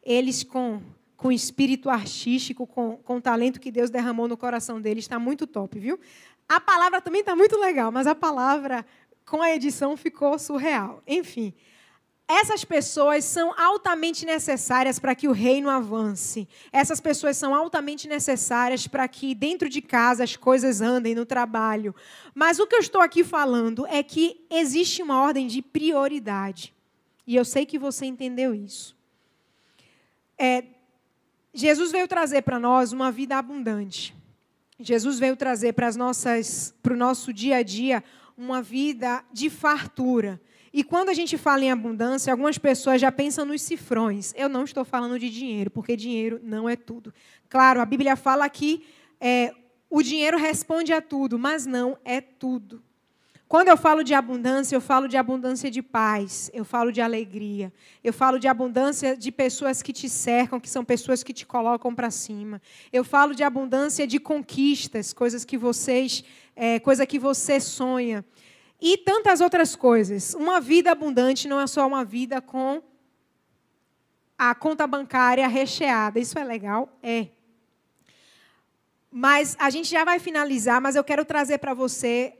eles 0.01 0.41
com, 0.41 0.81
com 1.17 1.33
espírito 1.33 1.89
artístico, 1.89 2.65
com, 2.65 2.95
com 2.95 3.17
o 3.17 3.21
talento 3.21 3.59
que 3.59 3.71
Deus 3.71 3.89
derramou 3.89 4.29
no 4.29 4.37
coração 4.37 4.79
deles, 4.79 5.03
está 5.03 5.19
muito 5.19 5.45
top, 5.45 5.77
viu? 5.77 5.99
A 6.47 6.61
palavra 6.61 7.01
também 7.01 7.19
está 7.19 7.35
muito 7.35 7.59
legal, 7.59 7.91
mas 7.91 8.07
a 8.07 8.15
palavra 8.15 8.85
com 9.25 9.41
a 9.41 9.53
edição 9.53 9.97
ficou 9.97 10.39
surreal. 10.39 11.03
Enfim, 11.05 11.53
essas 12.27 12.65
pessoas 12.65 13.23
são 13.23 13.53
altamente 13.55 14.25
necessárias 14.25 14.97
para 14.97 15.13
que 15.13 15.27
o 15.27 15.31
reino 15.31 15.69
avance. 15.69 16.47
Essas 16.71 16.99
pessoas 16.99 17.37
são 17.37 17.53
altamente 17.53 18.07
necessárias 18.07 18.87
para 18.87 19.07
que 19.07 19.35
dentro 19.35 19.69
de 19.69 19.79
casa 19.79 20.23
as 20.23 20.35
coisas 20.35 20.81
andem 20.81 21.13
no 21.13 21.25
trabalho. 21.25 21.93
Mas 22.33 22.57
o 22.57 22.65
que 22.65 22.75
eu 22.75 22.79
estou 22.79 22.99
aqui 22.99 23.23
falando 23.23 23.85
é 23.87 24.01
que 24.01 24.43
existe 24.49 25.03
uma 25.03 25.21
ordem 25.21 25.45
de 25.45 25.61
prioridade. 25.61 26.73
E 27.27 27.35
eu 27.35 27.45
sei 27.45 27.63
que 27.63 27.77
você 27.77 28.05
entendeu 28.05 28.55
isso. 28.55 28.95
É, 30.37 30.63
Jesus 31.53 31.91
veio 31.91 32.07
trazer 32.07 32.41
para 32.41 32.59
nós 32.59 32.91
uma 32.91 33.11
vida 33.11 33.37
abundante. 33.37 34.15
Jesus 34.79 35.19
veio 35.19 35.35
trazer 35.35 35.73
para 35.73 35.89
o 35.89 36.97
nosso 36.97 37.31
dia 37.31 37.57
a 37.57 37.63
dia, 37.63 38.03
uma 38.35 38.61
vida 38.61 39.23
de 39.31 39.49
fartura. 39.49 40.41
E 40.77 40.83
quando 40.83 41.07
a 41.07 41.13
gente 41.13 41.37
fala 41.37 41.63
em 41.63 41.71
abundância, 41.71 42.33
algumas 42.33 42.57
pessoas 42.57 42.99
já 42.99 43.09
pensam 43.09 43.45
nos 43.45 43.61
cifrões. 43.61 44.33
Eu 44.35 44.49
não 44.49 44.65
estou 44.65 44.83
falando 44.83 45.17
de 45.17 45.29
dinheiro, 45.29 45.71
porque 45.71 45.95
dinheiro 45.95 46.37
não 46.43 46.67
é 46.67 46.75
tudo. 46.75 47.13
Claro, 47.47 47.79
a 47.79 47.85
Bíblia 47.85 48.17
fala 48.17 48.49
que 48.49 48.85
é, 49.17 49.53
o 49.89 50.03
dinheiro 50.03 50.37
responde 50.37 50.91
a 50.91 51.01
tudo, 51.01 51.39
mas 51.39 51.65
não 51.65 51.97
é 52.03 52.19
tudo. 52.19 52.83
Quando 53.47 53.69
eu 53.69 53.77
falo 53.77 54.03
de 54.03 54.13
abundância, 54.13 54.75
eu 54.75 54.81
falo 54.81 55.07
de 55.07 55.15
abundância 55.15 55.71
de 55.71 55.81
paz, 55.81 56.51
eu 56.53 56.65
falo 56.65 56.91
de 56.91 56.99
alegria, 56.99 57.71
eu 58.03 58.11
falo 58.11 58.37
de 58.37 58.49
abundância 58.49 59.15
de 59.15 59.31
pessoas 59.31 59.81
que 59.81 59.93
te 59.93 60.09
cercam, 60.09 60.59
que 60.59 60.69
são 60.69 60.83
pessoas 60.83 61.23
que 61.23 61.31
te 61.31 61.45
colocam 61.45 61.95
para 61.95 62.11
cima. 62.11 62.61
Eu 62.91 63.05
falo 63.05 63.33
de 63.33 63.43
abundância 63.43 64.05
de 64.05 64.19
conquistas, 64.19 65.13
coisas 65.13 65.45
que 65.45 65.57
vocês, 65.57 66.21
é, 66.53 66.81
coisa 66.81 67.05
que 67.05 67.17
você 67.17 67.61
sonha. 67.61 68.25
E 68.81 68.97
tantas 68.97 69.41
outras 69.41 69.75
coisas. 69.75 70.33
Uma 70.33 70.59
vida 70.59 70.91
abundante 70.91 71.47
não 71.47 71.59
é 71.59 71.67
só 71.67 71.87
uma 71.87 72.03
vida 72.03 72.41
com 72.41 72.81
a 74.37 74.53
conta 74.53 74.85
bancária 74.85 75.47
recheada. 75.47 76.19
Isso 76.19 76.37
é 76.37 76.43
legal? 76.43 76.89
É. 77.01 77.27
Mas 79.09 79.55
a 79.59 79.69
gente 79.69 79.89
já 79.89 80.03
vai 80.03 80.19
finalizar, 80.19 80.81
mas 80.81 80.95
eu 80.95 81.03
quero 81.03 81.23
trazer 81.23 81.57
para 81.59 81.73
você 81.73 82.37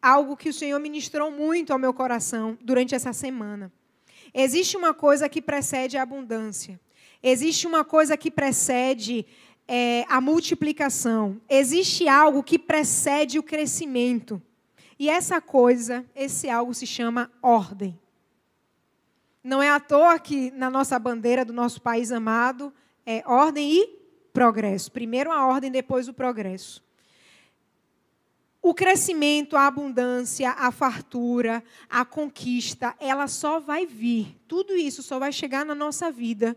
algo 0.00 0.36
que 0.36 0.50
o 0.50 0.52
Senhor 0.52 0.78
ministrou 0.78 1.30
muito 1.30 1.72
ao 1.72 1.78
meu 1.78 1.92
coração 1.94 2.56
durante 2.60 2.94
essa 2.94 3.12
semana. 3.12 3.72
Existe 4.34 4.76
uma 4.76 4.92
coisa 4.92 5.28
que 5.28 5.40
precede 5.40 5.96
a 5.96 6.02
abundância. 6.02 6.78
Existe 7.22 7.66
uma 7.66 7.84
coisa 7.84 8.16
que 8.16 8.30
precede 8.30 9.26
é, 9.66 10.04
a 10.08 10.20
multiplicação. 10.20 11.40
Existe 11.48 12.06
algo 12.06 12.42
que 12.42 12.58
precede 12.58 13.38
o 13.38 13.42
crescimento. 13.42 14.40
E 14.98 15.08
essa 15.08 15.40
coisa, 15.40 16.04
esse 16.14 16.50
algo 16.50 16.74
se 16.74 16.86
chama 16.86 17.30
ordem. 17.40 17.98
Não 19.42 19.62
é 19.62 19.70
à 19.70 19.78
toa 19.78 20.18
que 20.18 20.50
na 20.50 20.68
nossa 20.68 20.98
bandeira 20.98 21.44
do 21.44 21.52
nosso 21.52 21.80
país 21.80 22.10
amado 22.10 22.72
é 23.06 23.22
ordem 23.24 23.72
e 23.72 23.98
progresso. 24.32 24.90
Primeiro 24.90 25.30
a 25.30 25.46
ordem, 25.46 25.70
depois 25.70 26.08
o 26.08 26.12
progresso. 26.12 26.82
O 28.60 28.74
crescimento, 28.74 29.56
a 29.56 29.66
abundância, 29.66 30.50
a 30.50 30.70
fartura, 30.72 31.62
a 31.88 32.04
conquista, 32.04 32.94
ela 32.98 33.28
só 33.28 33.60
vai 33.60 33.86
vir. 33.86 34.36
Tudo 34.48 34.76
isso 34.76 35.02
só 35.02 35.18
vai 35.18 35.32
chegar 35.32 35.64
na 35.64 35.74
nossa 35.74 36.10
vida 36.10 36.56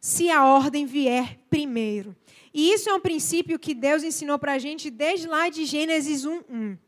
se 0.00 0.30
a 0.30 0.44
ordem 0.44 0.86
vier 0.86 1.38
primeiro. 1.50 2.16
E 2.54 2.72
isso 2.72 2.88
é 2.88 2.94
um 2.94 3.00
princípio 3.00 3.58
que 3.58 3.74
Deus 3.74 4.02
ensinou 4.02 4.38
para 4.38 4.52
a 4.52 4.58
gente 4.58 4.90
desde 4.90 5.26
lá 5.26 5.48
de 5.48 5.64
Gênesis 5.64 6.24
1:1. 6.24 6.78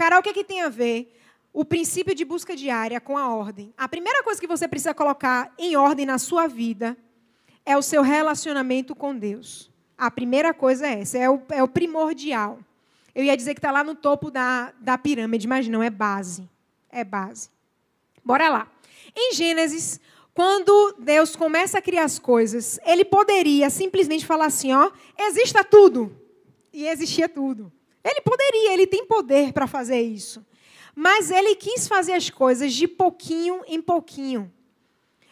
Carol, 0.00 0.20
o 0.20 0.22
que, 0.22 0.30
é 0.30 0.32
que 0.32 0.44
tem 0.44 0.62
a 0.62 0.70
ver 0.70 1.14
o 1.52 1.62
princípio 1.62 2.14
de 2.14 2.24
busca 2.24 2.56
diária 2.56 2.98
com 3.02 3.18
a 3.18 3.34
ordem? 3.34 3.70
A 3.76 3.86
primeira 3.86 4.22
coisa 4.22 4.40
que 4.40 4.46
você 4.46 4.66
precisa 4.66 4.94
colocar 4.94 5.52
em 5.58 5.76
ordem 5.76 6.06
na 6.06 6.16
sua 6.16 6.46
vida 6.46 6.96
é 7.66 7.76
o 7.76 7.82
seu 7.82 8.00
relacionamento 8.00 8.94
com 8.94 9.14
Deus. 9.14 9.70
A 9.98 10.10
primeira 10.10 10.54
coisa 10.54 10.86
é 10.86 11.00
essa, 11.00 11.18
é 11.18 11.28
o, 11.28 11.42
é 11.50 11.62
o 11.62 11.68
primordial. 11.68 12.60
Eu 13.14 13.24
ia 13.24 13.36
dizer 13.36 13.52
que 13.52 13.58
está 13.58 13.70
lá 13.70 13.84
no 13.84 13.94
topo 13.94 14.30
da, 14.30 14.72
da 14.80 14.96
pirâmide, 14.96 15.46
mas 15.46 15.68
não, 15.68 15.82
é 15.82 15.90
base. 15.90 16.48
É 16.88 17.04
base. 17.04 17.50
Bora 18.24 18.48
lá. 18.48 18.72
Em 19.14 19.34
Gênesis, 19.34 20.00
quando 20.32 20.94
Deus 20.98 21.36
começa 21.36 21.76
a 21.76 21.82
criar 21.82 22.04
as 22.04 22.18
coisas, 22.18 22.80
ele 22.86 23.04
poderia 23.04 23.68
simplesmente 23.68 24.24
falar 24.24 24.46
assim: 24.46 24.72
ó, 24.72 24.90
exista 25.18 25.62
tudo. 25.62 26.16
E 26.72 26.86
existia 26.86 27.28
tudo. 27.28 27.70
Ele 28.04 28.20
poderia, 28.22 28.72
ele 28.72 28.86
tem 28.86 29.06
poder 29.06 29.52
para 29.52 29.66
fazer 29.66 30.00
isso. 30.00 30.44
Mas 30.94 31.30
ele 31.30 31.54
quis 31.54 31.86
fazer 31.86 32.12
as 32.14 32.30
coisas 32.30 32.72
de 32.72 32.88
pouquinho 32.88 33.62
em 33.66 33.80
pouquinho. 33.80 34.50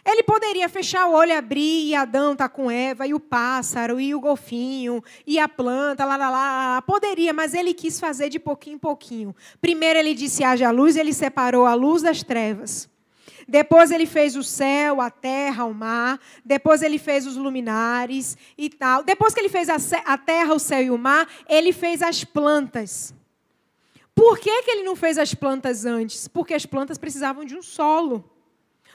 Ele 0.04 0.22
poderia 0.22 0.68
fechar 0.70 1.06
o 1.06 1.12
olho, 1.12 1.36
abrir, 1.36 1.88
e 1.88 1.94
Adão 1.94 2.32
está 2.32 2.48
com 2.48 2.70
Eva, 2.70 3.06
e 3.06 3.12
o 3.12 3.20
pássaro, 3.20 4.00
e 4.00 4.14
o 4.14 4.20
golfinho, 4.20 5.04
e 5.26 5.38
a 5.38 5.46
planta, 5.46 6.04
lá, 6.06 6.16
lá, 6.16 6.30
lá. 6.30 6.82
Poderia, 6.82 7.34
mas 7.34 7.52
ele 7.52 7.74
quis 7.74 8.00
fazer 8.00 8.30
de 8.30 8.38
pouquinho 8.38 8.76
em 8.76 8.78
pouquinho. 8.78 9.36
Primeiro 9.60 9.98
ele 9.98 10.14
disse: 10.14 10.42
haja 10.42 10.70
luz, 10.70 10.96
ele 10.96 11.12
separou 11.12 11.66
a 11.66 11.74
luz 11.74 12.00
das 12.00 12.22
trevas. 12.22 12.88
Depois 13.46 13.90
ele 13.90 14.06
fez 14.06 14.36
o 14.36 14.42
céu, 14.42 15.00
a 15.00 15.10
terra, 15.10 15.64
o 15.64 15.74
mar. 15.74 16.20
Depois 16.44 16.82
ele 16.82 16.98
fez 16.98 17.26
os 17.26 17.36
luminares 17.36 18.36
e 18.56 18.68
tal. 18.68 19.02
Depois 19.02 19.34
que 19.34 19.40
ele 19.40 19.48
fez 19.48 19.68
a, 19.68 20.18
terra, 20.18 20.54
o 20.54 20.58
céu 20.58 20.82
e 20.82 20.90
o 20.90 20.98
mar, 20.98 21.28
ele 21.48 21.72
fez 21.72 22.02
as 22.02 22.24
plantas. 22.24 23.14
Por 24.14 24.38
que, 24.38 24.62
que 24.62 24.70
ele 24.70 24.82
não 24.82 24.96
fez 24.96 25.16
as 25.16 25.32
plantas 25.32 25.84
antes? 25.84 26.26
Porque 26.26 26.52
as 26.52 26.66
plantas 26.66 26.98
precisavam 26.98 27.44
de 27.44 27.56
um 27.56 27.62
solo. 27.62 28.28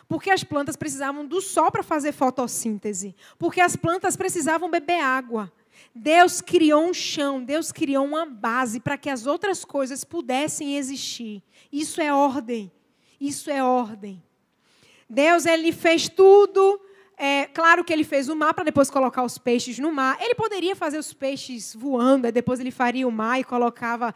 Porque 0.08 0.30
as 0.30 0.44
plantas 0.44 0.76
precisavam 0.76 1.26
do 1.26 1.42
sol 1.42 1.72
para 1.72 1.82
fazer 1.82 2.12
fotossíntese. 2.12 3.16
Porque 3.40 3.62
as 3.62 3.76
plantas 3.76 4.18
precisavam 4.18 4.70
beber 4.70 5.02
água. 5.02 5.52
Deus 5.96 6.42
criou 6.42 6.86
um 6.86 6.94
chão, 6.94 7.44
Deus 7.44 7.72
criou 7.72 8.06
uma 8.06 8.26
base 8.26 8.80
para 8.80 8.98
que 8.98 9.10
as 9.10 9.26
outras 9.26 9.64
coisas 9.64 10.04
pudessem 10.04 10.78
existir. 10.78 11.42
Isso 11.72 12.02
é 12.02 12.14
ordem. 12.14 12.72
Isso 13.20 13.50
é 13.50 13.64
ordem. 13.64 14.22
Deus 15.10 15.46
ele 15.46 15.72
fez 15.72 16.10
tudo. 16.10 16.80
É, 17.18 17.46
claro 17.46 17.84
que 17.84 17.94
ele 17.94 18.04
fez 18.04 18.30
o 18.30 18.36
mar 18.36 18.54
para 18.54 18.64
depois 18.64 18.90
colocar 18.90 19.24
os 19.24 19.38
peixes 19.38 19.80
no 19.80 19.92
mar. 19.92 20.18
Ele 20.20 20.36
poderia 20.36 20.76
fazer 20.76 20.98
os 20.98 21.14
peixes 21.14 21.74
voando, 21.74 22.32
depois 22.32 22.60
ele 22.60 22.72
faria 22.72 23.08
o 23.08 23.12
mar 23.12 23.40
e 23.40 23.44
colocava 23.44 24.14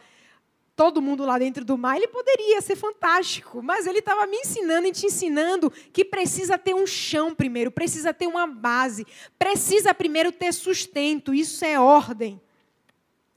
todo 0.78 1.02
mundo 1.02 1.24
lá 1.24 1.36
dentro 1.40 1.64
do 1.64 1.76
mar, 1.76 1.96
ele 1.96 2.06
poderia 2.06 2.60
ser 2.60 2.76
fantástico, 2.76 3.60
mas 3.60 3.84
ele 3.84 3.98
estava 3.98 4.24
me 4.28 4.36
ensinando 4.36 4.86
e 4.86 4.92
te 4.92 5.06
ensinando 5.06 5.72
que 5.92 6.04
precisa 6.04 6.56
ter 6.56 6.72
um 6.72 6.86
chão 6.86 7.34
primeiro, 7.34 7.68
precisa 7.68 8.14
ter 8.14 8.28
uma 8.28 8.46
base, 8.46 9.04
precisa 9.36 9.92
primeiro 9.92 10.30
ter 10.30 10.52
sustento, 10.54 11.34
isso 11.34 11.64
é 11.64 11.80
ordem. 11.80 12.40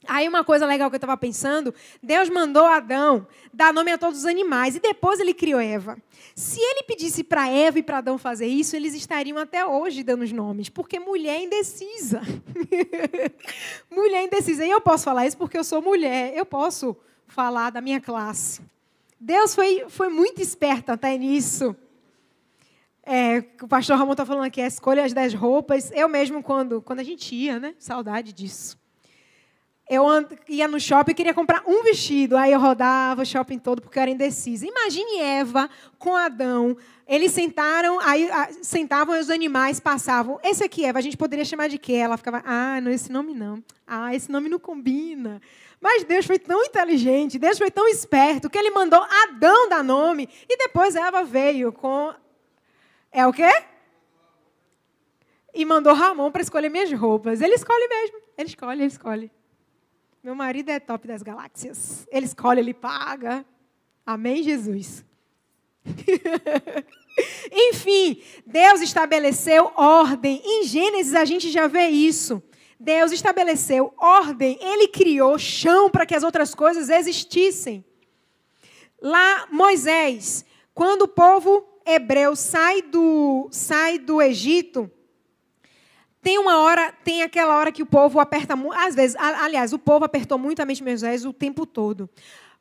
Aí 0.06 0.28
uma 0.28 0.42
coisa 0.44 0.66
legal 0.66 0.90
que 0.90 0.96
eu 0.96 0.98
estava 0.98 1.16
pensando, 1.16 1.74
Deus 2.02 2.28
mandou 2.28 2.64
Adão 2.64 3.26
dar 3.52 3.72
nome 3.72 3.92
a 3.92 3.98
todos 3.98 4.20
os 4.20 4.26
animais 4.26 4.74
e 4.74 4.80
depois 4.80 5.20
ele 5.20 5.34
criou 5.34 5.60
Eva. 5.60 5.96
Se 6.34 6.60
ele 6.60 6.82
pedisse 6.84 7.22
para 7.22 7.48
Eva 7.48 7.78
e 7.78 7.82
para 7.82 7.98
Adão 7.98 8.18
fazer 8.18 8.46
isso, 8.46 8.74
eles 8.74 8.94
estariam 8.94 9.38
até 9.38 9.64
hoje 9.64 10.02
dando 10.02 10.22
os 10.22 10.32
nomes, 10.32 10.68
porque 10.68 10.98
mulher 10.98 11.36
é 11.36 11.44
indecisa. 11.44 12.22
mulher 13.90 14.22
é 14.22 14.24
indecisa. 14.24 14.64
E 14.64 14.70
eu 14.70 14.80
posso 14.80 15.04
falar 15.04 15.26
isso 15.26 15.36
porque 15.36 15.58
eu 15.58 15.64
sou 15.64 15.80
mulher, 15.82 16.32
eu 16.36 16.46
posso 16.46 16.96
falar 17.26 17.70
da 17.70 17.80
minha 17.80 18.00
classe. 18.00 18.60
Deus 19.20 19.54
foi, 19.54 19.84
foi 19.88 20.08
muito 20.08 20.42
esperto 20.42 20.90
até 20.90 21.16
nisso. 21.16 21.76
É, 23.04 23.44
o 23.60 23.68
pastor 23.68 23.96
Ramon 23.96 24.12
está 24.12 24.24
falando 24.24 24.44
aqui, 24.44 24.60
a 24.60 24.66
escolha 24.66 25.08
das 25.12 25.34
roupas. 25.34 25.90
Eu 25.92 26.08
mesmo, 26.08 26.42
quando, 26.42 26.80
quando 26.82 27.00
a 27.00 27.04
gente 27.04 27.34
ia, 27.34 27.58
né? 27.58 27.74
Saudade 27.78 28.32
disso. 28.32 28.81
Eu 29.94 30.06
ia 30.48 30.66
no 30.66 30.80
shopping 30.80 31.10
e 31.10 31.14
queria 31.14 31.34
comprar 31.34 31.64
um 31.66 31.82
vestido. 31.82 32.34
Aí 32.34 32.50
eu 32.50 32.58
rodava 32.58 33.20
o 33.20 33.26
shopping 33.26 33.58
todo 33.58 33.82
porque 33.82 33.98
eu 33.98 34.02
era 34.02 34.10
indecisa. 34.10 34.66
Imagine 34.66 35.20
Eva 35.20 35.68
com 35.98 36.16
Adão. 36.16 36.74
Eles 37.06 37.30
sentaram, 37.32 38.00
aí 38.00 38.26
sentavam 38.62 39.14
e 39.14 39.20
os 39.20 39.28
animais 39.28 39.78
passavam. 39.78 40.40
Esse 40.42 40.64
aqui, 40.64 40.86
Eva, 40.86 40.98
a 40.98 41.02
gente 41.02 41.18
poderia 41.18 41.44
chamar 41.44 41.68
de 41.68 41.76
quê? 41.76 41.92
Ela 41.92 42.16
ficava, 42.16 42.42
ah, 42.46 42.80
não, 42.80 42.90
esse 42.90 43.12
nome 43.12 43.34
não. 43.34 43.62
Ah, 43.86 44.14
esse 44.14 44.32
nome 44.32 44.48
não 44.48 44.58
combina. 44.58 45.42
Mas 45.78 46.04
Deus 46.04 46.24
foi 46.24 46.38
tão 46.38 46.64
inteligente, 46.64 47.38
Deus 47.38 47.58
foi 47.58 47.70
tão 47.70 47.86
esperto, 47.86 48.48
que 48.48 48.56
ele 48.56 48.70
mandou 48.70 48.98
Adão 49.24 49.68
dar 49.68 49.84
nome. 49.84 50.26
E 50.48 50.56
depois 50.56 50.96
Eva 50.96 51.22
veio 51.22 51.70
com. 51.70 52.14
É 53.12 53.26
o 53.26 53.32
quê? 53.32 53.62
E 55.52 55.66
mandou 55.66 55.92
Ramon 55.92 56.30
para 56.30 56.40
escolher 56.40 56.70
minhas 56.70 56.90
roupas. 56.94 57.42
Ele 57.42 57.56
escolhe 57.56 57.86
mesmo. 57.88 58.16
Ele 58.38 58.48
escolhe, 58.48 58.80
ele 58.80 58.86
escolhe. 58.86 59.41
Meu 60.22 60.36
marido 60.36 60.68
é 60.68 60.78
top 60.78 61.08
das 61.08 61.20
galáxias. 61.20 62.06
Ele 62.08 62.26
escolhe, 62.26 62.60
ele 62.60 62.72
paga. 62.72 63.44
Amém, 64.06 64.40
Jesus? 64.40 65.04
Enfim, 67.50 68.22
Deus 68.46 68.80
estabeleceu 68.80 69.72
ordem. 69.74 70.40
Em 70.44 70.64
Gênesis 70.64 71.14
a 71.16 71.24
gente 71.24 71.50
já 71.50 71.66
vê 71.66 71.88
isso. 71.88 72.40
Deus 72.78 73.10
estabeleceu 73.10 73.92
ordem, 73.96 74.58
ele 74.60 74.88
criou 74.88 75.38
chão 75.38 75.90
para 75.90 76.06
que 76.06 76.14
as 76.14 76.22
outras 76.22 76.54
coisas 76.54 76.88
existissem. 76.88 77.84
Lá, 79.00 79.48
Moisés, 79.50 80.44
quando 80.72 81.02
o 81.02 81.08
povo 81.08 81.64
hebreu 81.84 82.36
sai 82.36 82.82
do, 82.82 83.48
sai 83.50 83.98
do 83.98 84.22
Egito, 84.22 84.90
tem 86.22 86.38
uma 86.38 86.58
hora, 86.58 86.94
tem 87.04 87.22
aquela 87.22 87.58
hora 87.58 87.72
que 87.72 87.82
o 87.82 87.86
povo 87.86 88.20
aperta 88.20 88.54
muito, 88.54 88.78
às 88.78 88.94
vezes, 88.94 89.16
aliás, 89.16 89.72
o 89.72 89.78
povo 89.78 90.04
apertou 90.04 90.38
muito 90.38 90.62
a 90.62 90.64
mente 90.64 90.76
de 90.78 90.84
Moisés 90.84 91.24
o 91.24 91.32
tempo 91.32 91.66
todo. 91.66 92.08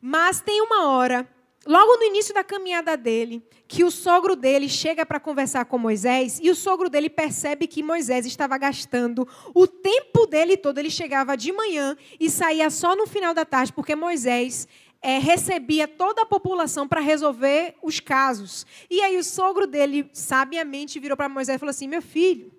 Mas 0.02 0.42
tem 0.42 0.62
uma 0.62 0.90
hora 0.90 1.30
logo 1.66 1.98
no 1.98 2.04
início 2.04 2.34
da 2.34 2.44
caminhada 2.44 2.98
dele, 2.98 3.46
que 3.68 3.84
o 3.84 3.92
sogro 3.92 4.36
dele 4.36 4.68
chega 4.68 5.06
para 5.06 5.20
conversar 5.20 5.66
com 5.66 5.78
Moisés 5.78 6.40
e 6.42 6.50
o 6.50 6.56
sogro 6.56 6.90
dele 6.90 7.08
percebe 7.08 7.68
que 7.68 7.84
Moisés 7.84 8.26
estava 8.26 8.58
gastando 8.58 9.28
o 9.54 9.68
tempo 9.68 10.26
dele 10.26 10.58
todo. 10.58 10.80
Ele 10.80 10.90
chegava 10.90 11.38
de 11.38 11.52
manhã 11.52 11.96
e 12.20 12.32
saía 12.32 12.70
só 12.72 12.96
no 12.96 13.06
final 13.06 13.34
da 13.34 13.46
tarde, 13.46 13.72
porque 13.72 13.96
Moisés 13.96 14.68
é, 15.04 15.20
recebia 15.20 15.88
toda 15.88 16.24
a 16.24 16.26
população 16.26 16.88
para 16.88 17.00
resolver 17.00 17.76
os 17.84 18.00
casos. 18.00 18.66
E 18.90 19.02
aí 19.02 19.18
o 19.18 19.24
sogro 19.24 19.68
dele, 19.68 20.10
sabiamente, 20.14 21.00
virou 21.00 21.16
para 21.16 21.30
Moisés 21.30 21.58
e 21.58 21.60
falou 21.60 21.70
assim: 21.70 21.88
Meu 21.88 22.02
filho, 22.02 22.52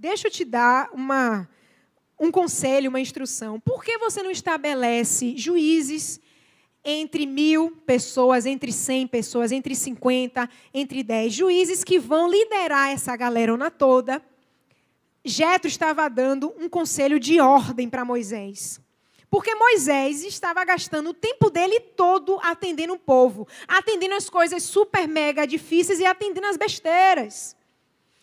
deixa 0.00 0.28
eu 0.28 0.30
te 0.30 0.46
dar 0.46 0.88
uma, 0.94 1.46
um 2.18 2.30
conselho, 2.30 2.88
uma 2.88 3.00
instrução. 3.00 3.60
Por 3.60 3.84
que 3.84 3.98
você 3.98 4.22
não 4.22 4.30
estabelece 4.30 5.36
juízes? 5.36 6.18
entre 6.82 7.26
mil 7.26 7.72
pessoas, 7.84 8.46
entre 8.46 8.72
cem 8.72 9.06
pessoas, 9.06 9.52
entre 9.52 9.74
cinquenta, 9.74 10.48
entre 10.72 11.02
dez 11.02 11.34
juízes 11.34 11.84
que 11.84 11.98
vão 11.98 12.26
liderar 12.26 12.88
essa 12.88 13.14
galerona 13.14 13.70
toda. 13.70 14.22
Jetro 15.22 15.68
estava 15.68 16.08
dando 16.08 16.54
um 16.58 16.70
conselho 16.70 17.20
de 17.20 17.38
ordem 17.38 17.86
para 17.86 18.02
Moisés. 18.02 18.80
Porque 19.28 19.54
Moisés 19.54 20.24
estava 20.24 20.64
gastando 20.64 21.10
o 21.10 21.14
tempo 21.14 21.50
dele 21.50 21.78
todo 21.80 22.40
atendendo 22.42 22.94
o 22.94 22.98
povo, 22.98 23.46
atendendo 23.68 24.14
as 24.14 24.30
coisas 24.30 24.62
super 24.62 25.06
mega 25.06 25.46
difíceis 25.46 26.00
e 26.00 26.06
atendendo 26.06 26.46
as 26.46 26.56
besteiras. 26.56 27.54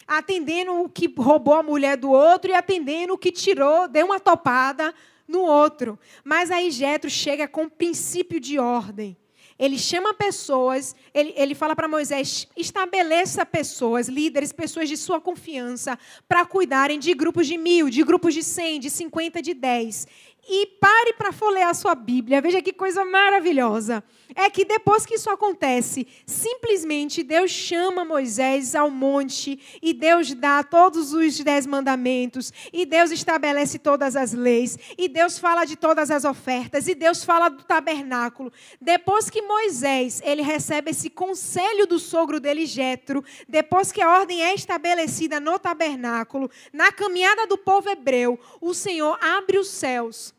Atendendo 0.08 0.84
o 0.84 0.90
que 0.90 1.14
roubou 1.18 1.56
a 1.56 1.64
mulher 1.64 1.98
do 1.98 2.10
outro 2.10 2.50
e 2.50 2.54
atendendo 2.54 3.14
o 3.14 3.18
que 3.18 3.32
tirou, 3.32 3.88
deu 3.88 4.06
uma 4.06 4.20
topada 4.20 4.94
no 5.28 5.42
outro. 5.42 6.00
Mas 6.24 6.50
aí 6.50 6.72
Jetro 6.72 7.10
chega 7.10 7.48
com 7.48 7.64
um 7.64 7.70
princípio 7.70 8.40
de 8.40 8.58
ordem. 8.58 9.18
Ele 9.60 9.78
chama 9.78 10.14
pessoas, 10.14 10.96
ele, 11.12 11.34
ele 11.36 11.56
fala 11.56 11.76
para 11.76 11.88
Moisés: 11.88 12.48
estabeleça 12.56 13.44
pessoas, 13.44 14.08
líderes, 14.08 14.52
pessoas 14.52 14.88
de 14.88 14.96
sua 14.96 15.20
confiança, 15.20 15.98
para 16.28 16.46
cuidarem 16.46 17.00
de 17.00 17.12
grupos 17.16 17.48
de 17.48 17.58
mil, 17.58 17.90
de 17.90 18.04
grupos 18.04 18.36
de 18.36 18.44
cem, 18.44 18.80
de 18.80 18.92
cinquenta, 18.92 19.42
de 19.42 19.56
dez. 19.56 20.08
E 20.50 20.66
pare 20.80 21.14
para 21.14 21.34
folhear 21.34 21.70
a 21.70 21.74
sua 21.74 21.94
Bíblia. 21.94 22.42
Veja 22.42 22.62
que 22.62 22.72
coisa 22.72 23.04
maravilhosa. 23.04 24.04
É 24.34 24.50
que 24.50 24.64
depois 24.64 25.06
que 25.06 25.16
isso 25.16 25.30
acontece, 25.30 26.08
simplesmente 26.26 27.24
Deus 27.24 27.50
chama 27.50 28.06
Moisés 28.06 28.76
ao 28.76 28.90
monte 28.90 29.60
e 29.82 29.94
Deus 29.94 30.34
dá 30.34 30.64
todos 30.64 31.12
os 31.12 31.40
dez 31.40 31.66
mandamentos 31.66 32.54
e 32.72 32.86
Deus 32.86 33.10
estabelece 33.12 33.80
todas 33.80 34.16
as 34.16 34.34
leis 34.34 34.78
e 34.98 35.10
Deus 35.10 35.40
fala 35.40 35.66
de 35.66 35.76
todas 35.76 36.12
as 36.12 36.24
ofertas 36.24 36.88
e 36.88 36.94
Deus 36.94 37.24
fala 37.24 37.50
do 37.50 37.64
tabernáculo. 37.64 38.54
Depois 38.80 39.30
que 39.30 39.42
Moisés 39.42 40.22
ele 40.24 40.44
recebe 40.44 40.92
esse 40.92 41.10
conselho 41.10 41.88
do 41.88 41.98
sogro 41.98 42.40
dele 42.40 42.66
Jetro, 42.66 43.24
depois 43.50 43.92
que 43.92 44.02
a 44.02 44.20
ordem 44.20 44.44
é 44.44 44.54
estabelecida 44.54 45.40
no 45.40 45.58
tabernáculo, 45.58 46.50
na 46.72 46.92
caminhada 46.92 47.48
do 47.48 47.58
povo 47.58 47.90
hebreu, 47.90 48.40
o 48.62 48.74
Senhor 48.74 49.18
abre 49.22 49.58
os 49.58 49.70
céus 49.70 50.37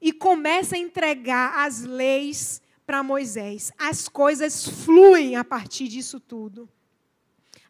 e 0.00 0.12
começa 0.12 0.76
a 0.76 0.78
entregar 0.78 1.64
as 1.66 1.82
leis 1.82 2.62
para 2.86 3.02
Moisés. 3.02 3.72
As 3.78 4.08
coisas 4.08 4.66
fluem 4.66 5.36
a 5.36 5.44
partir 5.44 5.88
disso 5.88 6.18
tudo. 6.18 6.68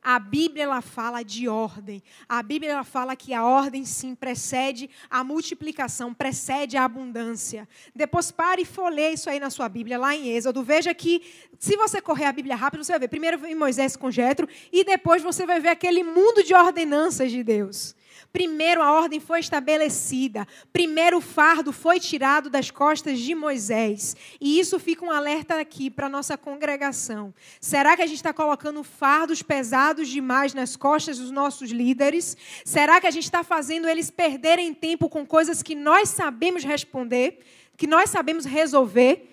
A 0.01 0.19
Bíblia 0.19 0.63
ela 0.63 0.81
fala 0.81 1.23
de 1.23 1.49
ordem. 1.49 2.03
A 2.29 2.43
Bíblia 2.43 2.73
ela 2.73 2.85
fala 2.85 3.17
que 3.17 3.35
a 3.35 3.45
ordem 3.45 3.85
sim 3.85 4.15
precede 4.15 4.89
a 5.11 5.25
multiplicação, 5.25 6.15
precede 6.15 6.77
a 6.77 6.85
abundância. 6.85 7.69
Depois 7.95 8.31
pare 8.31 8.63
e 8.63 8.65
folheie 8.65 9.15
isso 9.15 9.29
aí 9.29 9.41
na 9.41 9.51
sua 9.51 9.69
Bíblia, 9.69 9.99
lá 9.99 10.15
em 10.15 10.29
Êxodo. 10.29 10.63
Veja 10.63 10.95
que, 10.95 11.23
se 11.59 11.77
você 11.77 12.01
correr 12.01 12.27
a 12.27 12.33
Bíblia 12.33 12.57
rápido, 12.57 12.85
você 12.85 12.93
vai 12.93 13.01
ver. 13.01 13.09
Primeiro 13.09 13.39
vem 13.39 13.55
Moisés 13.55 13.97
com 13.97 14.11
Jetro 14.11 14.49
e 14.73 14.85
depois 14.85 15.23
você 15.23 15.45
vai 15.45 15.61
ver 15.61 15.71
aquele 15.71 16.03
mundo 16.03 16.43
de 16.43 16.55
ordenanças 16.55 17.31
de 17.31 17.43
Deus. 17.43 17.95
Primeiro 18.33 18.83
a 18.83 18.93
ordem 18.93 19.19
foi 19.21 19.41
estabelecida, 19.41 20.47
primeiro 20.73 21.17
o 21.17 21.21
fardo 21.21 21.73
foi 21.73 21.99
tirado 21.99 22.51
das 22.51 22.71
costas 22.71 23.19
de 23.19 23.35
Moisés. 23.35 24.15
E 24.41 24.61
isso 24.61 24.79
fica 24.79 25.05
um 25.05 25.11
alerta 25.11 25.59
aqui 25.59 25.89
para 25.89 26.07
a 26.07 26.11
nossa 26.11 26.37
congregação. 26.37 27.33
Será 27.61 27.97
que 27.97 28.03
a 28.03 28.07
gente 28.07 28.17
está 28.17 28.33
colocando 28.33 28.85
fardos 28.85 29.43
pesados 29.43 30.09
demais 30.09 30.53
nas 30.53 30.77
costas 30.77 31.19
dos 31.19 31.31
nossos 31.31 31.71
líderes? 31.71 32.37
Será 32.65 33.01
que 33.01 33.07
a 33.07 33.11
gente 33.11 33.25
está 33.25 33.43
fazendo 33.43 33.89
eles 33.89 34.11
perderem 34.11 34.75
tempo 34.75 35.09
com 35.09 35.27
coisas 35.27 35.63
que 35.63 35.75
nós 35.75 36.11
sabemos 36.11 36.65
responder, 36.65 37.41
que 37.77 37.87
nós 37.87 38.11
sabemos 38.11 38.45
resolver? 38.45 39.28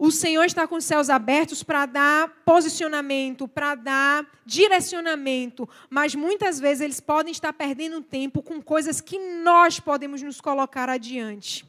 O 0.00 0.12
Senhor 0.12 0.44
está 0.44 0.64
com 0.64 0.76
os 0.76 0.84
céus 0.84 1.10
abertos 1.10 1.64
para 1.64 1.84
dar 1.84 2.28
posicionamento, 2.44 3.48
para 3.48 3.74
dar 3.74 4.24
direcionamento, 4.46 5.68
mas 5.90 6.14
muitas 6.14 6.60
vezes 6.60 6.82
eles 6.82 7.00
podem 7.00 7.32
estar 7.32 7.52
perdendo 7.52 8.00
tempo 8.00 8.40
com 8.40 8.62
coisas 8.62 9.00
que 9.00 9.18
nós 9.18 9.80
podemos 9.80 10.22
nos 10.22 10.40
colocar 10.40 10.88
adiante. 10.88 11.67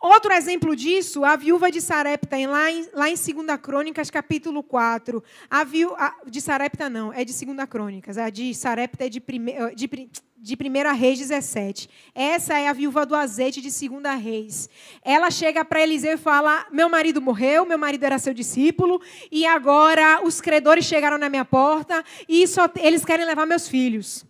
Outro 0.00 0.32
exemplo 0.32 0.76
disso, 0.76 1.24
a 1.24 1.34
viúva 1.34 1.72
de 1.72 1.80
Sarepta, 1.80 2.36
lá 2.48 2.70
em, 2.70 2.86
lá 2.92 3.10
em 3.10 3.14
2 3.14 3.60
Crônicas, 3.60 4.08
capítulo 4.08 4.62
4. 4.62 5.20
A 5.50 5.64
viúva, 5.64 6.14
de 6.24 6.40
Sarepta 6.40 6.88
não, 6.88 7.12
é 7.12 7.24
de 7.24 7.32
2 7.32 7.68
Crônicas. 7.68 8.16
A 8.16 8.30
de 8.30 8.54
Sarepta 8.54 9.06
é 9.06 9.08
de, 9.08 9.18
prime, 9.18 9.52
de, 9.74 9.88
de 10.36 10.54
1 10.54 10.96
Reis 10.96 11.18
17. 11.18 11.90
Essa 12.14 12.60
é 12.60 12.68
a 12.68 12.72
viúva 12.72 13.04
do 13.04 13.16
azeite 13.16 13.60
de 13.60 13.70
2 13.70 14.22
Reis. 14.22 14.70
Ela 15.02 15.32
chega 15.32 15.64
para 15.64 15.82
Eliseu 15.82 16.12
e 16.12 16.16
fala: 16.16 16.64
Meu 16.70 16.88
marido 16.88 17.20
morreu, 17.20 17.66
meu 17.66 17.76
marido 17.76 18.04
era 18.04 18.20
seu 18.20 18.32
discípulo, 18.32 19.02
e 19.32 19.44
agora 19.44 20.20
os 20.22 20.40
credores 20.40 20.84
chegaram 20.84 21.18
na 21.18 21.28
minha 21.28 21.44
porta 21.44 22.04
e 22.28 22.46
só, 22.46 22.70
eles 22.76 23.04
querem 23.04 23.26
levar 23.26 23.46
meus 23.46 23.66
filhos. 23.66 24.27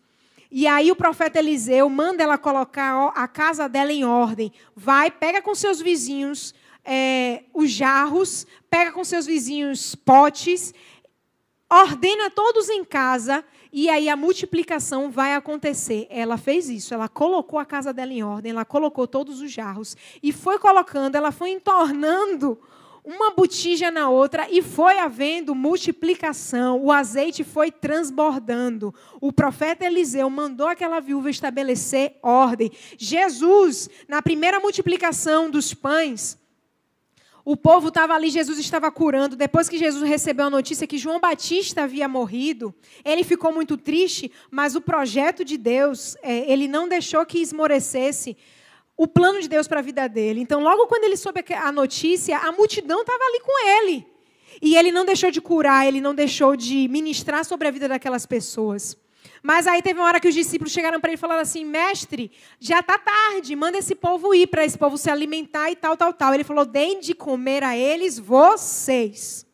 E 0.51 0.67
aí 0.67 0.91
o 0.91 0.97
profeta 0.97 1.39
Eliseu 1.39 1.89
manda 1.89 2.23
ela 2.23 2.39
colocar 2.39 3.13
a 3.15 3.29
casa 3.29 3.69
dela 3.69 3.93
em 3.93 4.05
ordem. 4.05 4.53
Vai, 4.75 5.11
pega 5.11 5.43
com 5.43 5.55
seus 5.55 5.81
vizinhos 5.81 6.55
é, 6.85 7.45
os 7.53 7.71
jarros, 7.71 8.47
pega 8.71 8.93
com 8.93 9.05
seus 9.05 9.27
vizinhos 9.27 9.95
potes, 9.95 10.73
ordena 11.69 12.31
todos 12.31 12.71
em 12.71 12.83
casa 12.83 13.45
e 13.71 13.91
aí 13.91 14.09
a 14.09 14.17
multiplicação 14.17 15.11
vai 15.11 15.35
acontecer. 15.35 16.07
Ela 16.09 16.39
fez 16.39 16.71
isso, 16.71 16.95
ela 16.95 17.09
colocou 17.09 17.59
a 17.59 17.67
casa 17.67 17.93
dela 17.93 18.13
em 18.13 18.23
ordem, 18.23 18.53
ela 18.53 18.65
colocou 18.65 19.07
todos 19.07 19.43
os 19.43 19.53
jarros 19.53 19.97
e 20.23 20.33
foi 20.33 20.59
colocando, 20.59 21.15
ela 21.15 21.31
foi 21.31 21.51
entornando 21.51 22.59
uma 23.09 23.31
botija 23.31 23.91
na 23.91 24.11
outra 24.11 24.47
e 24.51 24.61
foi 24.61 24.99
havendo 24.99 25.55
multiplicação, 25.55 26.79
o 26.79 26.93
azeite 26.93 27.43
foi 27.43 27.71
transbordando. 27.71 28.95
O 29.19 29.33
profeta 29.33 29.87
Eliseu 29.87 30.29
mandou 30.29 30.67
aquela 30.69 31.01
viúva 31.01 31.31
estabelecer 31.31 32.19
ordem. 32.23 32.71
Jesus, 32.99 33.89
na 34.07 34.21
primeira 34.21 34.61
multiplicação 34.61 35.51
dos 35.51 35.73
pães, 35.73 36.39
o 37.47 37.57
povo 37.57 37.89
estava 37.89 38.13
ali, 38.13 38.29
Jesus 38.29 38.59
estava 38.59 38.93
curando. 38.93 39.37
Depois 39.37 39.71
que 39.71 39.79
Jesus 39.79 40.07
recebeu 40.07 40.45
a 40.45 40.51
notícia 40.51 40.87
que 40.87 40.99
João 40.99 41.19
Batista 41.19 41.85
havia 41.85 42.07
morrido, 42.07 42.75
ele 43.03 43.25
ficou 43.25 43.55
muito 43.55 43.79
triste, 43.79 44.31
mas 44.51 44.77
o 44.77 44.83
projeto 44.83 45.47
de 45.47 45.57
Deus, 45.57 46.15
é, 46.23 46.53
ele 46.53 46.69
não 46.69 46.87
deixou 46.87 47.25
que 47.25 47.39
esmorecesse 47.39 48.37
o 48.99 49.07
plano 49.07 49.41
de 49.41 49.49
Deus 49.49 49.69
para 49.69 49.79
a 49.79 49.83
vida 49.83 50.09
dele. 50.09 50.41
Então, 50.41 50.61
logo 50.61 50.89
quando 50.89 51.05
ele 51.05 51.17
soube 51.17 51.45
a 51.55 51.71
notícia, 51.71 52.37
a 52.37 52.51
multidão 52.51 53.03
estava 53.03 53.23
ali 53.23 53.41
com 53.41 53.69
ele. 53.69 54.07
E 54.61 54.77
ele 54.77 54.91
não 54.91 55.05
deixou 55.05 55.31
de 55.31 55.41
curar, 55.41 55.87
ele 55.87 56.01
não 56.01 56.13
deixou 56.13 56.57
de 56.57 56.89
ministrar 56.89 57.45
sobre 57.45 57.69
a 57.69 57.71
vida 57.71 57.87
daquelas 57.87 58.27
pessoas. 58.27 58.97
Mas 59.41 59.69
aí 59.69 59.81
teve 59.81 60.01
uma 60.01 60.07
hora 60.09 60.19
que 60.19 60.27
os 60.27 60.35
discípulos 60.35 60.73
chegaram 60.73 61.01
para 61.01 61.11
ele 61.11 61.17
e 61.17 61.21
falaram 61.21 61.43
assim: 61.43 61.65
Mestre, 61.65 62.33
já 62.59 62.81
está 62.81 62.99
tarde, 62.99 63.55
manda 63.55 63.79
esse 63.79 63.95
povo 63.95 64.35
ir 64.35 64.49
para 64.49 64.65
esse 64.65 64.77
povo 64.77 64.99
se 64.99 65.09
alimentar 65.09 65.71
e 65.71 65.77
tal, 65.77 65.97
tal, 65.97 66.13
tal. 66.13 66.35
Ele 66.35 66.43
falou: 66.43 66.65
Deem 66.65 66.99
de 66.99 67.15
comer 67.15 67.63
a 67.63 67.77
eles 67.77 68.19
vocês. 68.19 69.47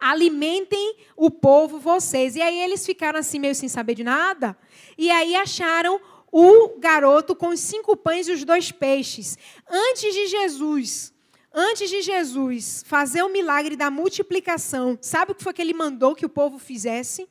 Alimentem 0.00 0.96
o 1.14 1.30
povo 1.30 1.78
vocês. 1.78 2.34
E 2.34 2.40
aí 2.40 2.58
eles 2.60 2.86
ficaram 2.86 3.18
assim, 3.18 3.38
meio 3.38 3.54
sem 3.54 3.68
saber 3.68 3.94
de 3.94 4.02
nada. 4.02 4.56
E 4.96 5.10
aí 5.10 5.36
acharam 5.36 6.00
o 6.32 6.78
garoto 6.78 7.34
com 7.34 7.48
os 7.48 7.60
cinco 7.60 7.96
pães 7.96 8.28
e 8.28 8.32
os 8.32 8.44
dois 8.44 8.70
peixes. 8.70 9.36
Antes 9.68 10.14
de 10.14 10.26
Jesus 10.26 11.12
Antes 11.52 11.90
de 11.90 12.00
Jesus 12.00 12.84
fazer 12.86 13.24
o 13.24 13.28
milagre 13.28 13.74
da 13.74 13.90
multiplicação, 13.90 14.96
sabe 15.02 15.32
o 15.32 15.34
que 15.34 15.42
foi 15.42 15.52
que 15.52 15.60
ele 15.60 15.74
mandou 15.74 16.14
que 16.14 16.24
o 16.24 16.28
povo 16.28 16.60
fizesse? 16.60 17.28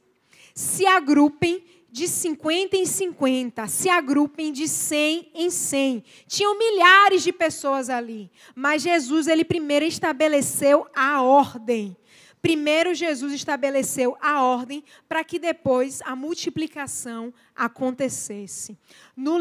se 0.60 0.86
agrupem 0.86 1.64
de 1.90 2.06
50 2.06 2.76
em 2.76 2.86
50, 2.86 3.66
se 3.68 3.90
agrupem 3.90 4.52
de 4.52 4.68
100 4.68 5.32
em 5.34 5.50
100. 5.50 6.04
Tinham 6.28 6.58
milhares 6.58 7.24
de 7.24 7.32
pessoas 7.32 7.90
ali, 7.90 8.30
mas 8.54 8.82
Jesus 8.82 9.28
ele 9.28 9.46
primeiro 9.46 9.86
estabeleceu 9.86 10.86
a 10.94 11.22
ordem. 11.22 11.96
Primeiro 12.42 12.94
Jesus 12.94 13.34
estabeleceu 13.34 14.18
a 14.22 14.42
ordem 14.42 14.84
para 15.10 15.24
que 15.24 15.38
depois 15.38 16.02
a 16.04 16.16
multiplicação 16.16 17.34
acontecesse. 17.54 18.78
No, 19.16 19.38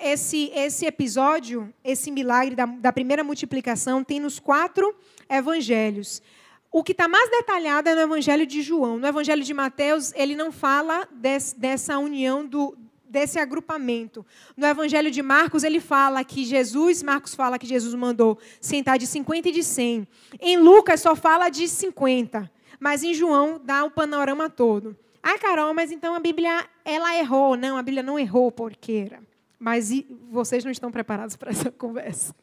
esse, 0.00 0.52
esse 0.54 0.86
episódio, 0.86 1.74
esse 1.82 2.10
milagre 2.10 2.54
da, 2.54 2.66
da 2.66 2.92
primeira 2.92 3.24
multiplicação, 3.24 4.04
tem 4.04 4.20
nos 4.20 4.38
quatro 4.38 4.94
evangelhos. 5.28 6.22
O 6.70 6.84
que 6.84 6.92
está 6.92 7.08
mais 7.08 7.30
detalhado 7.30 7.88
é 7.88 7.94
no 7.94 8.02
Evangelho 8.02 8.46
de 8.46 8.60
João. 8.60 8.98
No 8.98 9.06
Evangelho 9.06 9.42
de 9.42 9.54
Mateus, 9.54 10.12
ele 10.14 10.36
não 10.36 10.52
fala 10.52 11.08
desse, 11.10 11.58
dessa 11.58 11.98
união, 11.98 12.46
do, 12.46 12.76
desse 13.08 13.38
agrupamento. 13.38 14.24
No 14.56 14.66
Evangelho 14.66 15.10
de 15.10 15.22
Marcos, 15.22 15.64
ele 15.64 15.80
fala 15.80 16.24
que 16.24 16.44
Jesus, 16.44 17.02
Marcos 17.02 17.34
fala 17.34 17.58
que 17.58 17.66
Jesus 17.66 17.94
mandou 17.94 18.38
sentar 18.60 18.98
de 18.98 19.06
50 19.06 19.48
e 19.48 19.52
de 19.52 19.62
100. 19.62 20.06
Em 20.40 20.56
Lucas, 20.58 21.00
só 21.00 21.14
fala 21.14 21.48
de 21.48 21.68
50. 21.68 22.50
Mas 22.78 23.02
em 23.02 23.14
João, 23.14 23.60
dá 23.62 23.84
o 23.84 23.90
panorama 23.90 24.50
todo. 24.50 24.96
Ah, 25.22 25.38
Carol, 25.38 25.74
mas 25.74 25.90
então 25.90 26.14
a 26.14 26.20
Bíblia, 26.20 26.64
ela 26.84 27.16
errou. 27.18 27.56
Não, 27.56 27.76
a 27.76 27.82
Bíblia 27.82 28.02
não 28.02 28.18
errou, 28.18 28.52
porqueira. 28.52 29.20
Mas 29.58 29.90
vocês 30.30 30.64
não 30.64 30.70
estão 30.70 30.90
preparados 30.90 31.34
para 31.36 31.50
essa 31.50 31.70
conversa. 31.70 32.34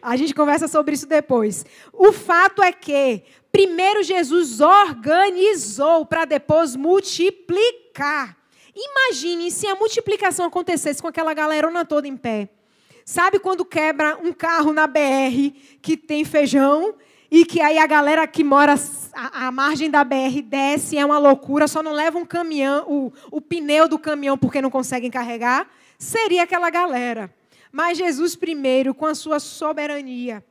A 0.00 0.16
gente 0.16 0.34
conversa 0.34 0.66
sobre 0.66 0.94
isso 0.94 1.06
depois. 1.06 1.66
O 1.92 2.12
fato 2.12 2.62
é 2.62 2.72
que, 2.72 3.22
primeiro, 3.52 4.02
Jesus 4.02 4.60
organizou 4.60 6.06
para 6.06 6.24
depois 6.24 6.74
multiplicar. 6.74 8.36
Imagine 8.74 9.50
se 9.50 9.66
a 9.66 9.74
multiplicação 9.74 10.46
acontecesse 10.46 11.00
com 11.00 11.08
aquela 11.08 11.34
galerona 11.34 11.84
toda 11.84 12.06
em 12.06 12.16
pé. 12.16 12.48
Sabe 13.04 13.38
quando 13.38 13.64
quebra 13.64 14.18
um 14.22 14.32
carro 14.32 14.72
na 14.72 14.86
BR 14.86 15.52
que 15.80 15.96
tem 15.96 16.24
feijão 16.24 16.94
e 17.30 17.44
que 17.44 17.60
aí 17.60 17.78
a 17.78 17.86
galera 17.86 18.26
que 18.26 18.44
mora 18.44 18.74
à, 19.12 19.50
margem 19.50 19.90
da 19.90 20.04
BR 20.04 20.42
desce, 20.44 20.96
é 20.96 21.04
uma 21.04 21.18
loucura, 21.18 21.68
só 21.68 21.82
não 21.82 21.92
leva 21.92 22.18
um 22.18 22.24
caminhão, 22.24 22.84
o, 22.86 23.12
o 23.30 23.40
pneu 23.40 23.88
do 23.88 23.98
caminhão 23.98 24.36
porque 24.36 24.62
não 24.62 24.70
conseguem 24.70 25.10
carregar? 25.10 25.68
Seria 25.98 26.42
aquela 26.42 26.70
galera. 26.70 27.34
Mas 27.72 27.98
Jesus, 27.98 28.34
primeiro, 28.36 28.94
com 28.94 29.06
a 29.06 29.14
sua 29.14 29.38
soberania, 29.40 30.44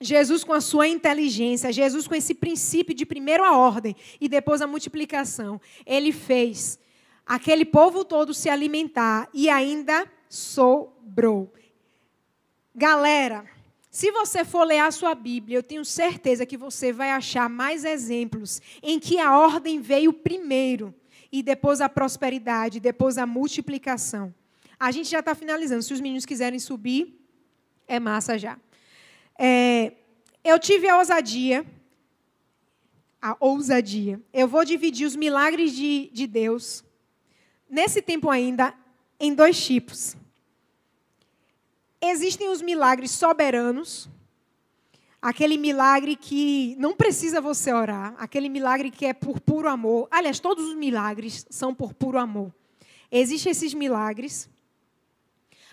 Jesus 0.00 0.44
com 0.44 0.52
a 0.52 0.60
sua 0.60 0.86
inteligência, 0.86 1.72
Jesus 1.72 2.06
com 2.06 2.14
esse 2.14 2.34
princípio 2.34 2.94
de 2.94 3.04
primeiro 3.04 3.44
a 3.44 3.56
ordem 3.56 3.96
e 4.20 4.28
depois 4.28 4.62
a 4.62 4.66
multiplicação, 4.66 5.60
ele 5.84 6.12
fez 6.12 6.78
aquele 7.28 7.66
povo 7.66 8.06
todo 8.06 8.32
se 8.32 8.48
alimentar 8.48 9.28
e 9.34 9.50
ainda 9.50 10.10
sobrou. 10.30 11.52
Galera, 12.74 13.44
se 13.90 14.10
você 14.10 14.44
for 14.44 14.64
ler 14.64 14.78
a 14.78 14.90
sua 14.90 15.14
Bíblia, 15.14 15.58
eu 15.58 15.62
tenho 15.62 15.84
certeza 15.84 16.46
que 16.46 16.56
você 16.56 16.92
vai 16.92 17.10
achar 17.10 17.48
mais 17.50 17.84
exemplos 17.84 18.62
em 18.82 18.98
que 18.98 19.18
a 19.18 19.36
ordem 19.36 19.78
veio 19.78 20.12
primeiro 20.12 20.94
e 21.30 21.42
depois 21.42 21.82
a 21.82 21.88
prosperidade, 21.88 22.80
depois 22.80 23.18
a 23.18 23.26
multiplicação. 23.26 24.34
A 24.80 24.90
gente 24.90 25.10
já 25.10 25.18
está 25.18 25.34
finalizando. 25.34 25.82
Se 25.82 25.92
os 25.92 26.00
meninos 26.00 26.24
quiserem 26.24 26.58
subir, 26.58 27.20
é 27.86 28.00
massa 28.00 28.38
já. 28.38 28.58
É, 29.38 29.92
eu 30.42 30.58
tive 30.58 30.88
a 30.88 30.98
ousadia, 30.98 31.66
a 33.20 33.36
ousadia. 33.40 34.20
Eu 34.32 34.48
vou 34.48 34.64
dividir 34.64 35.06
os 35.06 35.16
milagres 35.16 35.72
de, 35.72 36.08
de 36.12 36.26
Deus, 36.26 36.84
nesse 37.68 38.00
tempo 38.00 38.30
ainda, 38.30 38.74
em 39.20 39.34
dois 39.34 39.62
tipos. 39.64 40.16
Existem 42.00 42.48
os 42.48 42.62
milagres 42.62 43.10
soberanos, 43.10 44.08
aquele 45.20 45.58
milagre 45.58 46.14
que 46.14 46.76
não 46.78 46.94
precisa 46.94 47.40
você 47.40 47.72
orar, 47.72 48.14
aquele 48.18 48.48
milagre 48.48 48.90
que 48.90 49.04
é 49.04 49.12
por 49.12 49.40
puro 49.40 49.68
amor. 49.68 50.06
Aliás, 50.10 50.38
todos 50.38 50.64
os 50.64 50.74
milagres 50.74 51.44
são 51.50 51.74
por 51.74 51.92
puro 51.92 52.18
amor. 52.18 52.54
Existem 53.10 53.50
esses 53.50 53.74
milagres 53.74 54.48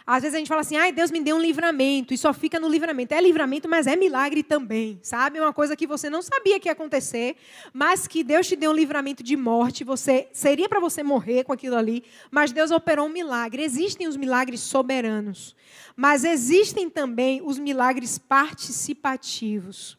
às 0.08 0.22
vezes 0.22 0.36
a 0.36 0.38
gente 0.38 0.48
fala 0.48 0.62
assim, 0.62 0.78
ai, 0.78 0.92
Deus 0.92 1.10
me 1.10 1.20
deu 1.20 1.36
um 1.36 1.42
livramento, 1.42 2.14
e 2.14 2.18
só 2.18 2.32
fica 2.32 2.60
no 2.60 2.70
livramento. 2.70 3.14
É 3.14 3.20
livramento, 3.20 3.68
mas 3.68 3.88
é 3.88 3.96
milagre 3.96 4.44
também, 4.44 5.00
sabe? 5.02 5.40
É 5.40 5.42
uma 5.42 5.54
coisa 5.54 5.76
que 5.76 5.88
você 5.88 6.12
não 6.12 6.22
sabia 6.22 6.60
que 6.60 6.68
ia 6.68 6.74
acontecer, 6.74 7.36
mas 7.74 8.06
que 8.06 8.24
Deus 8.24 8.48
te 8.48 8.56
deu 8.56 8.70
um 8.70 8.74
livramento 8.74 9.24
de 9.24 9.36
morte, 9.36 9.84
você 9.84 10.28
seria 10.32 10.70
para 10.70 10.80
você 10.80 11.02
morrer 11.02 11.44
com 11.44 11.52
aquilo 11.52 11.76
ali, 11.76 12.04
mas 12.30 12.52
Deus 12.52 12.70
operou 12.70 13.08
um 13.08 13.12
milagre. 13.12 13.64
Existem 13.64 14.08
os 14.08 14.16
milagres 14.16 14.60
soberanos, 14.60 15.56
mas 15.96 16.24
existem 16.24 16.88
também 16.88 17.42
os 17.44 17.58
milagres 17.58 18.20
participativos. 18.20 19.98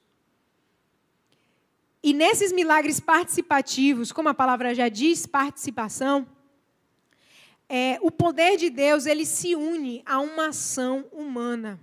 E 2.00 2.12
nesses 2.12 2.52
milagres 2.52 3.00
participativos, 3.00 4.12
como 4.12 4.28
a 4.28 4.34
palavra 4.34 4.72
já 4.72 4.88
diz, 4.88 5.26
participação, 5.26 6.24
é, 7.68 7.98
o 8.00 8.10
poder 8.10 8.56
de 8.56 8.70
Deus 8.70 9.06
ele 9.06 9.26
se 9.26 9.54
une 9.54 10.02
a 10.06 10.20
uma 10.20 10.48
ação 10.48 11.04
humana. 11.12 11.80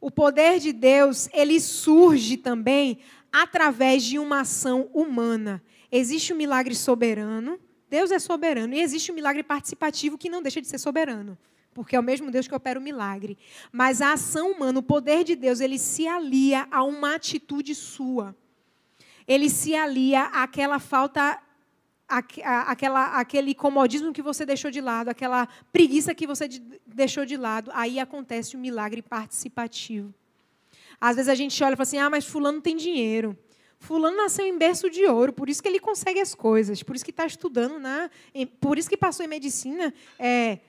O 0.00 0.10
poder 0.10 0.58
de 0.58 0.72
Deus 0.72 1.28
ele 1.32 1.60
surge 1.60 2.36
também 2.36 2.98
através 3.32 4.02
de 4.02 4.18
uma 4.18 4.40
ação 4.40 4.88
humana. 4.92 5.62
Existe 5.90 6.32
o 6.32 6.34
um 6.34 6.38
milagre 6.38 6.74
soberano, 6.74 7.58
Deus 7.88 8.10
é 8.10 8.18
soberano, 8.18 8.74
e 8.74 8.80
existe 8.80 9.10
o 9.10 9.12
um 9.12 9.16
milagre 9.16 9.42
participativo 9.42 10.16
que 10.16 10.28
não 10.28 10.42
deixa 10.42 10.60
de 10.60 10.66
ser 10.66 10.78
soberano, 10.78 11.36
porque 11.74 11.94
é 11.96 12.00
o 12.00 12.02
mesmo 12.02 12.30
Deus 12.30 12.48
que 12.48 12.54
opera 12.54 12.78
o 12.78 12.82
milagre. 12.82 13.36
Mas 13.70 14.00
a 14.00 14.12
ação 14.12 14.52
humana, 14.52 14.78
o 14.78 14.82
poder 14.82 15.24
de 15.24 15.36
Deus, 15.36 15.60
ele 15.60 15.78
se 15.78 16.06
alia 16.06 16.66
a 16.70 16.82
uma 16.82 17.14
atitude 17.16 17.74
sua. 17.74 18.34
Ele 19.26 19.48
se 19.48 19.74
alia 19.74 20.24
àquela 20.24 20.78
falta 20.78 21.38
aquela, 22.18 23.18
aquele 23.18 23.54
comodismo 23.54 24.12
que 24.12 24.20
você 24.20 24.44
deixou 24.44 24.70
de 24.70 24.80
lado, 24.80 25.08
aquela 25.08 25.48
preguiça 25.72 26.14
que 26.14 26.26
você 26.26 26.48
deixou 26.86 27.24
de 27.24 27.36
lado, 27.36 27.70
aí 27.74 27.98
acontece 27.98 28.54
o 28.54 28.58
um 28.58 28.62
milagre 28.62 29.00
participativo. 29.00 30.12
Às 31.00 31.16
vezes 31.16 31.28
a 31.28 31.34
gente 31.34 31.62
olha 31.64 31.72
e 31.72 31.76
fala 31.76 31.82
assim: 31.82 31.98
ah, 31.98 32.10
mas 32.10 32.26
Fulano 32.26 32.60
tem 32.60 32.76
dinheiro. 32.76 33.36
Fulano 33.78 34.16
nasceu 34.16 34.46
em 34.46 34.56
berço 34.56 34.88
de 34.88 35.04
ouro, 35.06 35.32
por 35.32 35.48
isso 35.48 35.60
que 35.60 35.68
ele 35.68 35.80
consegue 35.80 36.20
as 36.20 36.36
coisas, 36.36 36.82
por 36.84 36.94
isso 36.94 37.04
que 37.04 37.10
está 37.10 37.26
estudando, 37.26 37.80
na, 37.80 38.08
por 38.60 38.78
isso 38.78 38.88
que 38.88 38.96
passou 38.96 39.26
em 39.26 39.28
medicina, 39.28 39.92
é, 40.16 40.60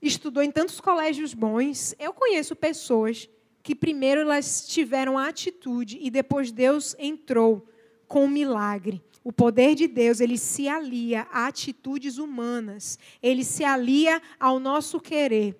estudou 0.00 0.42
em 0.42 0.50
tantos 0.50 0.80
colégios 0.80 1.34
bons. 1.34 1.94
Eu 1.98 2.14
conheço 2.14 2.56
pessoas 2.56 3.28
que 3.62 3.74
primeiro 3.74 4.22
elas 4.22 4.66
tiveram 4.66 5.18
a 5.18 5.28
atitude 5.28 5.98
e 6.00 6.10
depois 6.10 6.50
Deus 6.50 6.96
entrou 6.98 7.68
com 8.08 8.24
o 8.24 8.28
milagre. 8.28 9.02
O 9.24 9.32
poder 9.32 9.74
de 9.74 9.88
Deus, 9.88 10.20
ele 10.20 10.36
se 10.36 10.68
alia 10.68 11.26
a 11.32 11.46
atitudes 11.46 12.18
humanas, 12.18 12.98
ele 13.22 13.42
se 13.42 13.64
alia 13.64 14.20
ao 14.38 14.60
nosso 14.60 15.00
querer. 15.00 15.58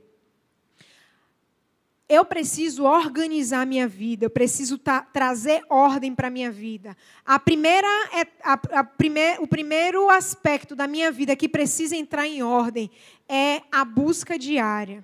Eu 2.07 2.27
preciso 2.27 2.85
organizar 2.85 3.67
minha 3.67 3.89
vida, 3.89 4.27
eu 4.27 4.31
preciso 4.31 4.79
trazer 5.11 5.65
ordem 5.71 6.15
para 6.15 6.29
a 6.29 6.31
minha 6.31 6.53
vida. 6.53 6.95
A 7.25 7.39
primeira, 7.39 7.89
é, 8.13 8.27
a, 8.43 8.53
a 8.53 8.85
primeir, 8.85 9.41
o 9.41 9.47
primeiro 9.49 10.11
aspecto 10.11 10.77
da 10.77 10.87
minha 10.87 11.11
vida 11.11 11.35
que 11.35 11.49
precisa 11.49 11.97
entrar 11.97 12.27
em 12.27 12.43
ordem 12.43 12.91
é 13.27 13.63
a 13.73 13.83
busca 13.83 14.39
diária. 14.39 15.03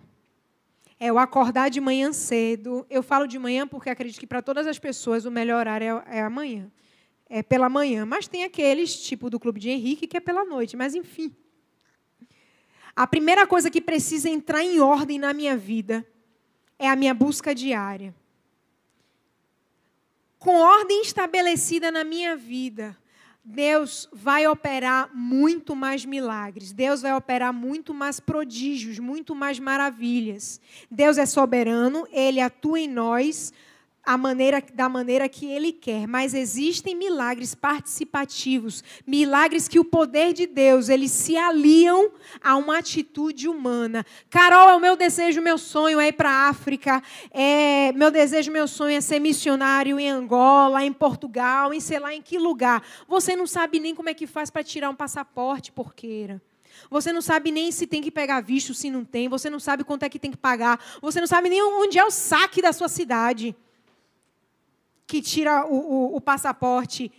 É 0.98 1.10
o 1.10 1.18
acordar 1.18 1.70
de 1.70 1.80
manhã 1.80 2.12
cedo. 2.12 2.86
Eu 2.90 3.02
falo 3.02 3.26
de 3.26 3.38
manhã 3.38 3.66
porque 3.66 3.88
acredito 3.88 4.20
que 4.20 4.26
para 4.26 4.42
todas 4.42 4.66
as 4.66 4.78
pessoas 4.78 5.24
o 5.24 5.30
melhor 5.30 5.60
horário 5.60 6.02
é, 6.06 6.18
é 6.18 6.22
amanhã 6.22 6.70
é 7.30 7.44
pela 7.44 7.68
manhã, 7.68 8.04
mas 8.04 8.26
tem 8.26 8.42
aqueles, 8.42 9.00
tipo 9.00 9.30
do 9.30 9.38
Clube 9.38 9.60
de 9.60 9.70
Henrique, 9.70 10.08
que 10.08 10.16
é 10.16 10.20
pela 10.20 10.44
noite, 10.44 10.76
mas 10.76 10.96
enfim. 10.96 11.32
A 12.94 13.06
primeira 13.06 13.46
coisa 13.46 13.70
que 13.70 13.80
precisa 13.80 14.28
entrar 14.28 14.64
em 14.64 14.80
ordem 14.80 15.16
na 15.16 15.32
minha 15.32 15.56
vida 15.56 16.04
é 16.76 16.88
a 16.88 16.96
minha 16.96 17.14
busca 17.14 17.54
diária. 17.54 18.12
Com 20.40 20.56
ordem 20.56 21.02
estabelecida 21.02 21.92
na 21.92 22.02
minha 22.02 22.34
vida, 22.34 22.96
Deus 23.44 24.08
vai 24.12 24.48
operar 24.48 25.08
muito 25.14 25.76
mais 25.76 26.04
milagres, 26.04 26.72
Deus 26.72 27.02
vai 27.02 27.14
operar 27.14 27.52
muito 27.52 27.94
mais 27.94 28.18
prodígios, 28.18 28.98
muito 28.98 29.36
mais 29.36 29.60
maravilhas. 29.60 30.60
Deus 30.90 31.16
é 31.16 31.26
soberano, 31.26 32.08
ele 32.10 32.40
atua 32.40 32.80
em 32.80 32.88
nós 32.88 33.52
a 34.10 34.18
maneira, 34.18 34.60
da 34.74 34.88
maneira 34.88 35.28
que 35.28 35.46
Ele 35.46 35.70
quer, 35.70 36.08
mas 36.08 36.34
existem 36.34 36.96
milagres 36.96 37.54
participativos, 37.54 38.82
milagres 39.06 39.68
que 39.68 39.78
o 39.78 39.84
poder 39.84 40.32
de 40.32 40.48
Deus 40.48 40.88
eles 40.88 41.12
se 41.12 41.36
aliam 41.36 42.10
a 42.42 42.56
uma 42.56 42.78
atitude 42.78 43.48
humana. 43.48 44.04
Carol, 44.28 44.68
é 44.68 44.74
o 44.74 44.80
meu 44.80 44.96
desejo, 44.96 45.40
meu 45.40 45.56
sonho 45.56 46.00
é 46.00 46.08
ir 46.08 46.12
para 46.12 46.28
a 46.28 46.48
África, 46.48 47.00
é, 47.30 47.92
meu 47.92 48.10
desejo, 48.10 48.50
meu 48.50 48.66
sonho 48.66 48.96
é 48.96 49.00
ser 49.00 49.20
missionário 49.20 50.00
em 50.00 50.10
Angola, 50.10 50.84
em 50.84 50.92
Portugal, 50.92 51.72
em 51.72 51.78
sei 51.78 52.00
lá 52.00 52.12
em 52.12 52.20
que 52.20 52.36
lugar. 52.36 52.82
Você 53.06 53.36
não 53.36 53.46
sabe 53.46 53.78
nem 53.78 53.94
como 53.94 54.08
é 54.08 54.14
que 54.14 54.26
faz 54.26 54.50
para 54.50 54.64
tirar 54.64 54.90
um 54.90 54.96
passaporte 54.96 55.70
porqueira. 55.70 56.42
Você 56.90 57.12
não 57.12 57.22
sabe 57.22 57.52
nem 57.52 57.70
se 57.70 57.86
tem 57.86 58.02
que 58.02 58.10
pegar 58.10 58.40
visto, 58.40 58.74
se 58.74 58.90
não 58.90 59.04
tem. 59.04 59.28
Você 59.28 59.48
não 59.48 59.60
sabe 59.60 59.84
quanto 59.84 60.02
é 60.02 60.08
que 60.08 60.18
tem 60.18 60.32
que 60.32 60.36
pagar. 60.36 60.80
Você 61.00 61.20
não 61.20 61.28
sabe 61.28 61.48
nem 61.48 61.62
onde 61.62 61.96
é 61.96 62.04
o 62.04 62.10
saque 62.10 62.60
da 62.60 62.72
sua 62.72 62.88
cidade 62.88 63.54
que 65.10 65.20
tira 65.20 65.66
o, 65.66 65.74
o, 65.74 66.16
o 66.16 66.20
passaporte. 66.20 67.10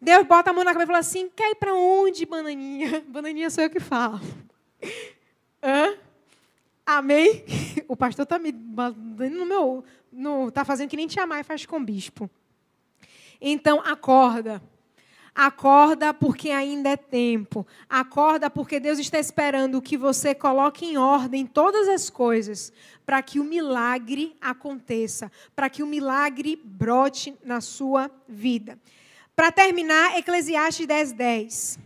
Deus 0.00 0.24
bota 0.26 0.50
a 0.50 0.52
mão 0.52 0.62
na 0.62 0.72
cabeça 0.72 0.84
e 0.84 0.86
fala 0.86 0.98
assim: 1.00 1.28
quer 1.34 1.50
ir 1.50 1.56
para 1.56 1.74
onde, 1.74 2.24
bananinha? 2.24 3.04
Bananinha 3.10 3.50
sou 3.50 3.64
eu 3.64 3.70
que 3.70 3.80
falo. 3.80 4.20
Hã? 5.60 5.96
Amém? 6.86 7.44
O 7.88 7.96
pastor 7.96 8.22
está 8.22 8.38
me 8.38 8.52
no 8.52 9.44
meu. 9.44 9.84
Está 10.48 10.64
fazendo 10.64 10.88
que 10.88 10.96
nem 10.96 11.06
te 11.06 11.20
amar 11.20 11.40
e 11.40 11.44
faz 11.44 11.66
com 11.66 11.76
o 11.76 11.84
bispo. 11.84 12.30
Então, 13.40 13.80
acorda. 13.80 14.62
Acorda 15.34 16.12
porque 16.12 16.50
ainda 16.50 16.90
é 16.90 16.96
tempo. 16.96 17.66
Acorda 17.88 18.50
porque 18.50 18.78
Deus 18.78 18.98
está 18.98 19.18
esperando 19.18 19.80
que 19.80 19.96
você 19.96 20.34
coloque 20.34 20.84
em 20.84 20.98
ordem 20.98 21.46
todas 21.46 21.88
as 21.88 22.10
coisas 22.10 22.72
para 23.06 23.22
que 23.22 23.40
o 23.40 23.44
milagre 23.44 24.36
aconteça, 24.40 25.32
para 25.56 25.70
que 25.70 25.82
o 25.82 25.86
milagre 25.86 26.60
brote 26.62 27.34
na 27.42 27.62
sua 27.62 28.10
vida. 28.28 28.78
Para 29.34 29.50
terminar, 29.50 30.18
Eclesiastes 30.18 30.86
10, 30.86 31.12
10. 31.12 31.78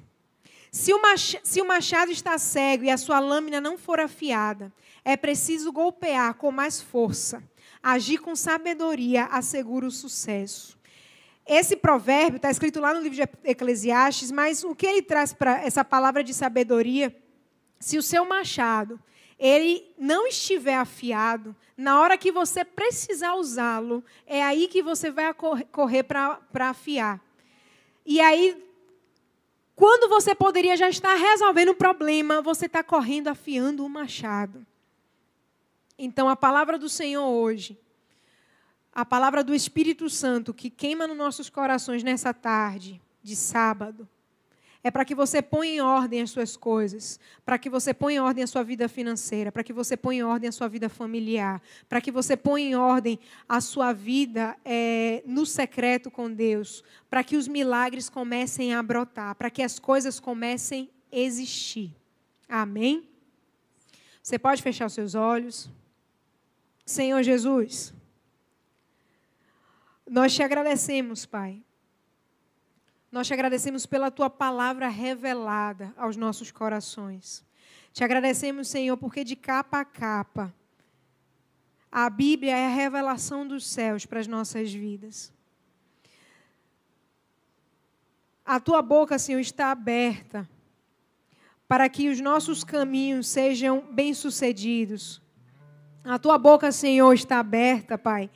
Se 0.73 0.93
o, 0.93 1.01
machado, 1.01 1.41
se 1.47 1.61
o 1.63 1.67
machado 1.67 2.11
está 2.11 2.37
cego 2.39 2.85
e 2.85 2.91
a 2.91 2.99
sua 2.99 3.21
lâmina 3.21 3.61
não 3.61 3.79
for 3.79 4.01
afiada, 4.01 4.73
é 5.05 5.17
preciso 5.17 5.73
golpear 5.73 6.35
com 6.35 6.51
mais 6.51 6.83
força. 6.83 7.43
Agir 7.83 8.19
com 8.19 8.35
sabedoria 8.35 9.27
assegura 9.27 9.87
o 9.87 9.91
sucesso. 9.91 10.76
Esse 11.47 11.77
provérbio 11.77 12.37
está 12.37 12.51
escrito 12.51 12.81
lá 12.81 12.93
no 12.93 13.01
livro 13.01 13.17
de 13.17 13.23
Eclesiastes, 13.45 14.33
mas 14.33 14.65
o 14.65 14.75
que 14.75 14.87
ele 14.87 15.01
traz 15.01 15.33
para 15.33 15.63
essa 15.63 15.85
palavra 15.85 16.25
de 16.25 16.35
sabedoria? 16.35 17.17
Se 17.79 17.97
o 17.97 18.03
seu 18.03 18.25
machado 18.25 18.99
ele 19.39 19.93
não 19.99 20.27
estiver 20.27 20.77
afiado, 20.77 21.55
na 21.77 22.01
hora 22.01 22.17
que 22.17 22.33
você 22.33 22.65
precisar 22.65 23.35
usá-lo, 23.35 24.03
é 24.27 24.43
aí 24.43 24.67
que 24.67 24.83
você 24.83 25.11
vai 25.11 25.33
correr 25.35 26.03
para 26.03 26.41
afiar. 26.71 27.21
E 28.05 28.19
aí, 28.19 28.65
quando 29.75 30.09
você 30.09 30.35
poderia 30.35 30.77
já 30.77 30.89
estar 30.89 31.15
resolvendo 31.15 31.69
o 31.69 31.75
problema, 31.75 32.41
você 32.41 32.65
está 32.65 32.83
correndo 32.83 33.29
afiando 33.29 33.85
o 33.85 33.91
machado. 33.91 34.67
Então, 35.99 36.29
a 36.29 36.37
palavra 36.37 36.79
do 36.79 36.89
Senhor 36.89 37.27
hoje 37.27 37.79
a 38.97 39.05
palavra 39.05 39.45
do 39.45 39.55
Espírito 39.55 40.09
Santo 40.09 40.55
que 40.55 40.71
queima 40.71 41.07
nos 41.07 41.19
nossos 41.19 41.51
corações 41.51 42.03
nessa 42.03 42.33
tarde 42.33 42.99
de 43.23 43.37
sábado 43.37 44.09
é 44.83 44.91
para 44.91 45.05
que 45.05 45.15
você 45.15 45.43
ponha 45.43 45.71
em 45.71 45.81
ordem 45.83 46.23
as 46.23 46.31
suas 46.31 46.57
coisas, 46.57 47.21
para 47.45 47.59
que 47.59 47.69
você 47.69 47.93
ponha 47.93 48.17
em 48.17 48.21
ordem 48.21 48.43
a 48.43 48.47
sua 48.47 48.63
vida 48.63 48.89
financeira, 48.89 49.53
para 49.53 49.63
que 49.63 49.73
você 49.75 49.99
ponha 49.99 50.21
em 50.21 50.23
ordem 50.23 50.49
a 50.49 50.53
sua 50.53 50.67
vida 50.67 50.89
familiar, 50.89 51.61
para 51.91 52.01
que 52.01 52.11
você 52.11 52.39
ponha 52.39 52.71
em 52.71 52.75
ordem 52.75 53.19
a 53.47 53.61
sua 53.61 53.93
vida 53.93 54.57
é, 54.65 55.23
no 55.27 55.45
secreto 55.45 56.11
com 56.11 56.33
Deus, 56.33 56.83
para 57.11 57.23
que 57.23 57.37
os 57.37 57.47
milagres 57.47 58.09
comecem 58.09 58.73
a 58.73 58.83
brotar, 58.83 59.35
para 59.35 59.51
que 59.51 59.63
as 59.63 59.79
coisas 59.79 60.19
comecem 60.19 60.89
a 61.13 61.17
existir. 61.19 61.95
Amém? 62.49 63.07
Você 64.23 64.39
pode 64.39 64.63
fechar 64.63 64.87
os 64.87 64.95
seus 64.95 65.15
olhos. 65.15 65.69
Senhor 66.87 67.23
Jesus, 67.23 67.93
nós 70.09 70.33
te 70.33 70.43
agradecemos, 70.43 71.27
Pai. 71.27 71.63
Nós 73.11 73.27
te 73.27 73.35
agradecemos 73.35 73.87
pela 73.87 74.11
tua 74.11 74.31
palavra 74.31 74.89
revelada 74.89 75.93
aos 75.97 76.17
nossos 76.17 76.53
corações. 76.53 77.45
Te 77.93 78.05
agradecemos, 78.05 78.69
Senhor, 78.69 78.97
porque 78.97 79.25
de 79.25 79.35
capa 79.35 79.81
a 79.81 79.85
capa, 79.85 80.55
a 81.91 82.09
Bíblia 82.11 82.57
é 82.57 82.67
a 82.67 82.75
revelação 82.75 83.47
dos 83.47 83.67
céus 83.67 84.07
para 84.07 84.21
as 84.21 84.27
nossas 84.27 84.73
vidas. 84.73 85.33
A 88.45 88.61
tua 88.61 88.83
boca, 88.83 89.19
Senhor, 89.19 89.41
está 89.41 89.71
aberta 89.71 90.49
para 91.67 91.89
que 91.89 92.09
os 92.09 92.21
nossos 92.21 92.63
caminhos 92.63 93.27
sejam 93.27 93.81
bem-sucedidos. 93.91 95.21
A 96.05 96.19
tua 96.19 96.39
boca, 96.39 96.71
Senhor, 96.71 97.13
está 97.13 97.41
aberta, 97.41 97.99
Pai 97.99 98.31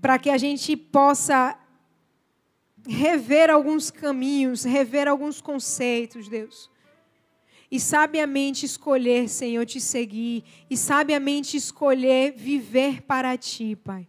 para 0.00 0.18
que 0.18 0.30
a 0.30 0.38
gente 0.38 0.76
possa 0.76 1.58
rever 2.86 3.50
alguns 3.50 3.90
caminhos, 3.90 4.64
rever 4.64 5.08
alguns 5.08 5.40
conceitos, 5.40 6.28
Deus. 6.28 6.70
E 7.70 7.78
sabiamente 7.78 8.64
escolher, 8.64 9.28
Senhor, 9.28 9.66
te 9.66 9.80
seguir. 9.80 10.42
E 10.70 10.76
sabiamente 10.76 11.56
escolher 11.56 12.32
viver 12.32 13.02
para 13.02 13.36
ti, 13.36 13.76
Pai. 13.76 14.08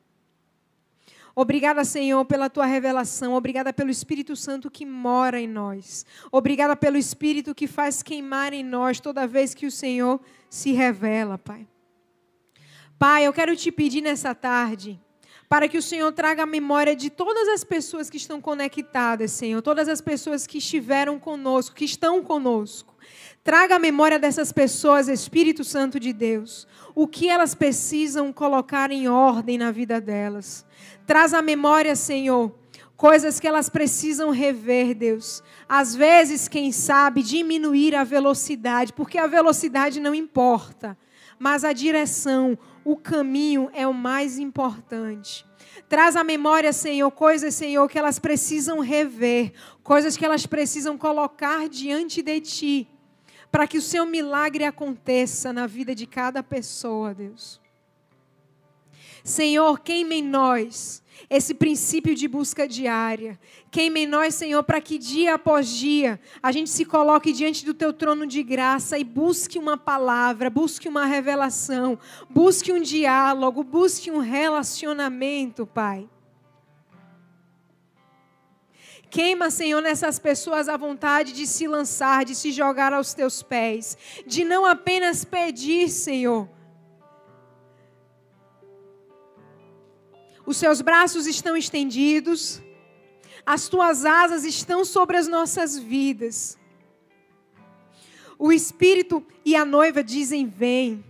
Obrigada, 1.35 1.83
Senhor, 1.83 2.23
pela 2.25 2.49
tua 2.49 2.65
revelação. 2.65 3.33
Obrigada 3.33 3.73
pelo 3.73 3.89
Espírito 3.89 4.35
Santo 4.35 4.71
que 4.71 4.85
mora 4.85 5.39
em 5.39 5.47
nós. 5.47 6.05
Obrigada 6.31 6.75
pelo 6.75 6.97
Espírito 6.97 7.55
que 7.55 7.67
faz 7.67 8.01
queimar 8.01 8.53
em 8.53 8.63
nós 8.63 8.99
toda 8.99 9.27
vez 9.27 9.53
que 9.53 9.65
o 9.65 9.71
Senhor 9.71 10.19
se 10.49 10.71
revela, 10.71 11.37
Pai. 11.37 11.67
Pai, 12.97 13.25
eu 13.25 13.33
quero 13.33 13.55
te 13.55 13.71
pedir 13.71 14.01
nessa 14.01 14.35
tarde 14.35 14.99
para 15.49 15.67
que 15.67 15.79
o 15.79 15.81
Senhor 15.81 16.11
traga 16.11 16.43
a 16.43 16.45
memória 16.45 16.95
de 16.95 17.09
todas 17.09 17.47
as 17.47 17.63
pessoas 17.63 18.07
que 18.07 18.17
estão 18.17 18.39
conectadas, 18.39 19.31
Senhor, 19.31 19.59
todas 19.63 19.89
as 19.89 19.99
pessoas 19.99 20.45
que 20.45 20.59
estiveram 20.59 21.17
conosco, 21.17 21.75
que 21.75 21.85
estão 21.85 22.23
conosco. 22.23 22.95
Traga 23.43 23.77
a 23.77 23.79
memória 23.79 24.19
dessas 24.19 24.51
pessoas, 24.51 25.07
Espírito 25.07 25.63
Santo 25.63 25.99
de 25.99 26.13
Deus, 26.13 26.67
o 26.93 27.07
que 27.07 27.27
elas 27.27 27.55
precisam 27.55 28.31
colocar 28.31 28.91
em 28.91 29.07
ordem 29.07 29.57
na 29.57 29.71
vida 29.71 29.99
delas. 29.99 30.63
Traz 31.07 31.33
a 31.33 31.41
memória, 31.41 31.95
Senhor, 31.95 32.53
coisas 32.95 33.39
que 33.39 33.47
elas 33.47 33.69
precisam 33.69 34.29
rever, 34.29 34.93
Deus. 34.93 35.41
Às 35.67 35.95
vezes, 35.95 36.47
quem 36.47 36.71
sabe, 36.71 37.23
diminuir 37.23 37.95
a 37.95 38.03
velocidade, 38.03 38.93
porque 38.93 39.17
a 39.17 39.25
velocidade 39.25 39.99
não 39.99 40.13
importa, 40.13 40.95
mas 41.39 41.63
a 41.63 41.73
direção, 41.73 42.55
o 42.83 42.95
caminho 42.95 43.69
é 43.73 43.87
o 43.87 43.93
mais 43.93 44.37
importante. 44.37 45.45
Traz 45.87 46.15
à 46.15 46.23
memória, 46.23 46.71
Senhor, 46.71 47.09
coisas, 47.11 47.53
Senhor, 47.55 47.89
que 47.89 47.97
elas 47.97 48.19
precisam 48.19 48.79
rever, 48.79 49.53
coisas 49.83 50.15
que 50.15 50.25
elas 50.25 50.45
precisam 50.45 50.97
colocar 50.97 51.67
diante 51.67 52.21
de 52.21 52.39
Ti, 52.41 52.87
para 53.51 53.67
que 53.67 53.77
o 53.77 53.81
Seu 53.81 54.05
milagre 54.05 54.63
aconteça 54.63 55.51
na 55.51 55.65
vida 55.65 55.95
de 55.95 56.05
cada 56.05 56.43
pessoa, 56.43 57.13
Deus. 57.13 57.59
Senhor, 59.23 59.79
queima 59.79 60.13
em 60.13 60.23
nós 60.23 61.03
esse 61.29 61.53
princípio 61.53 62.13
de 62.13 62.27
busca 62.27 62.67
diária. 62.67 63.39
Queime 63.71 64.01
em 64.01 64.07
nós, 64.07 64.35
Senhor, 64.35 64.63
para 64.63 64.79
que 64.79 64.97
dia 64.97 65.35
após 65.35 65.67
dia 65.69 66.19
a 66.43 66.51
gente 66.51 66.69
se 66.69 66.85
coloque 66.85 67.33
diante 67.33 67.65
do 67.65 67.73
teu 67.73 67.91
trono 67.91 68.27
de 68.27 68.43
graça 68.43 68.97
e 68.97 69.03
busque 69.03 69.57
uma 69.57 69.77
palavra, 69.77 70.49
busque 70.49 70.87
uma 70.87 71.05
revelação, 71.05 71.97
busque 72.29 72.71
um 72.71 72.81
diálogo, 72.81 73.63
busque 73.63 74.11
um 74.11 74.19
relacionamento, 74.19 75.65
Pai. 75.65 76.07
Queima, 79.09 79.49
Senhor, 79.49 79.81
nessas 79.81 80.19
pessoas 80.19 80.69
a 80.69 80.77
vontade 80.77 81.33
de 81.33 81.47
se 81.47 81.67
lançar, 81.67 82.23
de 82.23 82.35
se 82.35 82.51
jogar 82.51 82.93
aos 82.93 83.11
teus 83.13 83.41
pés, 83.41 83.97
de 84.27 84.45
não 84.45 84.65
apenas 84.65 85.25
pedir, 85.25 85.89
Senhor, 85.89 86.47
os 90.49 90.57
seus 90.57 90.81
braços 90.81 91.27
estão 91.27 91.55
estendidos, 91.55 92.59
as 93.45 93.69
tuas 93.69 94.03
asas 94.03 94.43
estão 94.43 94.83
sobre 94.83 95.15
as 95.15 95.27
nossas 95.27 95.77
vidas. 95.77 96.57
O 98.35 98.51
Espírito 98.51 99.23
e 99.45 99.55
a 99.55 99.63
noiva 99.63 100.03
dizem: 100.03 100.47
Vem. 100.47 101.05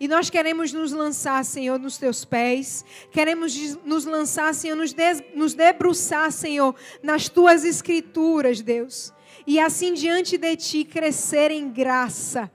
E 0.00 0.08
nós 0.08 0.30
queremos 0.30 0.72
nos 0.72 0.90
lançar, 0.92 1.44
Senhor, 1.44 1.78
nos 1.78 1.98
teus 1.98 2.24
pés. 2.24 2.82
Queremos 3.12 3.76
nos 3.84 4.06
lançar, 4.06 4.54
Senhor, 4.54 4.74
nos, 4.74 4.94
des, 4.94 5.22
nos 5.34 5.52
debruçar, 5.52 6.32
Senhor, 6.32 6.74
nas 7.02 7.28
tuas 7.28 7.66
escrituras, 7.66 8.62
Deus. 8.62 9.12
E 9.46 9.60
assim 9.60 9.92
diante 9.92 10.38
de 10.38 10.56
ti 10.56 10.84
crescer 10.86 11.50
em 11.50 11.68
graça, 11.68 12.50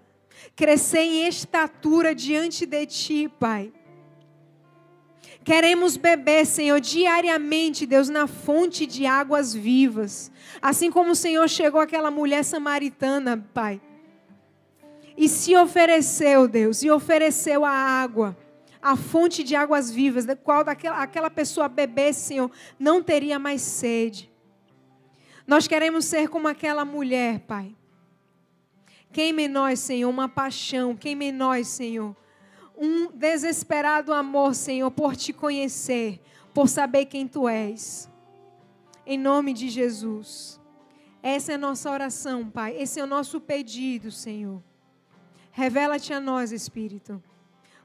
crescer 0.56 1.02
em 1.02 1.28
estatura 1.28 2.16
diante 2.16 2.66
de 2.66 2.84
ti, 2.88 3.32
Pai. 3.40 3.72
Queremos 5.44 5.98
beber, 5.98 6.46
Senhor, 6.46 6.80
diariamente, 6.80 7.86
Deus, 7.86 8.08
na 8.08 8.28
fonte 8.28 8.86
de 8.86 9.06
águas 9.06 9.54
vivas. 9.54 10.32
Assim 10.62 10.90
como 10.90 11.12
o 11.12 11.16
Senhor 11.16 11.48
chegou 11.50 11.82
àquela 11.82 12.10
mulher 12.10 12.44
samaritana, 12.44 13.46
Pai. 13.54 13.82
E 15.18 15.28
se 15.28 15.56
ofereceu, 15.56 16.48
Deus, 16.48 16.82
e 16.82 16.90
ofereceu 16.90 17.66
a 17.66 17.72
água, 17.72 18.38
a 18.82 18.96
fonte 18.96 19.44
de 19.44 19.56
águas 19.56 19.92
vivas, 19.92 20.26
da 20.26 20.36
qual 20.36 20.64
daquela, 20.64 21.04
aquela 21.04 21.30
pessoa 21.30 21.68
bebesse, 21.68 22.22
Senhor, 22.22 22.50
não 22.80 23.04
teria 23.04 23.38
mais 23.38 23.62
sede. 23.62 24.32
Nós 25.46 25.68
queremos 25.68 26.06
ser 26.06 26.30
como 26.30 26.48
aquela 26.48 26.86
mulher, 26.86 27.40
Pai. 27.42 27.76
Queime 29.12 29.44
em 29.44 29.48
nós, 29.48 29.80
Senhor, 29.80 30.10
uma 30.10 30.28
paixão. 30.28 30.96
Queime 30.96 31.26
em 31.26 31.32
nós, 31.32 31.68
Senhor, 31.68 32.16
um 32.78 33.12
desesperado 33.12 34.14
amor, 34.14 34.56
Senhor, 34.56 34.90
por 34.92 35.16
te 35.16 35.32
conhecer, 35.32 36.20
por 36.54 36.68
saber 36.68 37.06
quem 37.06 37.28
tu 37.28 37.48
és. 37.48 38.10
Em 39.06 39.18
nome 39.18 39.54
de 39.54 39.70
Jesus. 39.70 40.60
Essa 41.22 41.54
é 41.54 41.56
a 41.56 41.58
nossa 41.58 41.90
oração, 41.90 42.50
Pai. 42.50 42.76
Esse 42.78 43.00
é 43.00 43.04
o 43.04 43.08
nosso 43.08 43.40
pedido, 43.40 44.12
Senhor. 44.12 44.62
Revela-te 45.52 46.14
a 46.14 46.20
nós, 46.20 46.52
Espírito. 46.52 47.22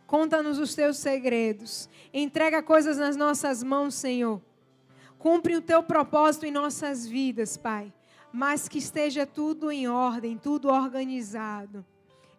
Conta-nos 0.06 0.58
os 0.58 0.74
teus 0.74 0.96
segredos. 0.96 1.88
Entrega 2.12 2.62
coisas 2.62 2.96
nas 2.96 3.14
nossas 3.14 3.62
mãos, 3.62 3.94
Senhor. 3.94 4.40
Cumpre 5.18 5.56
o 5.56 5.62
teu 5.62 5.82
propósito 5.82 6.46
em 6.46 6.50
nossas 6.50 7.06
vidas, 7.06 7.56
Pai. 7.56 7.92
Mas 8.32 8.68
que 8.68 8.78
esteja 8.78 9.26
tudo 9.26 9.70
em 9.70 9.88
ordem, 9.88 10.38
tudo 10.38 10.68
organizado 10.68 11.84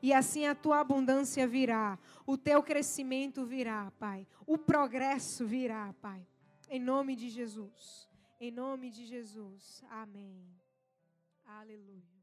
e 0.02 0.14
assim 0.14 0.46
a 0.48 0.56
tua 0.56 0.80
abundância 0.80 1.48
virá, 1.48 1.98
o 2.32 2.38
teu 2.38 2.62
crescimento 2.62 3.44
virá, 3.44 3.90
Pai, 3.98 4.28
o 4.46 4.56
progresso 4.56 5.48
virá, 5.48 5.92
Pai. 6.00 6.24
Em 6.70 6.80
nome 6.80 7.16
de 7.16 7.28
Jesus. 7.28 8.08
Em 8.40 8.52
nome 8.52 8.92
de 8.92 9.04
Jesus. 9.04 9.84
Amém. 9.90 10.46
Aleluia. 11.44 12.19